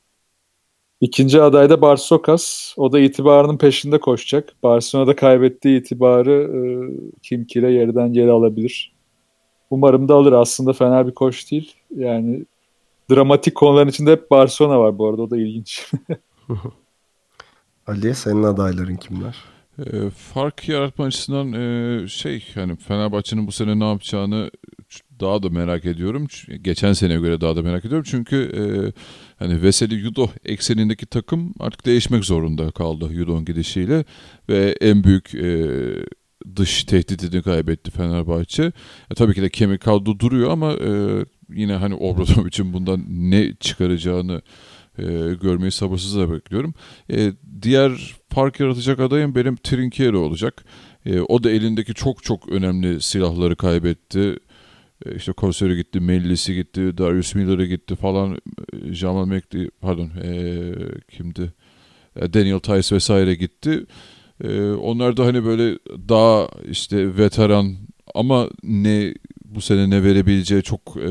İkinci 1.03 1.41
aday 1.41 1.69
da 1.69 1.81
Barsokas. 1.81 2.73
O 2.77 2.91
da 2.91 2.99
itibarının 2.99 3.57
peşinde 3.57 3.99
koşacak. 3.99 4.53
Barcelona'da 4.63 5.15
kaybettiği 5.15 5.79
itibarı 5.79 6.31
e, 6.31 6.59
Kimki 7.21 7.59
ile 7.59 7.71
yerden 7.71 8.13
geri 8.13 8.31
alabilir. 8.31 8.93
Umarım 9.69 10.07
da 10.07 10.15
alır. 10.15 10.31
Aslında 10.31 10.73
fena 10.73 11.07
bir 11.07 11.13
koç 11.13 11.51
değil. 11.51 11.75
Yani 11.95 12.45
dramatik 13.11 13.55
konuların 13.55 13.89
içinde 13.89 14.11
hep 14.11 14.31
Barcelona 14.31 14.79
var 14.79 14.97
bu 14.97 15.07
arada. 15.07 15.21
O 15.21 15.29
da 15.29 15.37
ilginç. 15.37 15.91
Ali 17.87 18.15
senin 18.15 18.43
adayların 18.43 18.95
kimler? 18.95 19.35
E, 19.79 20.09
fark 20.09 20.69
yaratma 20.69 21.05
açısından 21.05 21.53
e, 21.53 22.07
şey 22.07 22.45
hani 22.55 22.75
Fenerbahçe'nin 22.75 23.47
bu 23.47 23.51
sene 23.51 23.79
ne 23.79 23.89
yapacağını 23.89 24.51
daha 25.19 25.43
da 25.43 25.49
merak 25.49 25.85
ediyorum. 25.85 26.27
Geçen 26.61 26.93
seneye 26.93 27.19
göre 27.19 27.41
daha 27.41 27.55
da 27.55 27.61
merak 27.61 27.85
ediyorum. 27.85 28.05
Çünkü 28.09 28.35
e, 28.35 28.63
hani 29.43 29.61
Veseli 29.61 29.95
Yudo 29.95 30.27
eksenindeki 30.45 31.05
takım 31.05 31.53
artık 31.59 31.85
değişmek 31.85 32.25
zorunda 32.25 32.71
kaldı 32.71 33.09
Yudo'nun 33.13 33.45
gidişiyle 33.45 34.05
ve 34.49 34.75
en 34.81 35.03
büyük 35.03 35.35
e, 35.35 35.67
dış 36.55 36.83
tehditini 36.83 37.41
kaybetti 37.41 37.91
Fenerbahçe. 37.91 38.63
E, 39.11 39.15
tabii 39.15 39.33
ki 39.33 39.41
de 39.41 39.49
kemik 39.49 39.81
kadro 39.81 40.19
duruyor 40.19 40.51
ama 40.51 40.73
e, 40.73 41.25
yine 41.49 41.73
hani 41.73 41.95
Obradovic'in 41.95 42.73
bundan 42.73 43.05
ne 43.07 43.55
çıkaracağını 43.55 44.41
e, 44.97 45.03
görmeyi 45.41 45.71
sabırsızla 45.71 46.31
bekliyorum. 46.31 46.73
E, 47.11 47.31
diğer 47.61 48.15
fark 48.29 48.59
yaratacak 48.59 48.99
adayım 48.99 49.35
benim 49.35 49.55
Trinkieri 49.55 50.17
olacak. 50.17 50.65
E, 51.05 51.19
o 51.19 51.43
da 51.43 51.51
elindeki 51.51 51.93
çok 51.93 52.23
çok 52.23 52.49
önemli 52.49 53.01
silahları 53.01 53.55
kaybetti. 53.55 54.37
E, 55.05 55.15
işte 55.15 55.31
Koseri 55.31 55.75
gitti, 55.75 55.99
Mellisi 55.99 56.55
gitti, 56.55 56.97
Darius 56.97 57.35
Miller'ı 57.35 57.65
gitti 57.65 57.95
falan. 57.95 58.37
E, 58.73 58.93
Jamal 58.93 59.25
Mekli, 59.25 59.69
pardon 59.81 60.11
e, 60.23 60.73
kimdi? 61.11 61.53
E, 62.15 62.33
Daniel 62.33 62.59
Tice 62.59 62.95
vesaire 62.95 63.35
gitti. 63.35 63.85
E, 64.43 64.71
onlar 64.71 65.17
da 65.17 65.25
hani 65.25 65.45
böyle 65.45 65.79
daha 66.09 66.49
işte 66.69 67.17
veteran 67.17 67.75
ama 68.15 68.49
ne 68.63 69.13
bu 69.45 69.61
sene 69.61 69.89
ne 69.89 70.03
verebileceği 70.03 70.63
çok 70.63 70.97
e, 70.97 71.09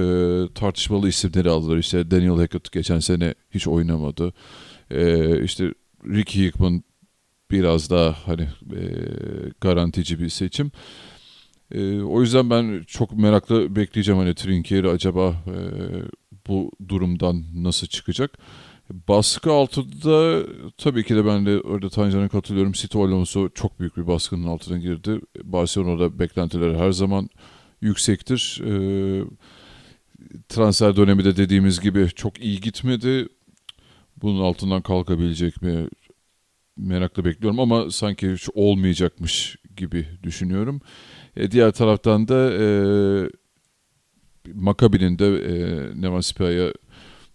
tartışmalı 0.55 1.09
isimleri 1.09 1.51
aldılar. 1.51 1.77
İşte 1.79 2.11
Daniel 2.11 2.37
Hackett 2.37 2.73
geçen 2.73 2.99
sene 2.99 3.35
hiç 3.51 3.69
oynamadı. 3.69 4.33
E, 4.91 5.45
işte 5.45 5.75
Ricky 6.07 6.47
Hickman 6.47 6.83
biraz 7.51 7.91
daha 7.91 8.17
hani 8.25 8.43
e, 8.77 8.83
garantici 9.61 10.19
bir 10.21 10.29
seçim. 10.29 10.71
E, 11.75 12.03
o 12.03 12.21
yüzden 12.21 12.51
ben 12.51 12.85
çok 12.87 13.13
merakla 13.13 13.77
bekleyeceğim 13.77 14.21
hani 14.21 14.35
Trinkieri 14.35 14.89
acaba 14.89 15.29
e, 15.47 15.57
bu 16.49 16.71
durumdan 16.89 17.45
nasıl 17.55 17.87
çıkacak. 17.87 18.39
Baskı 19.09 19.53
altında 19.53 20.47
tabii 20.79 21.05
ki 21.05 21.17
de 21.17 21.27
ben 21.27 21.47
de 21.47 21.61
orada 21.61 21.89
Tancan'a 21.89 22.29
katılıyorum. 22.29 22.75
Sito 22.75 23.05
Alonso 23.05 23.49
çok 23.49 23.81
büyük 23.81 23.97
bir 23.97 24.07
baskının 24.07 24.47
altına 24.47 24.79
girdi. 24.79 25.21
Barcelona'da 25.45 26.19
beklentiler 26.19 26.75
her 26.75 26.93
zaman 26.93 27.29
yüksektir. 27.81 28.61
Ee, 28.65 29.25
transfer 30.49 30.97
dönemi 30.97 31.25
de 31.25 31.37
dediğimiz 31.37 31.81
gibi 31.81 32.09
çok 32.17 32.45
iyi 32.45 32.61
gitmedi. 32.61 33.29
Bunun 34.23 34.43
altından 34.43 34.83
kalkabilecek 34.83 35.63
mi 35.63 35.89
merakla 36.77 37.25
bekliyorum 37.25 37.61
ama 37.61 37.91
sanki 37.91 38.33
hiç 38.33 38.49
olmayacakmış 38.55 39.57
gibi 39.77 40.09
düşünüyorum. 40.23 40.81
E, 41.37 41.51
diğer 41.51 41.73
taraftan 41.73 42.29
da 42.29 42.53
e, 42.53 42.65
Maccabi'nin 44.55 45.19
de 45.19 45.27
e, 45.27 45.55
Nemaspiya'ya 46.01 46.73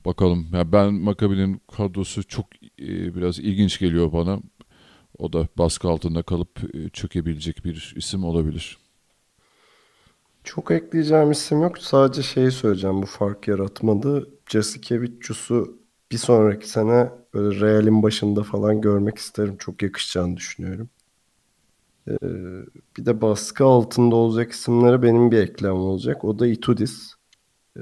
bakalım. 0.06 0.48
Yani 0.54 0.72
ben 0.72 0.94
Maccabi'nin 0.94 1.62
kadrosu 1.78 2.28
çok 2.28 2.46
e, 2.80 3.16
biraz 3.16 3.40
ilginç 3.40 3.80
geliyor 3.80 4.14
bana. 4.14 4.40
O 5.18 5.34
da 5.34 5.48
baskı 5.58 5.88
altında 5.90 6.24
kalıp 6.24 6.76
e, 6.76 6.90
çökebilecek 6.90 7.66
bir 7.66 7.94
isim 7.98 8.24
olabilir. 8.24 8.78
Çok 10.44 10.72
ekleyeceğim 10.72 11.32
isim 11.32 11.62
yok. 11.62 11.78
Sadece 11.78 12.24
şeyi 12.24 12.52
söyleyeceğim 12.52 13.02
bu 13.02 13.06
fark 13.06 13.48
yaratmadı. 13.48 14.30
Jasikevicius'u 14.50 15.82
bir 16.12 16.18
sonraki 16.18 16.70
sene 16.70 17.12
böyle 17.34 17.60
Real'in 17.60 18.04
başında 18.04 18.44
falan 18.44 18.82
görmek 18.82 19.18
isterim. 19.18 19.58
Çok 19.58 19.82
yakışacağını 19.84 20.38
düşünüyorum. 20.38 20.90
Ee, 22.08 22.16
bir 22.98 23.06
de 23.06 23.22
baskı 23.22 23.66
altında 23.66 24.16
olacak 24.16 24.52
isimlere 24.52 25.02
benim 25.02 25.32
bir 25.32 25.38
eklem 25.38 25.74
olacak. 25.74 26.26
O 26.26 26.40
da 26.40 26.48
Itudis. 26.48 27.14
Ee, 27.78 27.82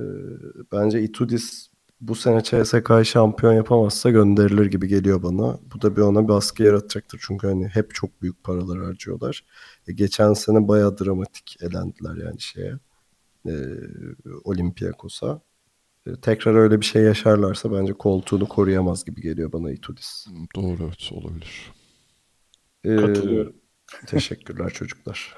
bence 0.72 1.02
Itudis 1.02 1.70
bu 2.02 2.16
sene 2.16 2.44
CSK 2.44 3.06
şampiyon 3.06 3.54
yapamazsa 3.54 4.10
gönderilir 4.10 4.66
gibi 4.66 4.88
geliyor 4.88 5.24
bana. 5.24 5.60
Bu 5.74 5.82
da 5.82 5.96
bir 5.96 6.02
ona 6.02 6.24
bir 6.24 6.28
baskı 6.28 6.64
yaratacaktır. 6.64 7.20
Çünkü 7.28 7.48
hani 7.48 7.68
hep 7.68 7.94
çok 7.94 8.22
büyük 8.22 8.44
paralar 8.44 8.84
harcıyorlar. 8.84 9.46
E, 9.88 9.94
geçen 9.94 10.34
sene 10.34 10.68
bayağı 10.68 10.98
dramatik 10.98 11.58
elendiler 11.62 12.26
yani 12.26 12.40
şeye. 12.40 12.74
E, 13.48 13.54
Olympiakos'a. 14.44 15.42
E, 16.08 16.16
tekrar 16.22 16.56
öyle 16.56 16.82
bir 16.82 16.86
şey 16.86 17.04
yaşarlarsa 17.04 17.72
bence 17.72 17.94
koltuğunu 17.94 18.48
koruyamaz 18.48 19.06
gibi 19.06 19.22
geliyor 19.22 19.52
bana 19.52 19.72
Itudis. 19.72 20.28
Doğru 20.56 20.84
evet 20.84 21.12
olabilir. 21.12 21.72
E, 22.84 22.96
Katılıyorum. 22.96 23.54
Teşekkürler 24.08 24.70
çocuklar. 24.70 25.36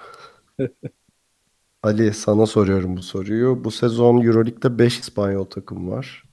Ali 1.84 2.14
sana 2.14 2.46
soruyorum 2.46 2.98
bu 2.98 3.04
soruyu. 3.04 3.64
Bu 3.64 3.72
sezon 3.72 4.22
Euroleague'de 4.22 4.80
5 4.80 5.00
İspanyol 5.00 5.46
takım 5.46 5.90
var 5.92 6.28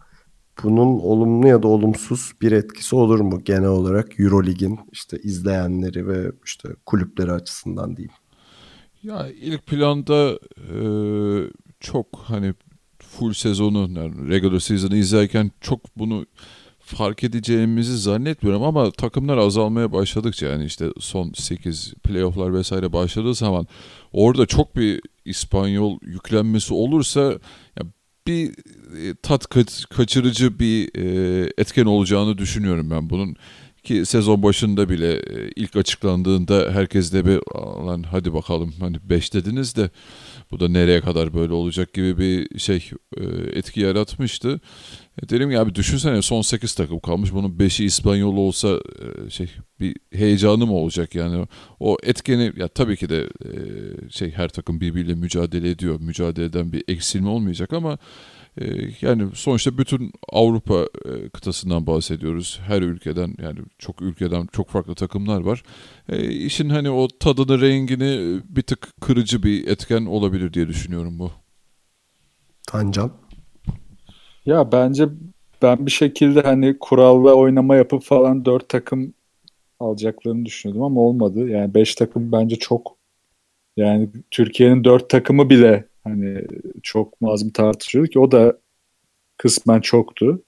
bunun 0.62 0.98
olumlu 1.00 1.48
ya 1.48 1.62
da 1.62 1.68
olumsuz 1.68 2.32
bir 2.42 2.52
etkisi 2.52 2.96
olur 2.96 3.20
mu 3.20 3.44
genel 3.44 3.68
olarak 3.68 4.20
Eurolig'in 4.20 4.80
işte 4.92 5.18
izleyenleri 5.22 6.08
ve 6.08 6.32
işte 6.44 6.68
kulüpleri 6.86 7.32
açısından 7.32 7.96
diyeyim. 7.96 8.14
Ya 9.02 9.28
ilk 9.28 9.66
planda 9.66 10.38
e, 10.56 10.78
çok 11.80 12.06
hani 12.16 12.54
full 12.98 13.32
sezonu 13.32 14.00
yani 14.00 14.28
regular 14.28 14.60
season'ı 14.60 14.96
izlerken 14.96 15.50
çok 15.60 15.98
bunu 15.98 16.26
fark 16.84 17.24
edeceğimizi 17.24 17.98
zannetmiyorum 17.98 18.62
ama 18.62 18.90
takımlar 18.90 19.38
azalmaya 19.38 19.92
başladıkça 19.92 20.46
yani 20.46 20.64
işte 20.64 20.86
son 21.00 21.32
8 21.32 21.94
playofflar 21.94 22.54
vesaire 22.54 22.92
başladığı 22.92 23.34
zaman 23.34 23.66
orada 24.12 24.46
çok 24.46 24.76
bir 24.76 25.00
İspanyol 25.24 25.98
yüklenmesi 26.02 26.74
olursa 26.74 27.38
bir 28.26 28.50
e, 29.08 29.14
tat 29.22 29.46
kaçırıcı 29.90 30.58
bir 30.58 30.98
e, 30.98 31.50
etken 31.58 31.84
olacağını 31.84 32.38
düşünüyorum 32.38 32.90
ben 32.90 33.10
bunun 33.10 33.36
ki 33.84 34.06
sezon 34.06 34.42
başında 34.42 34.88
bile 34.88 35.12
e, 35.14 35.50
ilk 35.56 35.76
açıklandığında 35.76 36.70
herkes 36.72 37.12
de 37.12 37.26
bir 37.26 37.40
lan 37.86 38.02
hadi 38.02 38.34
bakalım 38.34 38.74
hani 38.80 38.96
5 39.02 39.34
dediniz 39.34 39.76
de 39.76 39.90
bu 40.50 40.60
da 40.60 40.68
nereye 40.68 41.00
kadar 41.00 41.34
böyle 41.34 41.52
olacak 41.52 41.92
gibi 41.92 42.18
bir 42.18 42.58
şey 42.58 42.90
etki 43.52 43.80
yaratmıştı. 43.80 44.60
Dedim 45.22 45.50
ya 45.50 45.60
abi 45.60 45.74
düşünsene 45.74 46.22
son 46.22 46.42
8 46.42 46.74
takım 46.74 47.00
kalmış 47.00 47.32
bunun 47.32 47.58
5'i 47.58 47.84
İspanyol 47.84 48.36
olsa 48.36 48.80
şey 49.30 49.50
bir 49.80 49.96
heyecanı 50.12 50.66
mı 50.66 50.74
olacak 50.74 51.14
yani 51.14 51.46
o 51.80 51.96
etkeni 52.02 52.52
ya 52.56 52.68
tabii 52.68 52.96
ki 52.96 53.08
de 53.08 53.28
şey 54.10 54.30
her 54.30 54.48
takım 54.48 54.80
birbiriyle 54.80 55.14
mücadele 55.14 55.70
ediyor 55.70 56.00
mücadeleden 56.00 56.72
bir 56.72 56.84
eksilme 56.88 57.28
olmayacak 57.28 57.72
ama 57.72 57.98
yani 59.00 59.28
sonuçta 59.34 59.78
bütün 59.78 60.12
Avrupa 60.32 60.86
kıtasından 61.32 61.86
bahsediyoruz. 61.86 62.60
Her 62.66 62.82
ülkeden 62.82 63.34
yani 63.42 63.58
çok 63.78 64.02
ülkeden 64.02 64.46
çok 64.46 64.70
farklı 64.70 64.94
takımlar 64.94 65.40
var. 65.40 65.62
E, 66.08 66.30
işin 66.30 66.68
hani 66.68 66.90
o 66.90 67.08
tadını, 67.20 67.60
rengini 67.60 68.40
bir 68.48 68.62
tık 68.62 68.88
kırıcı 69.00 69.42
bir 69.42 69.68
etken 69.68 70.06
olabilir 70.06 70.52
diye 70.52 70.68
düşünüyorum 70.68 71.18
bu. 71.18 71.32
Tancan? 72.66 73.12
Ya 74.46 74.72
bence 74.72 75.08
ben 75.62 75.86
bir 75.86 75.90
şekilde 75.90 76.40
hani 76.40 76.78
kuralla 76.78 77.34
oynama 77.34 77.76
yapıp 77.76 78.02
falan 78.02 78.44
dört 78.44 78.68
takım 78.68 79.14
alacaklarını 79.80 80.46
düşünüyordum 80.46 80.82
ama 80.82 81.00
olmadı. 81.00 81.48
Yani 81.48 81.74
beş 81.74 81.94
takım 81.94 82.32
bence 82.32 82.56
çok. 82.56 82.96
Yani 83.76 84.08
Türkiye'nin 84.30 84.84
dört 84.84 85.10
takımı 85.10 85.50
bile 85.50 85.88
hani 86.04 86.42
çok 86.82 87.20
mazım 87.20 87.50
tartışıyordu 87.50 88.10
ki 88.10 88.18
o 88.18 88.32
da 88.32 88.58
kısmen 89.38 89.80
çoktu. 89.80 90.42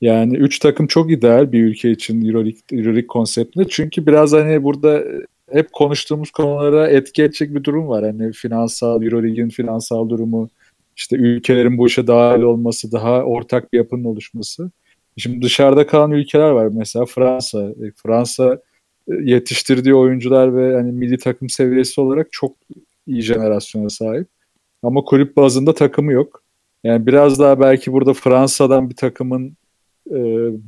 Yani 0.00 0.36
üç 0.36 0.58
takım 0.58 0.86
çok 0.86 1.12
ideal 1.12 1.52
bir 1.52 1.64
ülke 1.64 1.90
için 1.90 2.26
Euroleague, 2.26 2.60
Euroleague 2.72 3.06
konseptinde. 3.06 3.66
Çünkü 3.68 4.06
biraz 4.06 4.32
hani 4.32 4.64
burada 4.64 5.04
hep 5.52 5.72
konuştuğumuz 5.72 6.30
konulara 6.30 6.88
etki 6.88 7.22
edecek 7.22 7.54
bir 7.54 7.64
durum 7.64 7.88
var. 7.88 8.04
Hani 8.04 8.32
finansal, 8.32 9.02
Euroleague'in 9.02 9.48
finansal 9.48 10.08
durumu, 10.08 10.50
işte 10.96 11.16
ülkelerin 11.16 11.78
bu 11.78 11.86
işe 11.86 12.06
dahil 12.06 12.42
olması, 12.42 12.92
daha 12.92 13.22
ortak 13.22 13.72
bir 13.72 13.78
yapının 13.78 14.04
oluşması. 14.04 14.70
Şimdi 15.16 15.42
dışarıda 15.42 15.86
kalan 15.86 16.10
ülkeler 16.10 16.50
var 16.50 16.68
mesela 16.72 17.04
Fransa. 17.04 17.62
E, 17.62 17.92
Fransa 17.96 18.60
e, 19.08 19.14
yetiştirdiği 19.22 19.94
oyuncular 19.94 20.56
ve 20.56 20.74
hani 20.74 20.92
milli 20.92 21.18
takım 21.18 21.48
seviyesi 21.48 22.00
olarak 22.00 22.28
çok 22.30 22.56
iyi 23.06 23.22
jenerasyona 23.22 23.88
sahip. 23.88 24.28
Ama 24.82 25.04
kulüp 25.04 25.36
bazında 25.36 25.74
takımı 25.74 26.12
yok. 26.12 26.42
Yani 26.84 27.06
biraz 27.06 27.38
daha 27.38 27.60
belki 27.60 27.92
burada 27.92 28.14
Fransa'dan 28.14 28.90
bir 28.90 28.96
takımın 28.96 29.56
e, 30.10 30.18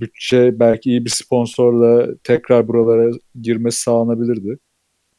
bütçe 0.01 0.61
belki 0.61 0.91
iyi 0.91 1.05
bir 1.05 1.11
sponsorla 1.11 2.15
tekrar 2.25 2.69
buralara 2.69 3.11
girmesi 3.43 3.81
sağlanabilirdi. 3.81 4.59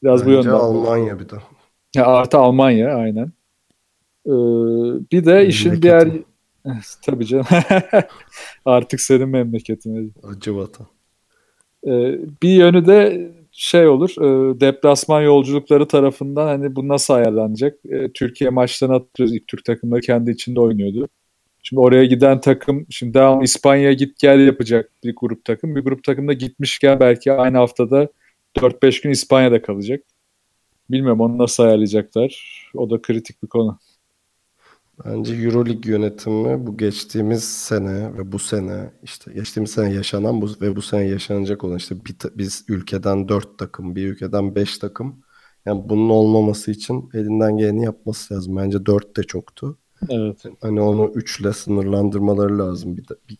Biraz 0.03 0.21
Bence 0.21 0.31
bu 0.31 0.35
yönden. 0.35 0.49
Almanya 0.49 1.19
bir 1.19 1.29
de. 1.29 1.35
Ya 1.95 2.05
artı 2.05 2.37
Almanya 2.37 2.95
aynen. 2.95 3.31
Ee, 4.25 4.31
bir 5.11 5.25
de 5.25 5.47
işin 5.47 5.81
diğer 5.81 6.09
tabii 7.05 7.25
canım. 7.25 7.45
Artık 8.65 9.01
senin 9.01 9.29
memleketin. 9.29 10.13
Acı 10.23 10.55
vatan. 10.55 10.87
Ee, 11.87 12.19
bir 12.43 12.49
yönü 12.49 12.85
de 12.85 13.31
şey 13.51 13.87
olur 13.87 14.09
e, 14.09 14.59
deplasman 14.59 15.21
yolculukları 15.21 15.87
tarafından 15.87 16.47
hani 16.47 16.75
bu 16.75 16.87
nasıl 16.87 17.13
ayarlanacak? 17.13 17.79
E, 17.85 18.11
Türkiye 18.11 18.49
maçlarını 18.49 18.95
atıyoruz. 18.95 19.35
İlk 19.35 19.47
Türk 19.47 19.65
takımları 19.65 20.01
kendi 20.01 20.31
içinde 20.31 20.59
oynuyordu. 20.59 21.09
Şimdi 21.63 21.79
oraya 21.79 22.05
giden 22.05 22.41
takım 22.41 22.85
şimdi 22.89 23.13
devam 23.13 23.41
İspanya 23.41 23.93
git 23.93 24.19
gel 24.19 24.39
yapacak 24.39 24.91
bir 25.03 25.15
grup 25.15 25.45
takım. 25.45 25.75
Bir 25.75 25.81
grup 25.81 26.03
takım 26.03 26.27
da 26.27 26.33
gitmişken 26.33 26.99
belki 26.99 27.31
aynı 27.31 27.57
haftada 27.57 28.09
4-5 28.57 29.03
gün 29.03 29.09
İspanya'da 29.09 29.61
kalacak. 29.61 30.03
Bilmiyorum 30.89 31.21
onu 31.21 31.37
nasıl 31.37 31.63
ayarlayacaklar. 31.63 32.61
O 32.73 32.89
da 32.89 33.01
kritik 33.01 33.43
bir 33.43 33.47
konu. 33.47 33.79
Bence 35.03 35.35
Euroleague 35.35 35.91
yönetimi 35.91 36.67
bu 36.67 36.77
geçtiğimiz 36.77 37.43
sene 37.43 38.17
ve 38.17 38.31
bu 38.31 38.39
sene 38.39 38.91
işte 39.03 39.33
geçtiğimiz 39.33 39.71
sene 39.71 39.93
yaşanan 39.93 40.41
bu 40.41 40.49
ve 40.61 40.75
bu 40.75 40.81
sene 40.81 41.07
yaşanacak 41.07 41.63
olan 41.63 41.77
işte 41.77 41.95
bir, 42.05 42.15
biz 42.35 42.65
ülkeden 42.67 43.27
dört 43.27 43.59
takım, 43.59 43.95
bir 43.95 44.07
ülkeden 44.07 44.55
beş 44.55 44.77
takım. 44.77 45.21
Yani 45.65 45.89
bunun 45.89 46.09
olmaması 46.09 46.71
için 46.71 47.09
elinden 47.13 47.57
geleni 47.57 47.83
yapması 47.83 48.33
lazım. 48.33 48.57
Bence 48.57 48.85
dört 48.85 49.17
de 49.17 49.23
çoktu. 49.23 49.77
Evet. 50.09 50.43
Hani 50.61 50.81
onu 50.81 51.11
üçle 51.15 51.53
sınırlandırmaları 51.53 52.59
lazım 52.59 52.97
bir, 52.97 53.07
de, 53.07 53.13
bir 53.29 53.37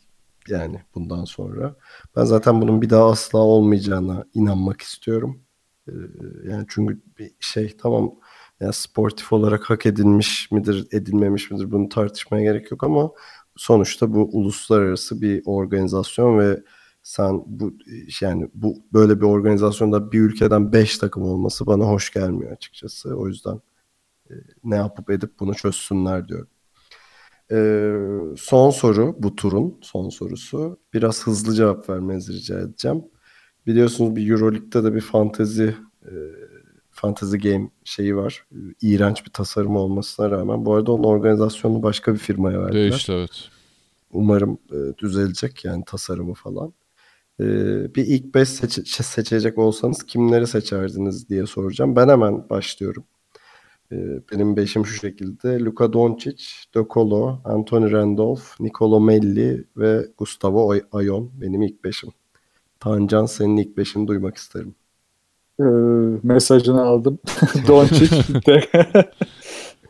yani 0.49 0.82
bundan 0.95 1.26
sonra. 1.26 1.76
Ben 2.16 2.24
zaten 2.24 2.62
bunun 2.62 2.82
bir 2.82 2.89
daha 2.89 3.10
asla 3.10 3.39
olmayacağına 3.39 4.26
inanmak 4.34 4.82
istiyorum. 4.82 5.41
Ee, 5.88 5.91
yani 6.49 6.66
çünkü 6.70 7.01
bir 7.20 7.32
şey 7.39 7.78
tamam 7.78 8.16
yani 8.60 8.74
sportif 8.74 9.34
olarak 9.34 9.70
hak 9.70 9.86
edilmiş 9.86 10.51
midir, 10.51 10.88
edilmemiş 10.91 11.51
midir 11.51 11.72
bunu 11.72 11.89
tartışmaya 11.89 12.43
gerek 12.43 12.72
yok 12.72 12.84
ama 12.84 13.12
sonuçta 13.56 14.14
bu 14.14 14.30
uluslararası 14.34 15.22
bir 15.22 15.43
organizasyon 15.45 16.39
ve 16.39 16.64
sen 17.03 17.43
bu 17.45 17.74
yani 18.22 18.49
bu 18.53 18.78
böyle 18.93 19.22
bir 19.22 19.26
organizasyonda 19.26 20.12
bir 20.12 20.20
ülkeden 20.20 20.74
5 20.74 20.97
takım 20.97 21.24
olması 21.24 21.68
bana 21.68 21.86
hoş 21.86 22.14
gelmiyor 22.14 22.51
açıkçası. 22.51 23.16
O 23.16 23.28
yüzden 23.28 23.62
e, 24.30 24.34
ne 24.64 24.76
yapıp 24.76 25.10
edip 25.10 25.39
bunu 25.39 25.56
çözsünler 25.56 26.28
diyorum. 26.28 26.47
Ee, 27.51 27.95
son 28.38 28.70
soru 28.70 29.16
bu 29.20 29.36
turun 29.36 29.78
son 29.82 30.10
sorusu. 30.10 30.80
Biraz 30.93 31.28
hızlı 31.28 31.53
cevap 31.53 31.89
vermenizi 31.89 32.34
rica 32.34 32.60
edeceğim. 32.60 33.03
Biliyorsunuz 33.68 34.16
bir 34.16 34.30
Euroleague'de 34.32 34.84
de 34.84 34.95
bir 34.95 35.01
fantezi 35.01 35.76
e, 36.06 36.12
fantasy 37.06 37.38
game 37.38 37.70
şeyi 37.84 38.16
var. 38.16 38.47
İğrenç 38.82 39.26
bir 39.26 39.32
tasarım 39.32 39.76
olmasına 39.76 40.32
rağmen. 40.32 40.66
Bu 40.66 40.74
arada 40.74 40.91
onun 40.91 41.03
organizasyonunu 41.03 41.84
başka 41.84 42.14
bir 42.14 42.20
firmaya 42.20 42.60
verdiler. 42.60 42.91
Değişti 42.91 43.12
evet. 43.12 43.49
Umarım 44.12 44.58
e, 44.72 44.97
düzelecek 44.97 45.66
yani 45.66 45.84
tasarımı 45.86 46.34
falan. 46.34 46.74
E, 47.39 47.45
bir 47.95 48.06
ilk 48.08 48.36
5 48.36 48.49
seç- 48.49 48.88
seçecek 49.06 49.58
olsanız 49.58 50.03
kimleri 50.03 50.47
seçerdiniz 50.47 51.30
diye 51.30 51.45
soracağım. 51.45 51.95
Ben 51.95 52.10
hemen 52.10 52.49
başlıyorum. 52.49 53.03
E, 53.91 53.95
benim 54.32 54.56
beşim 54.56 54.86
şu 54.86 54.99
şekilde. 54.99 55.60
Luka 55.60 55.93
Doncic, 55.93 56.43
De 56.76 56.80
Colo, 56.89 57.39
Anthony 57.43 57.91
Randolph, 57.91 58.60
Nicolo 58.60 58.99
Melli 58.99 59.64
ve 59.78 60.08
Gustavo 60.18 60.72
Ay- 60.72 60.84
Ayon 60.91 61.32
benim 61.41 61.62
ilk 61.62 61.84
beşim. 61.84 62.10
Tancan 62.80 63.26
senin 63.26 63.58
ilk 63.58 63.78
beşini 63.78 64.08
duymak 64.08 64.38
isterim. 64.38 64.76
Ee, 65.60 65.64
mesajını 66.24 66.82
aldım. 66.82 67.20
Doncic, 67.68 68.12
De 68.45 68.62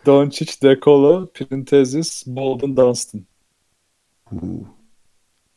Doncic, 0.06 0.62
Decolo, 0.62 1.28
Printezis, 1.34 2.24
Bolden, 2.28 2.78
Dunstan. 2.78 3.22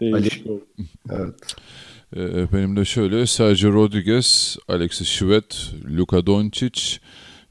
Değişik 0.00 0.46
oldu. 0.46 0.66
Evet. 1.10 1.54
Ee, 2.16 2.52
benim 2.52 2.76
de 2.76 2.84
şöyle 2.84 3.26
Sergio 3.26 3.72
Rodriguez, 3.72 4.56
Alexis 4.68 5.08
Şivet, 5.08 5.70
Luka 5.96 6.26
Doncic, 6.26 6.82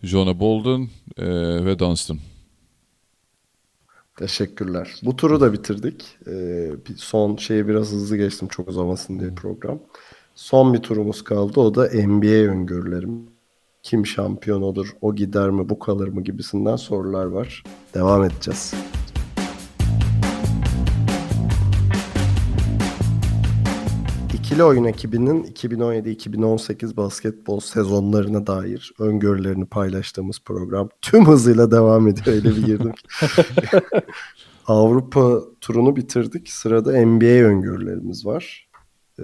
Jonah 0.04 0.40
Bolden 0.40 0.90
e, 1.18 1.26
ve 1.66 1.80
Dunstan. 1.80 2.18
Teşekkürler. 4.18 4.96
Bu 5.04 5.16
turu 5.16 5.42
da 5.42 5.54
bitirdik. 5.54 6.18
Ee, 6.28 6.72
bir 6.90 6.98
son 6.98 7.36
şeye 7.36 7.68
biraz 7.68 7.92
hızlı 7.92 8.18
geçtim 8.18 8.48
çok 8.48 8.68
uzamasın 8.68 9.20
diye 9.20 9.34
program. 9.36 9.80
Son 10.38 10.74
bir 10.74 10.80
turumuz 10.80 11.24
kaldı. 11.24 11.60
O 11.60 11.76
da 11.76 11.90
NBA 12.08 12.52
öngörülerim. 12.52 13.30
Kim 13.84 14.06
şampiyon 14.06 14.62
olur, 14.62 14.96
o 15.02 15.16
gider 15.16 15.50
mi, 15.50 15.70
bu 15.70 15.80
kalır 15.80 16.08
mı 16.08 16.24
gibisinden 16.24 16.76
sorular 16.76 17.26
var. 17.26 17.64
Devam 17.94 18.24
edeceğiz. 18.24 18.74
İkili 24.34 24.64
oyun 24.64 24.84
ekibinin 24.84 25.44
2017-2018 25.44 26.98
basketbol 26.98 27.60
sezonlarına 27.60 28.48
dair 28.48 28.94
öngörülerini 29.00 29.66
paylaştığımız 29.66 30.40
program 30.46 30.90
tüm 31.02 31.28
hızıyla 31.28 31.72
devam 31.72 32.08
ediyor. 32.08 32.28
Öyle 32.28 32.50
bir 32.50 32.66
girdim. 32.66 32.94
Avrupa 34.68 35.42
turunu 35.62 35.96
bitirdik. 35.96 36.50
Sırada 36.50 37.06
NBA 37.06 37.46
öngörülerimiz 37.48 38.26
var. 38.26 38.70
Ee, 39.20 39.24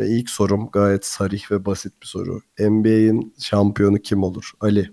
ve 0.00 0.08
ilk 0.08 0.30
sorum 0.30 0.68
gayet 0.72 1.06
sarih 1.06 1.50
ve 1.50 1.64
basit 1.64 1.92
bir 2.02 2.06
soru. 2.06 2.40
NBA'in 2.58 3.34
şampiyonu 3.40 3.98
kim 3.98 4.22
olur? 4.22 4.52
Ali. 4.60 4.90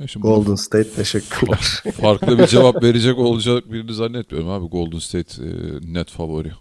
Ya 0.00 0.06
şimdi 0.06 0.26
Golden 0.26 0.54
State 0.54 0.90
teşekkürler. 0.90 1.82
farklı 2.00 2.38
bir 2.38 2.46
cevap 2.46 2.82
verecek 2.82 3.18
olacak 3.18 3.72
birini 3.72 3.94
zannetmiyorum 3.94 4.50
abi. 4.50 4.66
Golden 4.66 4.98
State 4.98 5.42
e, 5.42 5.48
net 5.94 6.10
favori. 6.10 6.52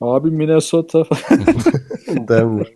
Abi 0.00 0.30
Minnesota. 0.30 1.04
Denver. 2.28 2.74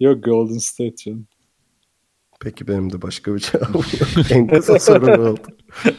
Yok 0.00 0.24
Golden 0.24 0.58
State 0.58 0.96
canım. 0.96 1.26
Peki 2.40 2.68
benim 2.68 2.92
de 2.92 3.02
başka 3.02 3.34
bir 3.34 3.40
cevabım 3.40 3.74
yok. 3.74 4.30
en 4.30 4.46
kısa 4.46 4.78
soru 4.78 5.30
oldu. 5.30 5.48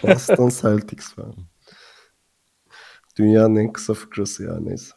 Boston 0.04 0.50
Celtics 0.62 1.14
falan. 1.14 1.36
Dünyanın 3.18 3.56
en 3.56 3.74
kısa 3.74 3.94
fıkrası 3.94 4.44
ya 4.44 4.58
neyse. 4.60 4.92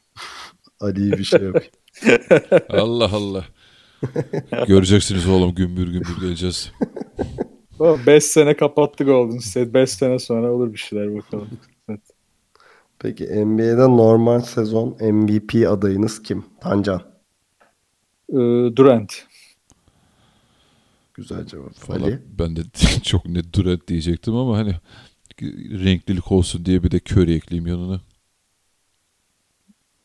Ali'yi 0.81 1.13
bir 1.13 1.25
şey 1.25 1.41
yapayım. 1.43 1.73
Allah 2.69 3.11
Allah. 3.13 3.45
Göreceksiniz 4.67 5.29
oğlum 5.29 5.55
gümbür 5.55 5.89
gümbür 5.89 6.21
geleceğiz. 6.21 6.73
5 7.81 8.25
sene 8.25 8.57
kapattı 8.57 9.05
Golden 9.05 9.39
State. 9.39 9.75
5 9.75 9.91
sene 9.91 10.19
sonra 10.19 10.53
olur 10.53 10.73
bir 10.73 10.79
şeyler 10.79 11.17
bakalım. 11.17 11.49
Evet. 11.89 12.01
Peki 12.99 13.25
NBA'de 13.25 13.89
normal 13.97 14.41
sezon 14.41 14.97
MVP 15.01 15.69
adayınız 15.69 16.23
kim? 16.23 16.45
Tancan. 16.61 17.03
Ee, 18.33 18.37
Durant. 18.77 19.27
Güzel 21.15 21.47
cevap. 21.47 21.91
Valla 21.91 22.05
Ali. 22.05 22.19
ben 22.39 22.57
de 22.57 22.61
çok 23.03 23.27
net 23.27 23.55
Durant 23.55 23.89
diyecektim 23.89 24.35
ama 24.35 24.59
hani 24.59 24.75
renklilik 25.85 26.33
olsun 26.33 26.65
diye 26.65 26.83
bir 26.83 26.91
de 26.91 27.01
Curry 27.13 27.35
ekleyeyim 27.35 27.67
yanına. 27.67 28.01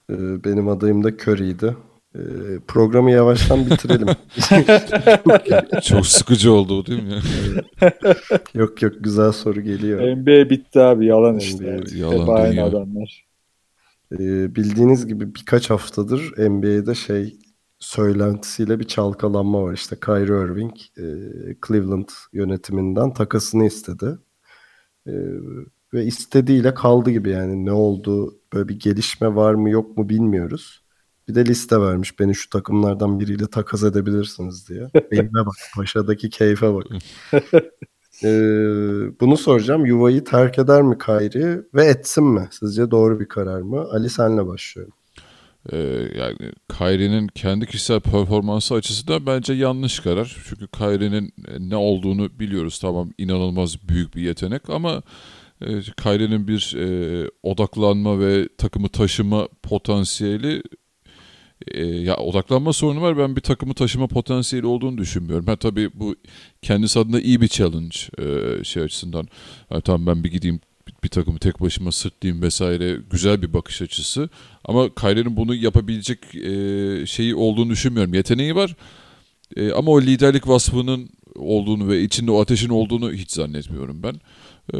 Ee, 0.10 0.44
benim 0.44 0.68
adayım 0.68 1.04
da 1.04 1.10
Curry'ydi. 1.10 1.76
Ee, 2.16 2.20
programı 2.68 3.12
yavaştan 3.12 3.66
bitirelim. 3.66 4.08
Çok 5.82 6.08
sıkıcı 6.08 6.52
oldu 6.52 6.86
değil 6.86 7.04
mi? 7.04 7.22
yok 8.54 8.82
yok 8.82 8.94
güzel 9.00 9.32
soru 9.32 9.62
geliyor. 9.62 10.18
NBA 10.18 10.50
bitti 10.50 10.80
abi. 10.80 11.06
Yalan 11.06 11.38
işte. 11.38 11.78
NBA 11.78 11.98
yalan 11.98 12.52
Hep 12.52 12.64
adamlar. 12.64 13.26
Ee, 14.12 14.56
bildiğiniz 14.56 15.08
gibi 15.08 15.36
birkaç 15.36 15.70
haftadır 15.70 16.34
NBA'de 16.38 16.96
şey 16.96 17.38
söylentisiyle 17.80 18.80
bir 18.80 18.88
çalkalanma 18.88 19.64
var. 19.64 19.74
İşte 19.74 19.96
Kyrie 19.96 20.46
Irving 20.46 20.74
e, 20.98 21.06
Cleveland 21.68 22.10
yönetiminden 22.34 23.14
takasını 23.14 23.66
istedi. 23.66 24.18
E, 25.08 25.14
ve 25.94 26.06
istediğiyle 26.06 26.74
kaldı 26.74 27.12
gibi 27.12 27.30
yani 27.30 27.66
ne 27.66 27.72
oldu 27.72 28.40
böyle 28.54 28.70
bir 28.70 28.80
gelişme 28.80 29.36
var 29.36 29.54
mı 29.54 29.70
yok 29.70 29.98
mu 29.98 30.10
bilmiyoruz. 30.10 30.84
Bir 31.28 31.36
de 31.36 31.46
liste 31.46 31.82
vermiş 31.82 32.20
beni 32.20 32.36
şu 32.36 32.50
takımlardan 32.50 33.20
biriyle 33.20 33.48
takas 33.48 33.84
edebilirsiniz 33.84 34.70
diye. 34.70 34.90
Benimle 35.12 35.46
bak 35.46 35.56
paşadaki 35.76 36.30
keyfe 36.30 36.74
bak. 36.74 36.86
Ee, 38.24 38.30
bunu 39.22 39.38
soracağım. 39.38 39.86
Yuvayı 39.86 40.24
terk 40.24 40.60
eder 40.60 40.82
mi 40.82 40.98
Kyrie 40.98 41.62
ve 41.74 41.86
etsin 41.86 42.24
mi? 42.24 42.48
Sizce 42.52 42.92
doğru 42.92 43.20
bir 43.20 43.28
karar 43.28 43.62
mı? 43.62 43.88
Ali 43.92 44.10
senle 44.10 44.48
başlıyorum. 44.48 44.94
Ee, 45.72 45.78
yani 46.18 46.38
Kyrie'nin 46.78 47.28
kendi 47.28 47.66
kişisel 47.66 48.00
performansı 48.00 48.74
açısından 48.74 49.26
bence 49.26 49.54
yanlış 49.54 50.00
karar. 50.00 50.38
Çünkü 50.50 50.68
Kyrie'nin 50.68 51.34
ne 51.60 51.76
olduğunu 51.76 52.40
biliyoruz. 52.40 52.80
Tamam 52.80 53.10
inanılmaz 53.18 53.88
büyük 53.90 54.16
bir 54.16 54.22
yetenek 54.22 54.70
ama 54.70 55.02
e, 55.68 55.82
Kyrie'nin 55.82 56.48
bir 56.48 56.76
e, 56.78 57.30
odaklanma 57.44 58.20
ve 58.20 58.48
takımı 58.58 58.90
taşıma 58.90 59.48
potansiyeli 59.64 60.64
e, 61.68 61.86
ya 61.86 62.18
odaklanma 62.18 62.74
sorunu 62.74 63.02
var. 63.02 63.18
Ben 63.18 63.36
bir 63.36 63.42
takımı 63.42 63.74
taşıma 63.74 64.08
potansiyeli 64.08 64.66
olduğunu 64.66 64.98
düşünmüyorum. 64.98 65.48
Ha 65.48 65.56
tabii 65.56 65.90
bu 65.94 66.16
kendisi 66.62 67.00
adına 67.00 67.20
iyi 67.20 67.42
bir 67.42 67.48
challenge 67.48 67.98
e, 68.20 68.64
şey 68.64 68.84
açısından. 68.84 69.28
Ha, 69.70 69.82
tamam 69.82 70.08
ben 70.08 70.24
bir 70.24 70.32
gideyim 70.32 70.60
bir, 70.88 70.94
bir 71.04 71.10
takımı 71.10 71.40
tek 71.40 71.62
başıma 71.62 71.92
sırtlayayım 71.92 72.42
vesaire 72.42 72.98
güzel 73.10 73.42
bir 73.42 73.54
bakış 73.54 73.82
açısı. 73.82 74.30
Ama 74.66 74.96
Kyrie'nin 74.96 75.38
bunu 75.38 75.56
yapabilecek 75.56 76.36
e, 76.36 77.06
şeyi 77.06 77.36
olduğunu 77.36 77.70
düşünmüyorum. 77.70 78.14
Yeteneği 78.14 78.56
var. 78.56 78.76
E, 79.56 79.72
ama 79.72 79.92
o 79.92 80.02
liderlik 80.02 80.48
vasfının 80.48 81.10
olduğunu 81.36 81.88
ve 81.88 82.02
içinde 82.02 82.32
o 82.32 82.42
ateşin 82.42 82.70
olduğunu 82.70 83.14
hiç 83.14 83.32
zannetmiyorum 83.32 84.04
ben. 84.04 84.16
E, 84.74 84.78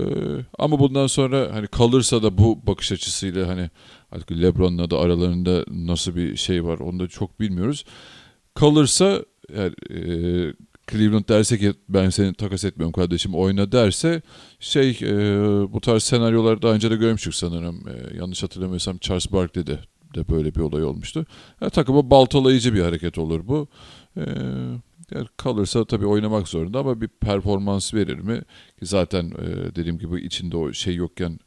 ama 0.60 0.80
bundan 0.80 1.08
sonra 1.08 1.50
hani 1.54 1.68
kalırsa 1.68 2.24
da 2.24 2.38
bu 2.38 2.68
bakış 2.68 2.92
açısıyla 2.92 3.48
hani 3.48 3.70
artık 4.12 4.32
LeBron'la 4.32 4.90
da 4.90 5.00
aralarında 5.00 5.66
nasıl 5.68 6.16
bir 6.16 6.36
şey 6.36 6.66
var 6.66 6.80
onu 6.80 7.00
da 7.00 7.08
çok 7.08 7.40
bilmiyoruz. 7.40 7.86
Kalırsa 8.54 9.26
eğer 9.54 9.72
e, 9.92 10.54
Cleveland 10.92 11.30
derse 11.30 11.58
ki 11.58 11.74
ben 11.90 12.10
seni 12.10 12.34
takas 12.34 12.66
etmiyorum 12.66 12.92
kardeşim 12.92 13.36
oyna 13.36 13.72
derse 13.72 14.22
şey 14.60 14.90
e, 14.90 15.16
bu 15.74 15.82
tarz 15.82 16.04
senaryoları 16.04 16.62
daha 16.62 16.74
önce 16.74 16.92
de 16.92 16.96
görmüştük 16.96 17.36
sanırım. 17.36 17.88
E, 17.88 18.18
yanlış 18.18 18.44
hatırlamıyorsam 18.44 18.98
Charles 18.98 19.32
Barkley'de 19.32 19.80
de 20.16 20.30
böyle 20.30 20.56
bir 20.56 20.60
olay 20.60 20.84
olmuştu. 20.84 21.26
Yani 21.62 21.72
takıma 21.72 22.10
baltalayıcı 22.10 22.74
bir 22.74 22.82
hareket 22.82 23.18
olur 23.18 23.48
bu. 23.48 23.68
E, 24.18 24.24
yani 25.12 25.28
kalırsa 25.38 25.86
tabii 25.86 26.06
oynamak 26.06 26.48
zorunda 26.48 26.80
ama 26.80 27.02
bir 27.02 27.08
performans 27.08 27.94
verir 27.94 28.20
mi? 28.20 28.42
Ki 28.80 28.86
zaten 28.86 29.26
e, 29.26 29.76
dediğim 29.76 29.98
gibi 29.98 30.22
içinde 30.22 30.58
o 30.58 30.74
şey 30.74 30.96
yokken 30.96 31.40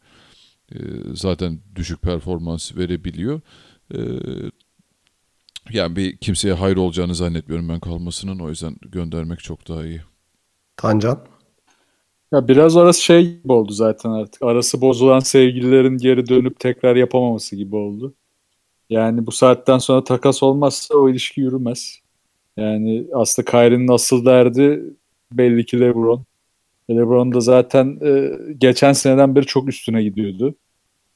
e, 0.72 0.78
zaten 1.14 1.58
düşük 1.74 2.02
performans 2.02 2.76
verebiliyor. 2.76 3.40
E, 3.94 3.98
yani 5.70 5.96
bir 5.96 6.16
kimseye 6.16 6.54
hayır 6.54 6.76
olacağını 6.76 7.14
zannetmiyorum 7.14 7.68
ben 7.68 7.80
kalmasının. 7.80 8.38
O 8.38 8.48
yüzden 8.48 8.76
göndermek 8.82 9.38
çok 9.38 9.68
daha 9.68 9.86
iyi. 9.86 10.00
Tancan. 10.76 11.26
Ya 12.32 12.48
biraz 12.48 12.76
orası 12.76 13.02
şey 13.02 13.22
gibi 13.36 13.52
oldu 13.52 13.72
zaten 13.72 14.10
artık. 14.10 14.42
Arası 14.42 14.80
bozulan 14.80 15.20
sevgililerin 15.20 15.98
geri 15.98 16.28
dönüp 16.28 16.60
tekrar 16.60 16.96
yapamaması 16.96 17.56
gibi 17.56 17.76
oldu. 17.76 18.14
Yani 18.90 19.26
bu 19.26 19.32
saatten 19.32 19.78
sonra 19.78 20.04
takas 20.04 20.42
olmazsa 20.42 20.94
o 20.94 21.08
ilişki 21.08 21.40
yürümez. 21.40 22.00
Yani 22.56 23.06
aslında 23.12 23.50
Kyrie'nin 23.50 23.88
asıl 23.88 24.24
derdi 24.24 24.82
belli 25.32 25.66
ki 25.66 25.80
LeBron. 25.80 26.24
LeBron 26.90 27.32
da 27.32 27.40
zaten 27.40 27.98
e, 28.04 28.30
geçen 28.58 28.92
seneden 28.92 29.34
beri 29.36 29.46
çok 29.46 29.68
üstüne 29.68 30.02
gidiyordu. 30.02 30.54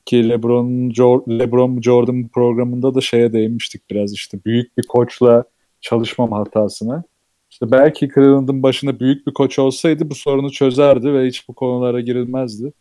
Ki 0.06 0.28
LeBron, 0.28 0.90
LeBron 1.38 1.80
Jordan 1.80 2.28
programında 2.28 2.94
da 2.94 3.00
şeye 3.00 3.32
değinmiştik 3.32 3.90
biraz 3.90 4.12
işte 4.12 4.38
büyük 4.44 4.78
bir 4.78 4.86
koçla 4.86 5.44
çalışmam 5.80 6.32
hatasına. 6.32 7.04
İşte 7.50 7.70
belki 7.70 8.08
Cleveland'ın 8.14 8.62
başında 8.62 9.00
büyük 9.00 9.26
bir 9.26 9.32
koç 9.32 9.58
olsaydı 9.58 10.10
bu 10.10 10.14
sorunu 10.14 10.50
çözerdi 10.52 11.14
ve 11.14 11.26
hiç 11.26 11.48
bu 11.48 11.54
konulara 11.54 12.00
girilmezdi. 12.00 12.72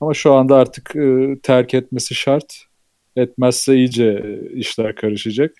Ama 0.00 0.14
şu 0.14 0.32
anda 0.32 0.56
artık 0.56 0.96
e, 0.96 1.36
terk 1.42 1.74
etmesi 1.74 2.14
şart. 2.14 2.62
Etmezse 3.16 3.76
iyice 3.76 4.04
e, 4.04 4.56
işler 4.56 4.94
karışacak. 4.94 5.54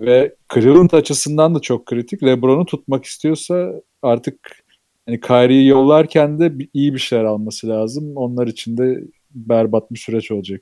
Ve 0.00 0.34
Cleveland 0.54 0.90
açısından 0.90 1.54
da 1.54 1.60
çok 1.60 1.86
kritik. 1.86 2.22
LeBron'u 2.22 2.66
tutmak 2.66 3.04
istiyorsa 3.04 3.72
artık 4.02 4.64
hani 5.06 5.20
Kyrie'yi 5.20 5.68
yollarken 5.68 6.40
de 6.40 6.52
iyi 6.74 6.94
bir 6.94 6.98
şeyler 6.98 7.24
alması 7.24 7.68
lazım. 7.68 8.16
Onlar 8.16 8.46
için 8.46 8.76
de 8.76 9.04
berbat 9.30 9.90
bir 9.90 9.98
süreç 9.98 10.30
olacak. 10.30 10.60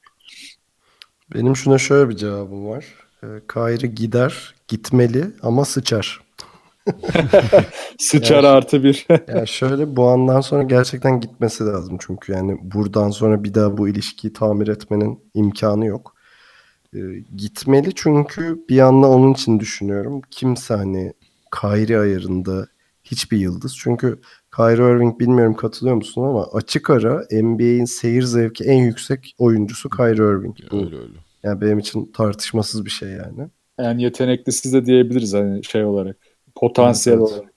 Benim 1.34 1.57
şuna 1.57 1.78
şöyle 1.78 2.09
bir 2.09 2.16
cevabım 2.16 2.66
var. 2.66 2.84
E, 3.22 3.26
Kyrie 3.53 3.91
gider, 3.91 4.55
gitmeli 4.68 5.24
ama 5.43 5.64
sıçar. 5.64 6.20
Sıçar 7.99 8.45
yani, 8.45 8.47
artı 8.47 8.84
bir. 8.84 9.07
yani 9.28 9.49
şöyle 9.49 9.97
bu 9.97 10.09
andan 10.09 10.41
sonra 10.41 10.62
gerçekten 10.62 11.20
gitmesi 11.20 11.64
lazım 11.64 11.99
çünkü 12.01 12.32
yani 12.32 12.59
buradan 12.62 13.11
sonra 13.11 13.45
bir 13.45 13.55
daha 13.55 13.78
bu 13.78 13.89
ilişkiyi 13.89 14.32
tamir 14.32 14.68
etmenin 14.68 15.20
imkanı 15.34 15.87
yok. 15.87 16.16
Ee, 16.97 17.25
gitmeli 17.37 17.91
çünkü 17.95 18.65
bir 18.69 18.79
anda 18.79 19.09
onun 19.09 19.33
için 19.33 19.61
düşünüyorum. 19.61 20.23
Kimse 20.31 20.75
hani 20.75 21.13
Kyrie 21.61 21.99
ayarında 21.99 22.67
hiçbir 23.05 23.39
yıldız. 23.39 23.77
Çünkü 23.79 24.19
Kyrie 24.57 24.97
Irving 24.97 25.21
bilmiyorum 25.21 25.55
katılıyor 25.55 25.97
musun 25.97 26.23
ama 26.23 26.47
açık 26.53 26.91
ara 26.91 27.25
NBA'in 27.33 27.85
seyir 27.85 28.23
zevki 28.23 28.65
en 28.65 28.83
yüksek 28.83 29.35
oyuncusu 29.39 29.91
Kyrie 29.91 30.33
Irving. 30.33 30.57
Bu, 30.71 30.77
öyle 30.77 30.97
öyle. 30.97 31.19
Yani 31.43 31.61
benim 31.61 31.79
için 31.79 32.13
tartışmasız 32.13 32.85
bir 32.85 32.91
şey 32.91 33.09
yani. 33.09 33.49
Yani 33.81 34.03
yeteneklisi 34.03 34.73
de 34.73 34.87
diyebiliriz 34.87 35.35
hani 35.35 35.65
şey 35.65 35.85
olarak. 35.85 36.17
Potansiyel 36.55 37.19
evet, 37.19 37.29
olarak. 37.29 37.53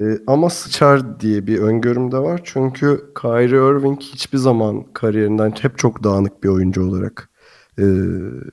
Ee, 0.00 0.18
ama 0.26 0.50
sıçar 0.50 1.20
diye 1.20 1.46
bir 1.46 1.58
öngörüm 1.58 2.12
de 2.12 2.18
var. 2.18 2.40
Çünkü 2.44 3.00
Kyrie 3.22 3.70
Irving 3.70 4.00
hiçbir 4.00 4.38
zaman 4.38 4.84
kariyerinden 4.92 5.52
hep 5.60 5.78
çok 5.78 6.04
dağınık 6.04 6.44
bir 6.44 6.48
oyuncu 6.48 6.88
olarak 6.88 7.30
e, 7.78 7.84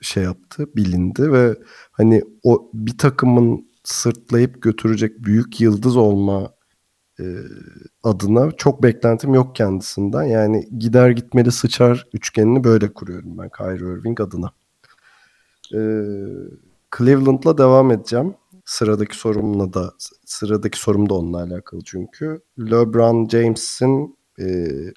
şey 0.01 0.23
yaptı, 0.23 0.67
bilindi 0.75 1.31
ve 1.31 1.55
hani 1.91 2.23
o 2.43 2.69
bir 2.73 2.97
takımın 2.97 3.67
sırtlayıp 3.83 4.61
götürecek 4.61 5.23
büyük 5.23 5.61
yıldız 5.61 5.97
olma 5.97 6.53
e, 7.19 7.23
adına 8.03 8.51
çok 8.51 8.83
beklentim 8.83 9.33
yok 9.33 9.55
kendisinden. 9.55 10.23
Yani 10.23 10.69
gider 10.79 11.09
gitmeli 11.09 11.51
sıçar 11.51 12.07
üçgenini 12.13 12.63
böyle 12.63 12.93
kuruyorum 12.93 13.37
ben 13.37 13.49
Kyrie 13.49 13.99
Irving 13.99 14.21
adına. 14.21 14.51
E, 15.73 15.79
Cleveland'la 16.97 17.57
devam 17.57 17.91
edeceğim. 17.91 18.35
Sıradaki 18.65 19.17
sorumla 19.17 19.73
da 19.73 19.93
sıradaki 20.25 20.79
sorum 20.79 21.09
da 21.09 21.13
onunla 21.13 21.43
alakalı 21.43 21.81
çünkü. 21.85 22.41
LeBron 22.59 23.27
James'in 23.27 24.17
e, 24.39 24.45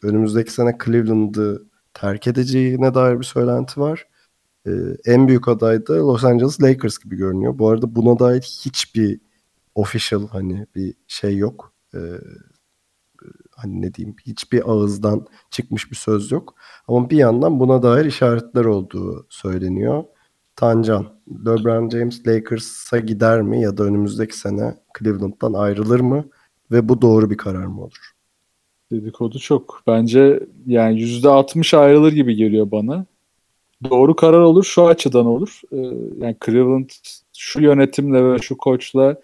önümüzdeki 0.02 0.52
sene 0.52 0.78
Cleveland'ı 0.84 1.62
terk 1.94 2.26
edeceğine 2.26 2.94
dair 2.94 3.18
bir 3.18 3.24
söylenti 3.24 3.80
var. 3.80 4.06
E, 4.66 4.70
en 5.04 5.28
büyük 5.28 5.48
aday 5.48 5.86
da 5.86 5.94
Los 5.94 6.24
Angeles 6.24 6.62
Lakers 6.62 6.98
gibi 6.98 7.16
görünüyor. 7.16 7.58
Bu 7.58 7.68
arada 7.68 7.94
buna 7.94 8.18
dair 8.18 8.40
hiçbir 8.40 9.20
official 9.74 10.28
hani 10.28 10.66
bir 10.74 10.94
şey 11.08 11.36
yok. 11.36 11.72
E, 11.94 12.00
hani 13.50 13.82
ne 13.82 13.94
diyeyim 13.94 14.16
hiçbir 14.26 14.70
ağızdan 14.70 15.26
çıkmış 15.50 15.90
bir 15.90 15.96
söz 15.96 16.32
yok. 16.32 16.54
Ama 16.88 17.10
bir 17.10 17.16
yandan 17.16 17.60
buna 17.60 17.82
dair 17.82 18.04
işaretler 18.04 18.64
olduğu 18.64 19.26
söyleniyor. 19.28 20.04
Tancan, 20.56 21.06
LeBron 21.46 21.90
James 21.90 22.26
Lakers'a 22.26 22.98
gider 22.98 23.42
mi 23.42 23.62
ya 23.62 23.76
da 23.76 23.84
önümüzdeki 23.84 24.38
sene 24.38 24.74
Cleveland'dan 24.98 25.52
ayrılır 25.52 26.00
mı 26.00 26.24
ve 26.70 26.88
bu 26.88 27.02
doğru 27.02 27.30
bir 27.30 27.36
karar 27.36 27.66
mı 27.66 27.82
olur? 27.82 28.12
Dedikodu 28.92 29.38
çok. 29.38 29.82
Bence 29.86 30.40
yani 30.66 31.00
%60 31.00 31.76
ayrılır 31.76 32.12
gibi 32.12 32.36
geliyor 32.36 32.70
bana. 32.70 33.06
Doğru 33.90 34.16
karar 34.16 34.40
olur 34.40 34.64
şu 34.64 34.86
açıdan 34.86 35.26
olur. 35.26 35.60
Ee, 35.72 35.76
yani 36.24 36.36
Cleveland 36.46 36.90
şu 37.36 37.60
yönetimle 37.60 38.32
ve 38.32 38.38
şu 38.38 38.56
koçla 38.56 39.20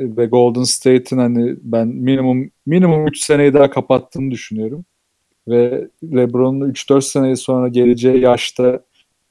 ve 0.00 0.26
Golden 0.26 0.62
State'in 0.62 1.18
hani 1.20 1.56
ben 1.62 1.88
minimum 1.88 2.50
minimum 2.66 3.06
3 3.06 3.18
seneyi 3.20 3.54
daha 3.54 3.70
kapattığını 3.70 4.30
düşünüyorum. 4.30 4.84
Ve 5.48 5.88
LeBron'un 6.02 6.70
3-4 6.70 7.02
seneyi 7.02 7.36
sonra 7.36 7.68
geleceği 7.68 8.20
yaşta 8.20 8.80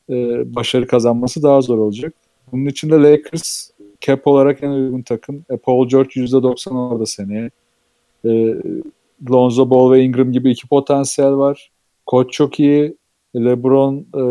e, 0.09 0.15
başarı 0.55 0.87
kazanması 0.87 1.43
daha 1.43 1.61
zor 1.61 1.77
olacak. 1.77 2.13
Bunun 2.51 2.65
için 2.65 2.89
de 2.89 2.95
Lakers 2.95 3.69
cap 4.01 4.27
olarak 4.27 4.63
en 4.63 4.69
uygun 4.69 5.01
takım. 5.01 5.45
E, 5.49 5.57
Paul 5.57 5.89
George 5.89 6.21
%90 6.21 6.89
orada 6.91 7.05
seneye. 7.05 7.49
E, 8.25 8.55
Lonzo 9.29 9.69
Ball 9.69 9.91
ve 9.91 10.03
Ingram 10.03 10.31
gibi 10.31 10.51
iki 10.51 10.67
potansiyel 10.67 11.31
var. 11.31 11.71
Koç 12.05 12.33
çok 12.33 12.59
iyi. 12.59 12.97
LeBron 13.45 14.05
e, 14.17 14.23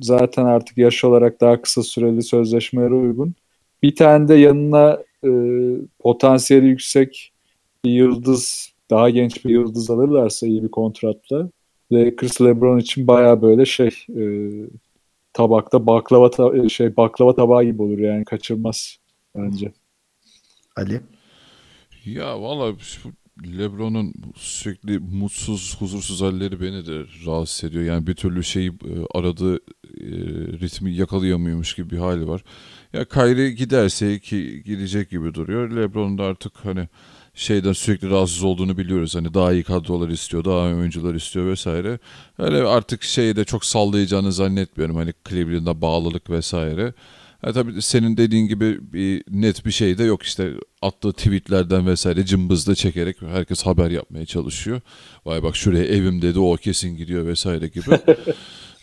zaten 0.00 0.44
artık 0.44 0.78
yaş 0.78 1.04
olarak 1.04 1.40
daha 1.40 1.62
kısa 1.62 1.82
süreli 1.82 2.22
sözleşmelere 2.22 2.94
uygun. 2.94 3.34
Bir 3.82 3.94
tane 3.94 4.28
de 4.28 4.34
yanına 4.34 4.98
e, 5.24 5.30
potansiyeli 5.98 6.66
yüksek 6.66 7.32
bir 7.84 7.90
yıldız, 7.90 8.72
daha 8.90 9.10
genç 9.10 9.44
bir 9.44 9.50
yıldız 9.50 9.90
alırlarsa 9.90 10.46
iyi 10.46 10.62
bir 10.62 10.68
kontratla 10.68 11.50
Lakers 11.92 12.40
LeBron 12.40 12.78
için 12.78 13.06
baya 13.06 13.42
böyle 13.42 13.64
şey 13.64 13.90
e, 14.16 14.22
tabakta 15.32 15.86
baklava 15.86 16.30
ta- 16.30 16.56
e, 16.56 16.68
şey 16.68 16.96
baklava 16.96 17.34
tabağı 17.34 17.64
gibi 17.64 17.82
olur 17.82 17.98
yani 17.98 18.24
kaçırmaz 18.24 18.98
bence. 19.36 19.72
Ali 20.76 21.00
ya 22.04 22.42
valla 22.42 22.72
LeBron'un 23.58 24.14
sürekli 24.36 24.98
mutsuz, 24.98 25.76
huzursuz 25.78 26.22
halleri 26.22 26.60
beni 26.60 26.86
de 26.86 27.04
rahatsız 27.26 27.70
ediyor. 27.70 27.84
Yani 27.84 28.06
bir 28.06 28.14
türlü 28.14 28.44
şeyi 28.44 28.68
e, 28.68 29.18
aradığı 29.18 29.56
e, 29.56 29.60
ritmi 30.60 30.94
yakalayamıyormuş 30.94 31.74
gibi 31.74 31.90
bir 31.90 31.98
hali 31.98 32.28
var. 32.28 32.44
Ya 32.92 33.04
Kyrie 33.04 33.50
giderse 33.50 34.18
ki 34.18 34.62
gidecek 34.64 35.10
gibi 35.10 35.34
duruyor. 35.34 35.76
LeBron 35.76 36.18
da 36.18 36.24
artık 36.24 36.52
hani 36.62 36.88
şeyden 37.34 37.72
sürekli 37.72 38.10
rahatsız 38.10 38.44
olduğunu 38.44 38.78
biliyoruz. 38.78 39.14
Hani 39.14 39.34
daha 39.34 39.52
iyi 39.52 39.62
kadrolar 39.62 40.08
istiyor, 40.08 40.44
daha 40.44 40.68
iyi 40.68 40.74
oyuncular 40.74 41.14
istiyor 41.14 41.46
vesaire. 41.46 41.98
Öyle 42.38 42.56
artık 42.56 43.02
şeyi 43.02 43.36
de 43.36 43.44
çok 43.44 43.64
sallayacağını 43.64 44.32
zannetmiyorum. 44.32 44.96
Hani 44.96 45.12
Cleveland'a 45.28 45.80
bağlılık 45.80 46.30
vesaire. 46.30 46.94
Ya 47.46 47.52
tabii 47.52 47.82
senin 47.82 48.16
dediğin 48.16 48.48
gibi 48.48 48.92
bir 48.92 49.24
net 49.30 49.66
bir 49.66 49.70
şey 49.70 49.98
de 49.98 50.04
yok 50.04 50.22
işte 50.22 50.52
attığı 50.82 51.12
tweetlerden 51.12 51.86
vesaire 51.86 52.24
cımbızla 52.24 52.74
çekerek 52.74 53.22
herkes 53.22 53.62
haber 53.62 53.90
yapmaya 53.90 54.26
çalışıyor. 54.26 54.80
Vay 55.26 55.42
bak 55.42 55.56
şuraya 55.56 55.84
evim 55.84 56.22
dedi 56.22 56.38
o 56.38 56.56
kesin 56.56 56.96
gidiyor 56.96 57.26
vesaire 57.26 57.68
gibi. 57.68 57.90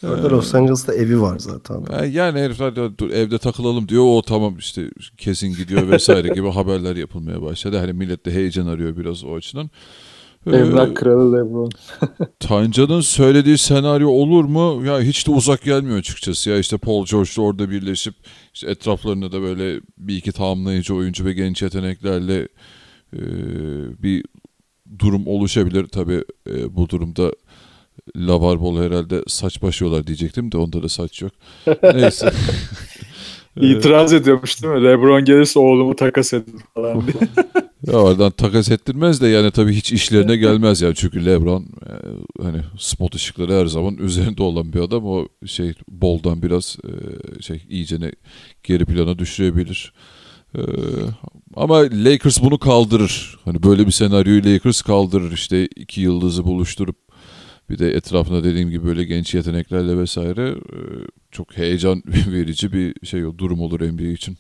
Orada 0.04 0.30
Los 0.30 0.56
Angeles'ta 0.56 0.94
evi 0.94 1.22
var 1.22 1.40
zaten. 1.40 2.06
Yani 2.06 2.40
herifler 2.40 2.76
dur, 2.76 3.10
evde 3.10 3.38
takılalım 3.38 3.90
diyor. 3.90 4.04
O 4.06 4.22
tamam 4.22 4.58
işte 4.58 4.90
kesin 5.18 5.56
gidiyor 5.56 5.90
vesaire 5.90 6.28
gibi 6.36 6.50
haberler 6.50 6.96
yapılmaya 6.96 7.42
başladı. 7.42 7.78
Hani 7.78 7.94
millet 7.94 8.26
de 8.26 8.34
heyecan 8.34 8.68
arıyor 8.68 8.98
biraz 8.98 9.24
o 9.24 9.36
açıdan. 9.36 9.70
Emlak 10.54 10.92
ee, 10.92 10.94
kralı 10.94 11.34
Lebron. 11.34 11.70
Tancan'ın 12.40 13.02
söylediği 13.02 13.58
senaryo 13.58 14.10
olur 14.10 14.46
mu? 14.46 14.86
Ya 14.86 15.02
hiç 15.02 15.28
de 15.28 15.32
uzak 15.32 15.64
gelmiyor 15.64 15.98
açıkçası. 15.98 16.50
Ya 16.50 16.58
işte 16.58 16.78
Paul 16.78 17.06
George'la 17.06 17.44
orada 17.44 17.70
birleşip 17.70 18.14
işte 18.54 18.70
etraflarında 18.72 19.32
da 19.32 19.42
böyle 19.42 19.82
bir 19.98 20.18
iki 20.18 20.32
tamamlayıcı 20.32 20.96
oyuncu 20.96 21.26
ve 21.26 21.34
genç 21.34 21.62
yeteneklerle 21.62 22.48
e, 23.14 23.22
bir 24.04 24.26
durum 25.00 25.28
oluşabilir. 25.28 25.88
Tabii 25.88 26.24
e, 26.50 26.76
bu 26.76 26.90
durumda 26.90 27.32
Lavar 28.16 28.62
Bol 28.62 28.82
herhalde 28.82 29.24
saç 29.28 29.62
başıyorlar 29.62 30.08
diyecektim 30.08 30.52
de 30.52 30.58
onda 30.58 30.84
da 30.84 30.90
saç 30.90 31.22
yok. 31.22 31.32
Neyse. 31.84 32.32
İtiraz 33.62 34.14
ediyormuş 34.14 34.64
değil 34.64 34.74
mi? 34.74 34.84
Lebron 34.84 35.26
gelirse 35.26 35.60
oğlumu 35.60 35.96
takas 35.96 36.34
edin 36.34 36.62
falan 36.74 37.02
diye. 37.08 37.30
ya 37.88 37.94
oradan 37.94 38.32
takas 38.32 38.72
ettirmez 38.72 39.22
de 39.22 39.28
yani 39.28 39.52
tabii 39.52 39.74
hiç 39.74 39.92
işlerine 39.92 40.36
gelmez 40.36 40.82
yani. 40.82 40.96
Çünkü 40.96 41.26
Lebron 41.26 41.62
e, 41.62 41.94
hani 42.44 42.62
spot 42.80 43.16
ışıkları 43.16 43.54
her 43.54 43.66
zaman 43.66 43.98
üzerinde 43.98 44.44
olan 44.44 44.74
bir 44.74 44.80
adam. 44.80 45.06
O 45.06 45.28
şey 45.46 45.74
boldan 45.88 46.42
biraz 46.42 46.78
e, 46.84 47.42
şey 47.42 47.62
iyicene 47.70 48.12
geri 48.64 48.86
plana 48.86 49.20
düşürebilir. 49.20 49.94
E, 50.56 50.62
ama 51.56 51.78
Lakers 51.78 52.42
bunu 52.42 52.58
kaldırır. 52.58 53.40
Hani 53.46 53.64
böyle 53.64 53.86
bir 53.86 53.92
senaryoyu 53.92 54.46
Lakers 54.46 54.82
kaldırır. 54.82 55.32
İşte 55.32 55.68
iki 55.76 56.02
yıldızı 56.02 56.46
buluşturup 56.46 56.96
bir 57.70 57.80
de 57.80 57.92
etrafında 57.92 58.44
dediğim 58.44 58.70
gibi 58.70 58.86
böyle 58.86 59.04
genç 59.04 59.36
yeteneklerle 59.36 59.98
vesaire 59.98 60.50
e, 60.50 60.80
çok 61.32 61.58
heyecan 61.58 62.04
verici 62.32 62.74
bir 62.74 63.06
şey 63.06 63.26
o 63.26 63.38
durum 63.38 63.60
olur 63.60 63.82
NBA 63.82 64.04
için. 64.04 64.38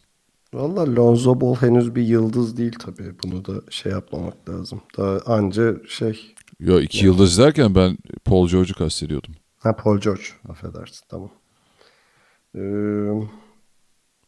Valla 0.53 0.95
Lonzo 0.95 1.41
Ball 1.41 1.55
henüz 1.55 1.95
bir 1.95 2.01
yıldız 2.01 2.57
değil 2.57 2.75
tabii. 2.79 3.13
Bunu 3.23 3.45
da 3.45 3.61
şey 3.69 3.91
yapmamak 3.91 4.49
lazım. 4.49 4.81
Daha 4.97 5.33
anca 5.33 5.75
şey... 5.87 6.35
Ya 6.59 6.81
iki 6.81 7.05
yıldız 7.05 7.37
derken 7.39 7.75
ben 7.75 7.97
Paul 8.25 8.47
George'u 8.47 8.75
kastediyordum. 8.75 9.35
Ha 9.57 9.75
Paul 9.75 9.99
George. 9.99 10.23
Affedersin. 10.49 11.05
Tamam. 11.09 11.31
Ee, 12.55 12.59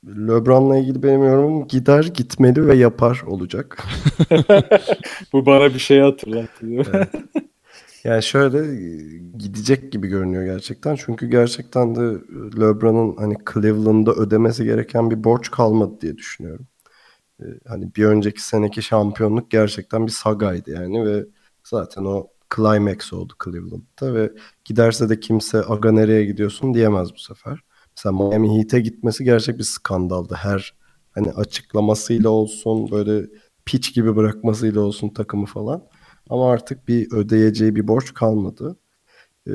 LeBron'la 0.06 0.78
ilgili 0.78 1.04
benim 1.04 1.24
yorumum 1.24 1.68
gider, 1.68 2.04
gitmeli 2.04 2.68
ve 2.68 2.76
yapar 2.76 3.24
olacak. 3.28 3.84
Bu 5.34 5.46
bana 5.46 5.74
bir 5.74 5.80
şey 5.80 6.00
hatırlattı. 6.00 6.68
Evet. 6.72 7.10
Yani 8.08 8.24
şöyle 8.24 8.60
gidecek 9.38 9.92
gibi 9.92 10.08
görünüyor 10.08 10.46
gerçekten. 10.46 10.96
Çünkü 10.96 11.28
gerçekten 11.28 11.96
de 11.96 12.02
LeBron'un 12.60 13.18
hani 13.18 13.36
Cleveland'da 13.54 14.12
ödemesi 14.14 14.64
gereken 14.64 15.12
bir 15.12 15.24
borç 15.24 15.52
kalmadı 15.52 16.02
diye 16.02 16.18
düşünüyorum. 16.18 16.68
Ee, 17.42 17.46
hani 17.68 17.96
bir 17.96 18.06
önceki 18.06 18.44
seneki 18.44 18.82
şampiyonluk 18.84 19.52
gerçekten 19.52 20.08
bir 20.08 20.12
sagaydı 20.12 20.72
yani 20.72 21.06
ve 21.06 21.26
zaten 21.64 22.06
o 22.06 22.28
climax 22.56 23.14
oldu 23.14 23.34
Cleveland'da 23.46 24.14
ve 24.16 24.32
giderse 24.66 25.10
de 25.10 25.20
kimse 25.20 25.64
aga 25.64 25.92
nereye 25.92 26.26
gidiyorsun 26.26 26.74
diyemez 26.74 27.14
bu 27.14 27.20
sefer. 27.20 27.60
Mesela 27.98 28.14
Miami 28.30 28.58
Heat'e 28.58 28.80
gitmesi 28.80 29.24
gerçek 29.24 29.58
bir 29.58 29.64
skandaldı. 29.64 30.36
Her 30.36 30.76
hani 31.12 31.32
açıklamasıyla 31.32 32.30
olsun 32.30 32.92
böyle 32.92 33.28
piç 33.66 33.96
gibi 33.96 34.16
bırakmasıyla 34.16 34.82
olsun 34.82 35.10
takımı 35.10 35.46
falan. 35.46 35.84
Ama 36.30 36.52
artık 36.52 36.88
bir 36.88 37.12
ödeyeceği 37.12 37.76
bir 37.76 37.88
borç 37.88 38.14
kalmadı. 38.14 38.78
Ee, 39.48 39.52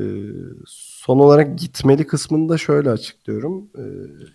son 0.67 1.19
olarak 1.19 1.59
gitmeli 1.59 2.07
kısmını 2.07 2.49
da 2.49 2.59
şöyle 2.59 2.91
açıklıyorum. 2.91 3.71
Ee, 3.79 3.83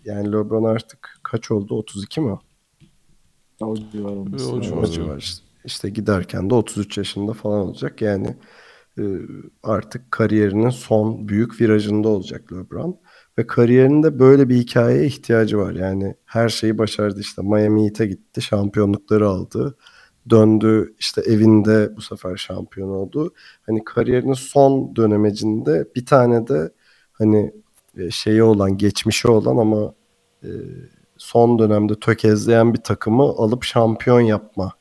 yani 0.05 0.27
LeBron 0.27 0.63
artık 0.63 1.19
kaç 1.23 1.51
oldu? 1.51 1.75
32 1.75 2.21
mi? 2.21 2.37
O 3.61 3.75
civar 3.75 4.11
olması. 4.11 4.51
O 4.51 4.61
civar. 4.61 4.83
O 4.83 4.85
civar 4.85 5.17
işte. 5.17 5.43
İşte 5.65 5.89
giderken 5.89 6.49
de 6.49 6.53
33 6.53 6.97
yaşında 6.97 7.33
falan 7.33 7.59
olacak. 7.59 8.01
Yani 8.01 8.35
e, 8.99 9.03
artık 9.63 10.11
kariyerinin 10.11 10.69
son 10.69 11.27
büyük 11.27 11.61
virajında 11.61 12.09
olacak 12.09 12.53
LeBron. 12.53 12.99
Ve 13.37 13.47
kariyerinde 13.47 14.19
böyle 14.19 14.49
bir 14.49 14.55
hikayeye 14.55 15.05
ihtiyacı 15.05 15.57
var. 15.57 15.73
Yani 15.73 16.15
her 16.25 16.49
şeyi 16.49 16.77
başardı 16.77 17.19
işte. 17.19 17.41
Miami 17.41 17.83
Heat'e 17.83 18.05
gitti, 18.05 18.41
şampiyonlukları 18.41 19.27
aldı. 19.29 19.77
Döndü 20.29 20.95
işte 20.99 21.21
evinde 21.21 21.95
bu 21.97 22.01
sefer 22.01 22.37
şampiyon 22.37 22.89
oldu. 22.89 23.33
Hani 23.65 23.83
kariyerinin 23.83 24.33
son 24.33 24.95
dönemecinde 24.95 25.87
bir 25.95 26.05
tane 26.05 26.47
de 26.47 26.71
hani 27.11 27.53
e, 27.97 28.11
şeyi 28.11 28.43
olan, 28.43 28.77
geçmişi 28.77 29.27
olan 29.27 29.57
ama 29.57 29.93
e, 30.43 30.49
son 31.17 31.59
dönemde 31.59 31.95
tökezleyen 31.99 32.73
bir 32.73 32.81
takımı 32.81 33.23
alıp 33.23 33.63
şampiyon 33.63 34.21
yapma 34.21 34.71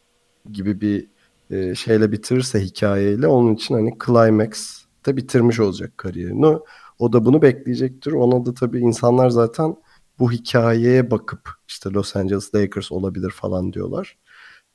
gibi 0.52 0.80
bir 0.80 1.08
e, 1.50 1.74
şeyle 1.74 2.12
bitirirse 2.12 2.60
hikayeyle 2.60 3.26
onun 3.26 3.54
için 3.54 3.74
hani 3.74 3.94
climax'te 4.06 5.16
bitirmiş 5.16 5.60
olacak 5.60 5.98
kariyerini. 5.98 6.58
O 6.98 7.12
da 7.12 7.24
bunu 7.24 7.42
bekleyecektir. 7.42 8.12
Ona 8.12 8.46
da 8.46 8.54
tabii 8.54 8.80
insanlar 8.80 9.30
zaten 9.30 9.76
bu 10.18 10.32
hikayeye 10.32 11.10
bakıp 11.10 11.50
işte 11.68 11.90
Los 11.90 12.16
Angeles 12.16 12.54
Lakers 12.54 12.92
olabilir 12.92 13.30
falan 13.30 13.72
diyorlar. 13.72 14.18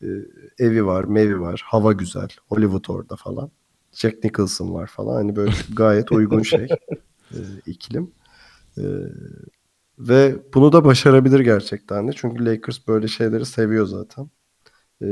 Ee, 0.03 0.07
evi 0.59 0.85
var, 0.85 1.03
mevi 1.03 1.39
var, 1.39 1.63
hava 1.65 1.93
güzel, 1.93 2.27
Hollywood 2.49 2.85
orada 2.89 3.15
falan. 3.15 3.51
Jack 3.91 4.23
Nicholson 4.23 4.73
var 4.73 4.87
falan. 4.87 5.15
Hani 5.15 5.35
böyle 5.35 5.51
gayet 5.75 6.11
uygun 6.11 6.41
şey 6.41 6.67
e, 7.31 7.39
iklim. 7.65 8.11
E, 8.77 8.83
ve 9.99 10.35
bunu 10.53 10.71
da 10.73 10.85
başarabilir 10.85 11.39
gerçekten 11.39 12.07
de. 12.07 12.11
Çünkü 12.15 12.45
Lakers 12.45 12.87
böyle 12.87 13.07
şeyleri 13.07 13.45
seviyor 13.45 13.85
zaten. 13.85 14.29
E, 15.01 15.07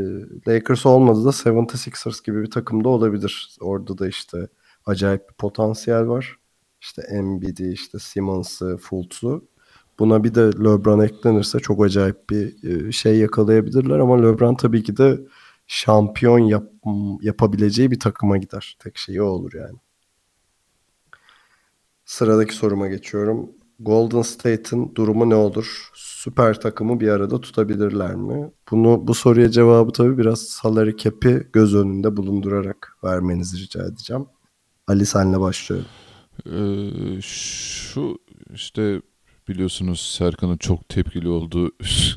Lakers 0.48 0.86
olmadı 0.86 1.26
da 1.26 1.30
76ers 1.30 2.26
gibi 2.26 2.42
bir 2.42 2.52
takımda 2.52 2.90
olabilir. 2.90 3.58
Orada 3.62 3.98
da 3.98 4.08
işte 4.08 4.48
acayip 4.86 5.30
bir 5.30 5.34
potansiyel 5.34 6.08
var. 6.08 6.36
İşte 6.82 7.02
Embiid'i, 7.02 7.72
işte 7.72 8.00
Simmons'ı, 8.00 8.78
Fultz'u. 8.78 9.48
Buna 10.00 10.24
bir 10.24 10.36
de 10.36 10.42
LeBron 10.42 11.00
eklenirse 11.00 11.60
çok 11.60 11.86
acayip 11.86 12.30
bir 12.30 12.64
e, 12.64 12.92
şey 12.92 13.18
yakalayabilirler 13.18 14.00
ama 14.00 14.22
LeBron 14.22 14.56
tabii 14.56 14.84
ki 14.84 14.98
de 14.98 15.20
şampiyon 15.68 16.40
yap, 16.40 16.72
yapabileceği 17.22 17.92
bir 17.92 18.00
takıma 18.00 18.38
gider. 18.38 18.78
Tek 18.80 18.98
şey 18.98 19.22
o 19.22 19.26
olur 19.26 19.54
yani. 19.54 19.78
Sıradaki 22.06 22.56
soruma 22.56 22.88
geçiyorum. 22.88 23.50
Golden 23.80 24.22
State'in 24.22 24.96
durumu 24.96 25.30
ne 25.30 25.36
olur? 25.36 25.90
Süper 25.94 26.62
takımı 26.62 27.00
bir 27.00 27.08
arada 27.08 27.42
tutabilirler 27.42 28.16
mi? 28.16 28.52
Bunu 28.72 29.08
bu 29.08 29.14
soruya 29.14 29.52
cevabı 29.52 29.92
tabii 29.92 30.18
biraz 30.18 30.42
salary 30.42 30.96
cap'i 30.98 31.48
göz 31.54 31.76
önünde 31.76 32.18
bulundurarak 32.18 32.98
vermenizi 33.04 33.58
rica 33.58 33.86
edeceğim. 33.86 34.26
Ali 34.88 35.06
senle 35.06 35.40
başlıyorum. 35.40 35.88
Ee, 36.46 37.22
şu 37.22 38.18
işte 38.54 39.02
biliyorsunuz 39.50 40.16
Serkan'ın 40.18 40.58
çok 40.58 40.90
tepkili 40.90 41.30
olduğu 41.30 41.72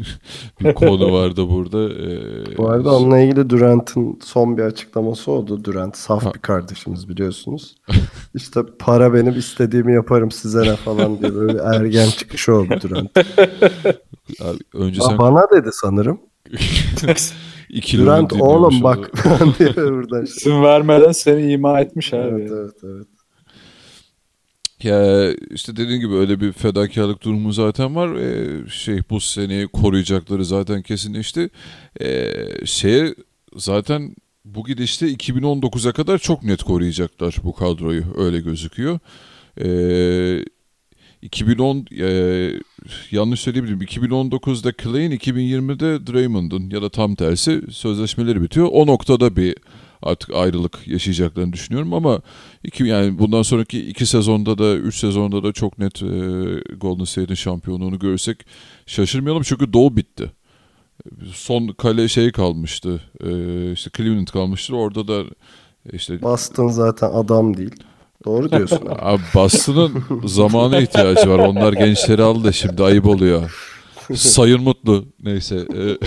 bir 0.60 0.74
konu 0.74 1.12
vardı 1.12 1.48
burada. 1.48 1.94
Ee, 1.94 2.56
Bu 2.56 2.68
arada 2.68 2.96
onunla 2.96 3.18
ilgili 3.18 3.50
Durant'ın 3.50 4.18
son 4.24 4.56
bir 4.58 4.62
açıklaması 4.62 5.30
oldu. 5.30 5.64
Durant 5.64 5.96
saf 5.96 6.24
ha. 6.24 6.34
bir 6.34 6.38
kardeşimiz 6.38 7.08
biliyorsunuz. 7.08 7.76
İşte 8.34 8.60
para 8.78 9.14
benim 9.14 9.38
istediğimi 9.38 9.94
yaparım 9.94 10.30
size 10.30 10.62
ne 10.62 10.76
falan 10.76 11.20
diye 11.20 11.34
böyle 11.34 11.58
ergen 11.62 12.10
çıkışı 12.10 12.54
oldu 12.54 12.78
Durant. 12.82 13.10
Abi, 14.40 14.58
önce 14.74 15.00
sen... 15.00 15.18
Bana 15.18 15.46
dedi 15.50 15.68
sanırım. 15.72 16.20
Durant 17.92 18.32
oğlum 18.32 18.82
bak 18.82 19.12
diye 19.58 19.76
buradan. 19.76 20.22
İsim 20.22 20.62
vermeden 20.62 21.12
seni 21.12 21.52
ima 21.52 21.80
etmiş 21.80 22.14
abi. 22.14 22.40
Evet 22.40 22.50
evet 22.52 22.76
evet. 22.84 23.06
Ya 24.82 25.32
işte 25.50 25.76
dediğin 25.76 26.00
gibi 26.00 26.14
öyle 26.14 26.40
bir 26.40 26.52
fedakarlık 26.52 27.22
durumu 27.22 27.52
zaten 27.52 27.96
var. 27.96 28.16
Ee, 28.16 28.68
şey 28.70 29.00
bu 29.10 29.20
seneyi 29.20 29.68
koruyacakları 29.68 30.44
zaten 30.44 30.82
kesinleşti. 30.82 31.50
Ee, 32.00 32.32
şeye 32.64 33.14
zaten 33.56 34.16
bu 34.44 34.64
gidişte 34.64 35.06
2019'a 35.12 35.92
kadar 35.92 36.18
çok 36.18 36.42
net 36.42 36.62
koruyacaklar 36.62 37.36
bu 37.44 37.52
kadroyu 37.52 38.04
öyle 38.16 38.40
gözüküyor. 38.40 38.98
Ee, 39.60 40.44
2010 41.22 41.86
e, 42.00 42.50
yanlış 43.10 43.40
söyleyebilirim. 43.40 43.80
2019'da 43.80 44.72
Clay'in 44.82 45.10
2020'de 45.10 46.12
Draymond'un 46.12 46.70
ya 46.70 46.82
da 46.82 46.88
tam 46.88 47.14
tersi 47.14 47.62
sözleşmeleri 47.70 48.42
bitiyor. 48.42 48.68
O 48.72 48.86
noktada 48.86 49.36
bir 49.36 49.56
artık 50.02 50.34
ayrılık 50.34 50.88
yaşayacaklarını 50.88 51.52
düşünüyorum 51.52 51.94
ama 51.94 52.20
iki 52.64 52.84
yani 52.84 53.18
bundan 53.18 53.42
sonraki 53.42 53.88
iki 53.88 54.06
sezonda 54.06 54.58
da 54.58 54.76
üç 54.76 54.96
sezonda 54.96 55.42
da 55.44 55.52
çok 55.52 55.78
net 55.78 56.02
e, 56.02 56.06
Golden 56.76 57.04
State'in 57.04 57.34
şampiyonluğunu 57.34 57.98
görsek 57.98 58.46
şaşırmayalım 58.86 59.42
çünkü 59.42 59.72
Doğu 59.72 59.96
bitti. 59.96 60.32
Son 61.34 61.68
kale 61.68 62.08
şey 62.08 62.32
kalmıştı. 62.32 63.02
E, 63.24 63.72
işte 63.72 63.90
Cleveland 63.96 64.28
kalmıştır. 64.28 64.74
Orada 64.74 65.08
da 65.08 65.22
işte 65.92 66.22
Boston 66.22 66.68
zaten 66.68 67.10
adam 67.10 67.56
değil. 67.56 67.74
Doğru 68.24 68.50
diyorsun. 68.50 68.80
Abi 68.98 69.22
Boston'ın 69.34 70.02
zamana 70.24 70.80
ihtiyacı 70.80 71.30
var. 71.30 71.38
Onlar 71.38 71.72
gençleri 71.72 72.22
aldı 72.22 72.52
şimdi 72.52 72.82
ayıp 72.82 73.06
oluyor. 73.06 73.72
Sayın 74.14 74.62
Mutlu 74.62 75.04
neyse. 75.22 75.56
E, 75.56 75.82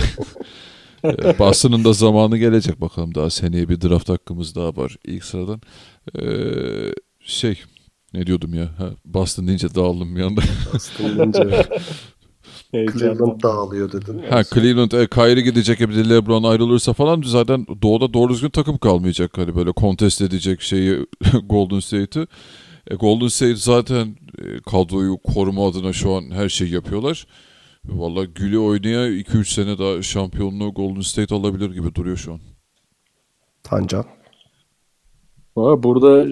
ee, 1.24 1.38
Boston'ın 1.38 1.84
da 1.84 1.92
zamanı 1.92 2.38
gelecek 2.38 2.80
bakalım 2.80 3.14
daha 3.14 3.30
seneye 3.30 3.68
bir 3.68 3.80
draft 3.80 4.08
hakkımız 4.08 4.54
daha 4.54 4.76
var 4.76 4.96
ilk 5.04 5.24
sıradan. 5.24 5.60
Ee, 6.18 6.26
şey 7.20 7.58
ne 8.14 8.26
diyordum 8.26 8.54
ya 8.54 8.64
ha, 8.78 8.90
Boston 9.04 9.46
deyince 9.46 9.74
dağıldım 9.74 10.16
bir 10.16 10.22
anda. 10.22 10.40
Boston 10.72 11.18
deyince 11.18 11.66
Cleveland 12.72 13.42
dağılıyor 13.42 13.92
dedin. 13.92 14.22
Ha 14.30 14.44
Cleveland 14.44 14.92
e, 14.92 15.06
Kyrie 15.06 15.42
gidecek 15.42 15.80
bir 15.80 15.96
de 15.96 16.08
LeBron 16.08 16.42
ayrılırsa 16.42 16.92
falan 16.92 17.22
zaten 17.26 17.66
doğuda 17.82 18.14
doğru 18.14 18.32
düzgün 18.32 18.50
takım 18.50 18.78
kalmayacak. 18.78 19.38
Hani 19.38 19.56
böyle 19.56 19.72
kontest 19.72 20.22
edecek 20.22 20.60
şeyi 20.62 21.06
Golden 21.44 21.80
State'i. 21.80 22.26
E, 22.90 22.94
Golden 22.94 23.28
State 23.28 23.56
zaten 23.56 24.16
e, 24.38 24.44
kadroyu 24.70 25.18
koruma 25.24 25.68
adına 25.68 25.92
şu 25.92 26.14
an 26.14 26.30
her 26.30 26.48
şeyi 26.48 26.72
yapıyorlar. 26.72 27.26
Valla 27.88 28.24
Gül'ü 28.24 28.58
oynaya 28.58 29.08
2-3 29.08 29.44
sene 29.54 29.78
daha 29.78 30.02
şampiyonluğu 30.02 30.74
Golden 30.74 31.00
State 31.00 31.34
alabilir 31.34 31.70
gibi 31.70 31.94
duruyor 31.94 32.16
şu 32.16 32.32
an. 32.32 32.40
Tancan. 33.62 34.04
Burada 35.56 36.26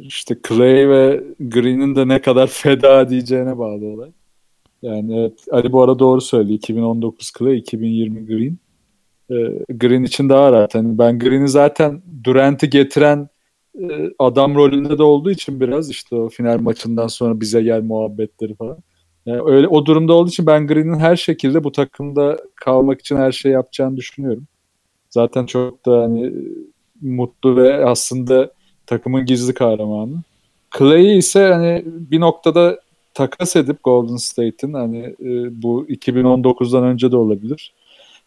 işte 0.00 0.36
Clay 0.48 0.88
ve 0.88 1.24
Green'in 1.40 1.96
de 1.96 2.08
ne 2.08 2.20
kadar 2.20 2.46
feda 2.46 3.08
diyeceğine 3.08 3.58
bağlı 3.58 3.86
olay. 3.86 4.10
Yani 4.82 5.20
evet, 5.20 5.44
Ali 5.50 5.72
bu 5.72 5.82
arada 5.82 5.98
doğru 5.98 6.20
söyledi. 6.20 6.52
2019 6.52 7.32
Clay, 7.38 7.58
2020 7.58 8.26
Green. 8.26 8.58
Ee, 9.30 9.74
Green 9.74 10.02
için 10.02 10.28
daha 10.28 10.52
rahat. 10.52 10.74
Yani 10.74 10.98
ben 10.98 11.18
Green'i 11.18 11.48
zaten 11.48 12.02
Durant'i 12.24 12.70
getiren 12.70 13.28
e, 13.80 14.10
adam 14.18 14.54
rolünde 14.54 14.98
de 14.98 15.02
olduğu 15.02 15.30
için 15.30 15.60
biraz 15.60 15.90
işte 15.90 16.16
o 16.16 16.28
final 16.28 16.60
maçından 16.60 17.06
sonra 17.06 17.40
bize 17.40 17.62
gel 17.62 17.82
muhabbetleri 17.82 18.54
falan. 18.54 18.78
Yani 19.26 19.42
öyle 19.46 19.68
o 19.68 19.86
durumda 19.86 20.12
olduğu 20.12 20.28
için 20.28 20.46
ben 20.46 20.66
Green'in 20.66 20.98
her 20.98 21.16
şekilde 21.16 21.64
bu 21.64 21.72
takımda 21.72 22.38
kalmak 22.54 23.00
için 23.00 23.16
her 23.16 23.32
şey 23.32 23.52
yapacağını 23.52 23.96
düşünüyorum. 23.96 24.46
Zaten 25.10 25.46
çok 25.46 25.86
da 25.86 26.02
hani 26.02 26.32
mutlu 27.02 27.56
ve 27.56 27.84
aslında 27.84 28.52
takımın 28.86 29.26
gizli 29.26 29.54
kahramanı. 29.54 30.22
Clay'i 30.78 31.16
ise 31.18 31.46
hani 31.52 31.82
bir 31.86 32.20
noktada 32.20 32.80
takas 33.14 33.56
edip 33.56 33.84
Golden 33.84 34.16
State'in 34.16 34.72
hani 34.72 34.98
e, 35.20 35.62
bu 35.62 35.86
2019'dan 35.88 36.84
önce 36.84 37.12
de 37.12 37.16
olabilir. 37.16 37.74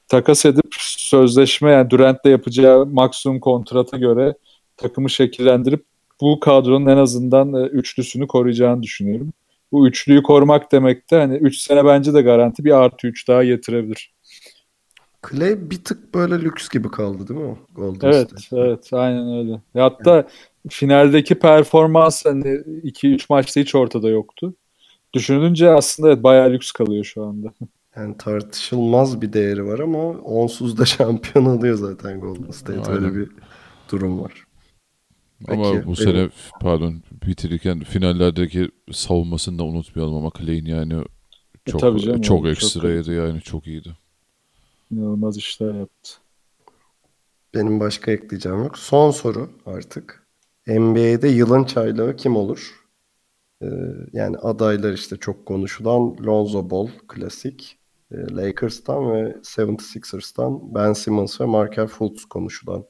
Takas 0.08 0.46
edip 0.46 0.74
sözleşme 0.80 1.72
yani 1.72 1.90
Durant'le 1.90 2.26
yapacağı 2.26 2.86
maksimum 2.86 3.40
kontrata 3.40 3.98
göre 3.98 4.34
takımı 4.78 5.10
şekillendirip 5.10 5.86
bu 6.22 6.40
kadronun 6.40 6.86
en 6.86 6.98
azından 6.98 7.54
e, 7.54 7.68
üçlüsünü 7.68 8.28
koruyacağını 8.28 8.84
düşünüyorum. 8.84 9.34
Bu 9.72 9.88
üçlüyü 9.88 10.24
korumak 10.24 10.72
demek 10.72 11.12
de 11.12 11.18
hani 11.20 11.36
3 11.36 11.58
sene 11.58 11.86
bence 11.86 12.14
de 12.14 12.22
garanti 12.22 12.66
bir 12.66 12.72
artı 12.72 13.08
3 13.08 13.28
daha 13.28 13.44
getirebilir. 13.44 14.14
Clay 15.30 15.70
bir 15.70 15.84
tık 15.84 16.14
böyle 16.14 16.42
lüks 16.42 16.70
gibi 16.70 16.92
kaldı 16.92 17.28
değil 17.28 17.40
mi? 17.40 17.58
Golden 17.76 18.08
Evet, 18.08 18.30
State. 18.30 18.62
evet, 18.62 18.90
aynen 18.94 19.38
öyle. 19.38 19.62
Hatta 19.74 20.28
finaldeki 20.70 21.36
performans 21.36 22.26
hani 22.26 22.48
2-3 22.84 23.26
maçta 23.30 23.62
hiç 23.62 23.76
ortada 23.76 24.10
yoktu. 24.10 24.54
Düşününce 25.14 25.70
aslında 25.70 26.10
evet, 26.10 26.24
bayağı 26.24 26.50
lüks 26.50 26.72
kalıyor 26.72 27.04
şu 27.04 27.24
anda. 27.26 27.54
Yani 27.96 28.18
tartışılmaz 28.18 29.22
bir 29.22 29.34
değeri 29.34 29.66
var 29.66 29.80
ama 29.80 30.00
onsuz 30.10 30.78
da 30.78 30.86
şampiyon 30.86 31.46
oluyor 31.46 31.78
zaten 31.78 32.20
Golden 32.20 32.52
State. 32.52 32.92
Öyle 32.92 33.06
Aynen. 33.06 33.16
bir 33.16 33.30
durum 33.92 34.22
var. 34.22 34.44
Ama 35.48 35.74
Peki, 35.74 35.86
bu 35.86 35.96
sene 35.96 36.30
pardon 36.60 37.04
bitirirken 37.12 37.80
finallerdeki 37.80 38.70
savunmasını 38.92 39.60
da 39.60 39.64
unutmayalım 39.64 40.16
ama 40.16 40.32
Clay'in 40.40 40.66
yani 40.66 41.04
çok 41.66 41.82
E, 41.96 42.00
canım, 42.00 42.22
çok 42.22 42.46
o 42.46 42.46
çok 42.46 42.48
ekstraydı 42.48 43.14
yani 43.14 43.42
çok 43.42 43.68
iyiydi. 43.68 43.98
İnanılmaz 44.92 45.38
işler 45.38 45.74
yaptı. 45.74 46.12
Benim 47.54 47.80
başka 47.80 48.12
ekleyeceğim 48.12 48.58
yok. 48.64 48.78
Son 48.78 49.12
soru 49.12 49.50
artık. 49.66 50.28
NBA'de 50.68 51.28
yılın 51.28 51.64
çaylağı 51.64 52.16
kim 52.16 52.36
olur? 52.36 52.86
Ee, 53.64 53.68
yani 54.14 54.38
adaylar 54.38 54.94
işte 54.94 55.18
çok 55.18 55.46
konuşulan 55.46 56.18
Lonzo 56.28 56.70
Ball 56.70 56.88
klasik. 57.08 57.80
Ee, 58.12 58.16
Lakers'tan 58.16 59.14
ve 59.14 59.38
76ers'tan 59.44 60.76
Ben 60.76 60.94
Simmons 60.94 61.42
ve 61.42 61.46
Markel 61.46 61.88
Fultz 61.88 62.26
konuşulan 62.26 62.86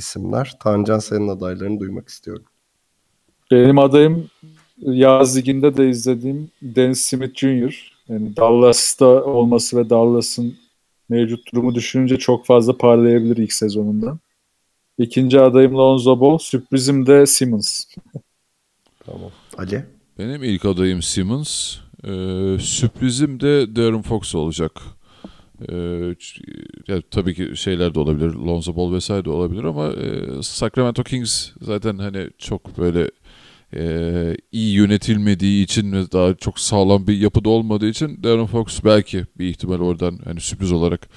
isimler. 0.00 0.56
Tancan 0.60 0.98
senin 0.98 1.28
adaylarını 1.28 1.80
duymak 1.80 2.08
istiyorum. 2.08 2.44
Benim 3.50 3.78
adayım 3.78 4.30
yaz 4.78 5.36
liginde 5.36 5.76
de 5.76 5.88
izlediğim 5.88 6.50
Dennis 6.62 7.00
Smith 7.00 7.38
Jr. 7.38 7.92
Yani 8.08 8.36
Dallas'ta 8.36 9.06
olması 9.06 9.76
ve 9.76 9.90
Dallas'ın 9.90 10.54
mevcut 11.08 11.52
durumu 11.52 11.74
düşününce 11.74 12.16
çok 12.16 12.46
fazla 12.46 12.76
parlayabilir 12.76 13.36
ilk 13.36 13.52
sezonunda. 13.52 14.18
İkinci 14.98 15.40
adayım 15.40 15.74
Lonzo 15.74 16.20
Ball, 16.20 16.38
sürprizim 16.38 17.06
de 17.06 17.26
Simmons. 17.26 17.84
Tamam. 19.06 19.30
Ali? 19.58 19.84
Benim 20.18 20.44
ilk 20.44 20.64
adayım 20.64 21.02
Simmons. 21.02 21.76
Ee, 22.04 22.56
sürprizim 22.60 23.40
de 23.40 23.76
Darren 23.76 24.02
Fox 24.02 24.34
olacak. 24.34 24.72
Ee, 25.68 26.14
ya, 26.88 27.02
tabii 27.10 27.34
ki 27.34 27.56
şeyler 27.56 27.94
de 27.94 28.00
olabilir. 28.00 28.34
Lonzo 28.34 28.76
Ball 28.76 28.92
vesaire 28.92 29.24
de 29.24 29.30
olabilir 29.30 29.64
ama 29.64 29.88
e, 29.88 30.42
Sacramento 30.42 31.02
Kings 31.04 31.50
zaten 31.60 31.98
hani 31.98 32.30
çok 32.38 32.78
böyle 32.78 33.10
e, 33.74 34.36
iyi 34.52 34.74
yönetilmediği 34.74 35.64
için 35.64 35.92
ve 35.92 36.12
daha 36.12 36.34
çok 36.34 36.58
sağlam 36.58 37.06
bir 37.06 37.18
yapıda 37.18 37.48
olmadığı 37.48 37.88
için 37.88 38.22
Darren 38.22 38.46
Fox 38.46 38.84
belki 38.84 39.26
bir 39.38 39.48
ihtimal 39.48 39.80
oradan 39.80 40.18
hani 40.24 40.40
sürpriz 40.40 40.72
olarak 40.72 41.08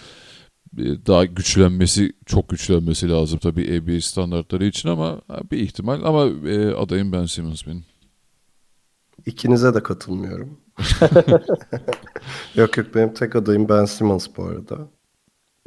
e, 0.77 1.05
daha 1.05 1.25
güçlenmesi 1.25 2.13
çok 2.25 2.49
güçlenmesi 2.49 3.09
lazım 3.09 3.39
tabii 3.39 3.81
NBA 3.81 4.01
standartları 4.01 4.65
için 4.65 4.89
ama 4.89 5.21
bir 5.51 5.57
ihtimal 5.57 6.03
ama 6.03 6.21
adayım 6.77 7.11
Ben 7.11 7.25
Simmons 7.25 7.67
benim. 7.67 7.85
İkinize 9.25 9.73
de 9.73 9.83
katılmıyorum. 9.83 10.62
yok 12.55 12.77
yok 12.77 12.87
benim 12.95 13.13
tek 13.13 13.35
adayım 13.35 13.69
Ben 13.69 13.85
Simmons 13.85 14.27
bu 14.37 14.43
arada. 14.45 14.87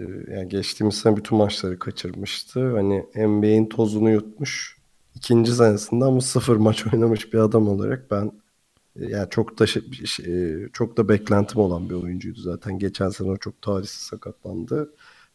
Ee, 0.00 0.04
yani 0.30 0.48
geçtiğimiz 0.50 0.94
sene 0.98 1.16
bütün 1.16 1.38
maçları 1.38 1.78
kaçırmıştı. 1.78 2.76
Hani 2.76 3.06
NBA'in 3.16 3.66
tozunu 3.70 4.10
yutmuş. 4.10 4.78
İkinci 5.16 5.52
senesinde 5.52 6.06
ama 6.06 6.22
sıfır 6.22 6.56
maç 6.56 6.86
oynamış 6.94 7.34
bir 7.34 7.38
adam 7.38 7.68
olarak 7.68 8.10
ben 8.10 8.32
e, 8.96 9.06
yani 9.06 9.30
çok 9.30 9.60
da 9.60 9.66
şey, 9.68 9.82
şey- 10.06 10.64
e, 10.66 10.70
çok 10.74 10.96
da 10.96 11.10
beklentim 11.10 11.60
olan 11.60 11.90
bir 11.90 11.94
oyuncuydu 11.94 12.40
zaten. 12.40 12.80
Geçen 12.80 13.10
sene 13.10 13.30
o 13.30 13.36
çok 13.36 13.62
talihsiz 13.62 14.00
sakatlandı. 14.02 14.94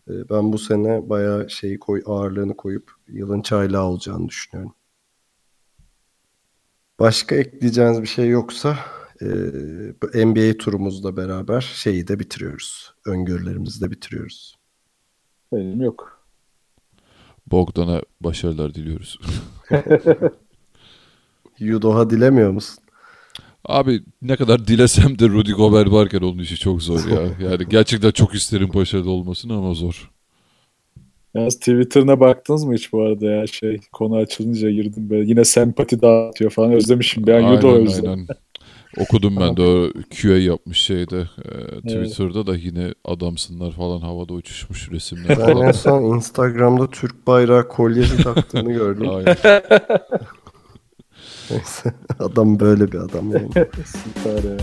E, 0.10 0.14
Ben 0.32 0.54
bu 0.54 0.58
sene 0.60 1.10
bayağı 1.10 1.50
şeyi 1.50 1.80
koy 1.80 2.04
ağırlığını 2.06 2.58
koyup 2.58 2.92
yılın 3.08 3.42
çaylağı 3.42 3.84
olacağını 3.86 4.30
düşünüyorum. 4.30 4.76
Başka 7.00 7.36
ekleyeceğiniz 7.36 8.02
bir 8.02 8.08
şey 8.08 8.30
yoksa 8.30 8.78
e, 9.22 9.28
bu 10.02 10.08
NBA 10.28 10.58
turumuzla 10.58 11.18
beraber 11.18 11.62
şeyi 11.62 12.08
de 12.08 12.20
bitiriyoruz. 12.20 12.94
Öngörülerimizi 13.06 13.82
de 13.82 13.92
bitiriyoruz. 13.92 14.56
Benim 15.54 15.82
yok. 15.82 16.22
Bogdan'a 17.48 18.02
başarılar 18.22 18.74
diliyoruz. 18.74 19.20
Yudoha 21.60 22.10
dilemiyor 22.10 22.52
musun? 22.52 22.84
Abi 23.66 24.04
ne 24.22 24.36
kadar 24.36 24.68
dilesem 24.68 25.20
de 25.20 25.30
Rudy 25.30 25.52
Gobert 25.52 25.92
varken 25.92 26.20
onun 26.20 26.40
işi 26.40 26.58
çok 26.58 26.82
zor 26.82 27.10
ya. 27.10 27.22
Yani 27.50 27.66
gerçekten 27.70 28.12
çok 28.12 28.36
isterim 28.36 28.70
başarılı 28.74 29.12
olmasını 29.12 29.54
ama 29.54 29.74
zor. 29.74 30.12
Yalnız 31.36 31.56
Twitter'ına 31.56 32.20
baktınız 32.20 32.64
mı 32.64 32.74
hiç 32.74 32.94
bu 32.94 33.02
arada 33.02 33.26
ya 33.26 33.48
şey 33.48 33.80
konu 33.92 34.16
açılınca 34.16 34.72
girdim 34.72 35.10
böyle 35.10 35.30
yine 35.30 35.46
sempati 35.46 36.02
dağıtıyor 36.02 36.52
falan 36.52 36.72
özlemişim 36.72 37.28
ben 37.28 37.54
Yudo 37.54 37.72
özledim. 37.72 38.10
aynen. 38.10 38.28
Okudum 38.98 39.36
ben 39.40 39.58
de 39.58 39.62
o 39.62 39.90
QA 40.22 40.38
yapmış 40.38 40.78
şeyde 40.78 41.20
e, 41.20 41.82
Twitter'da 41.82 42.48
da 42.48 42.56
yine 42.56 42.94
adamsınlar 43.06 43.72
falan 43.72 44.00
havada 44.00 44.34
uçuşmuş 44.34 44.92
resimler 44.92 45.30
Ben 45.40 45.48
en 45.48 45.54
falan. 45.54 45.72
son 45.72 46.04
Instagram'da 46.16 46.90
Türk 46.90 47.28
bayrağı 47.28 47.68
kolyesi 47.68 48.24
taktığını 48.24 48.74
gördüm. 48.74 49.10
Aynen. 49.16 49.38
Neyse, 51.52 51.94
adam 52.20 52.60
böyle 52.60 52.92
bir 52.92 52.98
adam 52.98 53.32
yani. 53.32 53.50
Süper 53.86 54.44
ya. 54.52 54.58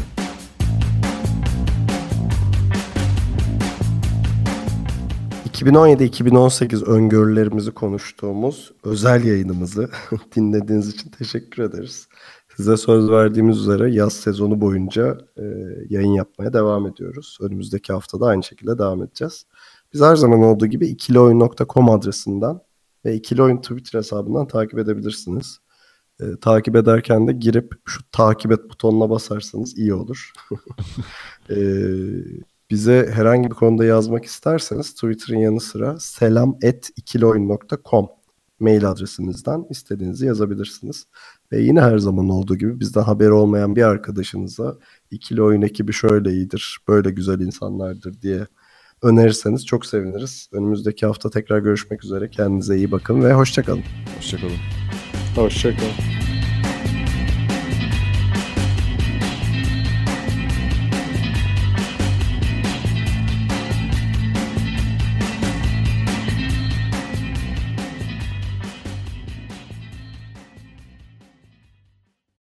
...2017-2018 5.53 6.85
öngörülerimizi 6.85 7.71
konuştuğumuz 7.71 8.73
özel 8.85 9.25
yayınımızı 9.25 9.91
dinlediğiniz 10.37 10.89
için 10.89 11.11
teşekkür 11.11 11.63
ederiz. 11.63 12.09
Size 12.59 12.77
söz 12.77 13.11
verdiğimiz 13.11 13.59
üzere 13.59 13.91
yaz 13.91 14.13
sezonu 14.13 14.61
boyunca 14.61 15.19
e, 15.37 15.43
yayın 15.89 16.13
yapmaya 16.13 16.53
devam 16.53 16.87
ediyoruz. 16.87 17.39
Önümüzdeki 17.41 17.93
haftada 17.93 18.27
aynı 18.27 18.43
şekilde 18.43 18.79
devam 18.79 19.03
edeceğiz. 19.03 19.47
Biz 19.93 20.01
her 20.01 20.17
zaman 20.17 20.43
olduğu 20.43 20.67
gibi 20.67 20.87
ikilioyun.com 20.87 21.91
adresinden 21.91 22.61
ve 23.05 23.15
ikili 23.15 23.43
oyun 23.43 23.57
Twitter 23.57 23.99
hesabından 23.99 24.49
takip 24.49 24.79
edebilirsiniz. 24.79 25.59
E, 26.21 26.25
takip 26.41 26.77
ederken 26.77 27.29
de 27.29 27.33
girip 27.33 27.75
şu 27.85 28.01
takip 28.13 28.53
et 28.53 28.71
butonuna 28.71 29.11
basarsanız 29.11 29.79
iyi 29.79 29.95
olur. 29.95 30.33
e, 31.51 31.57
bize 32.71 33.11
herhangi 33.13 33.51
bir 33.51 33.55
konuda 33.55 33.85
yazmak 33.85 34.25
isterseniz 34.25 34.95
Twitter'ın 34.95 35.39
yanı 35.39 35.61
sıra 35.61 36.01
selam@ikilioyun.com 36.01 38.09
mail 38.61 38.91
adresimizden 38.91 39.67
istediğinizi 39.71 40.27
yazabilirsiniz. 40.27 41.07
Ve 41.53 41.61
yine 41.61 41.81
her 41.81 41.99
zaman 41.99 42.29
olduğu 42.29 42.57
gibi 42.57 42.81
bizden 42.81 43.03
haberi 43.03 43.33
olmayan 43.33 43.77
bir 43.77 43.83
arkadaşınıza 43.83 44.77
ikili 45.11 45.43
oyun 45.43 45.63
ekibi 45.63 45.93
şöyle 45.93 46.33
iyidir, 46.33 46.79
böyle 46.89 47.11
güzel 47.11 47.41
insanlardır 47.41 48.23
diye 48.23 48.47
önerirseniz 49.03 49.67
çok 49.67 49.87
seviniriz. 49.87 50.49
Önümüzdeki 50.53 51.07
hafta 51.07 51.31
tekrar 51.31 51.59
görüşmek 51.59 52.05
üzere. 52.05 52.31
Kendinize 52.31 52.77
iyi 52.77 52.91
bakın 52.91 53.23
ve 53.23 53.33
hoşçakalın. 53.33 53.83
Hoşçakalın. 54.17 54.57
Hoşçakalın. 55.37 56.18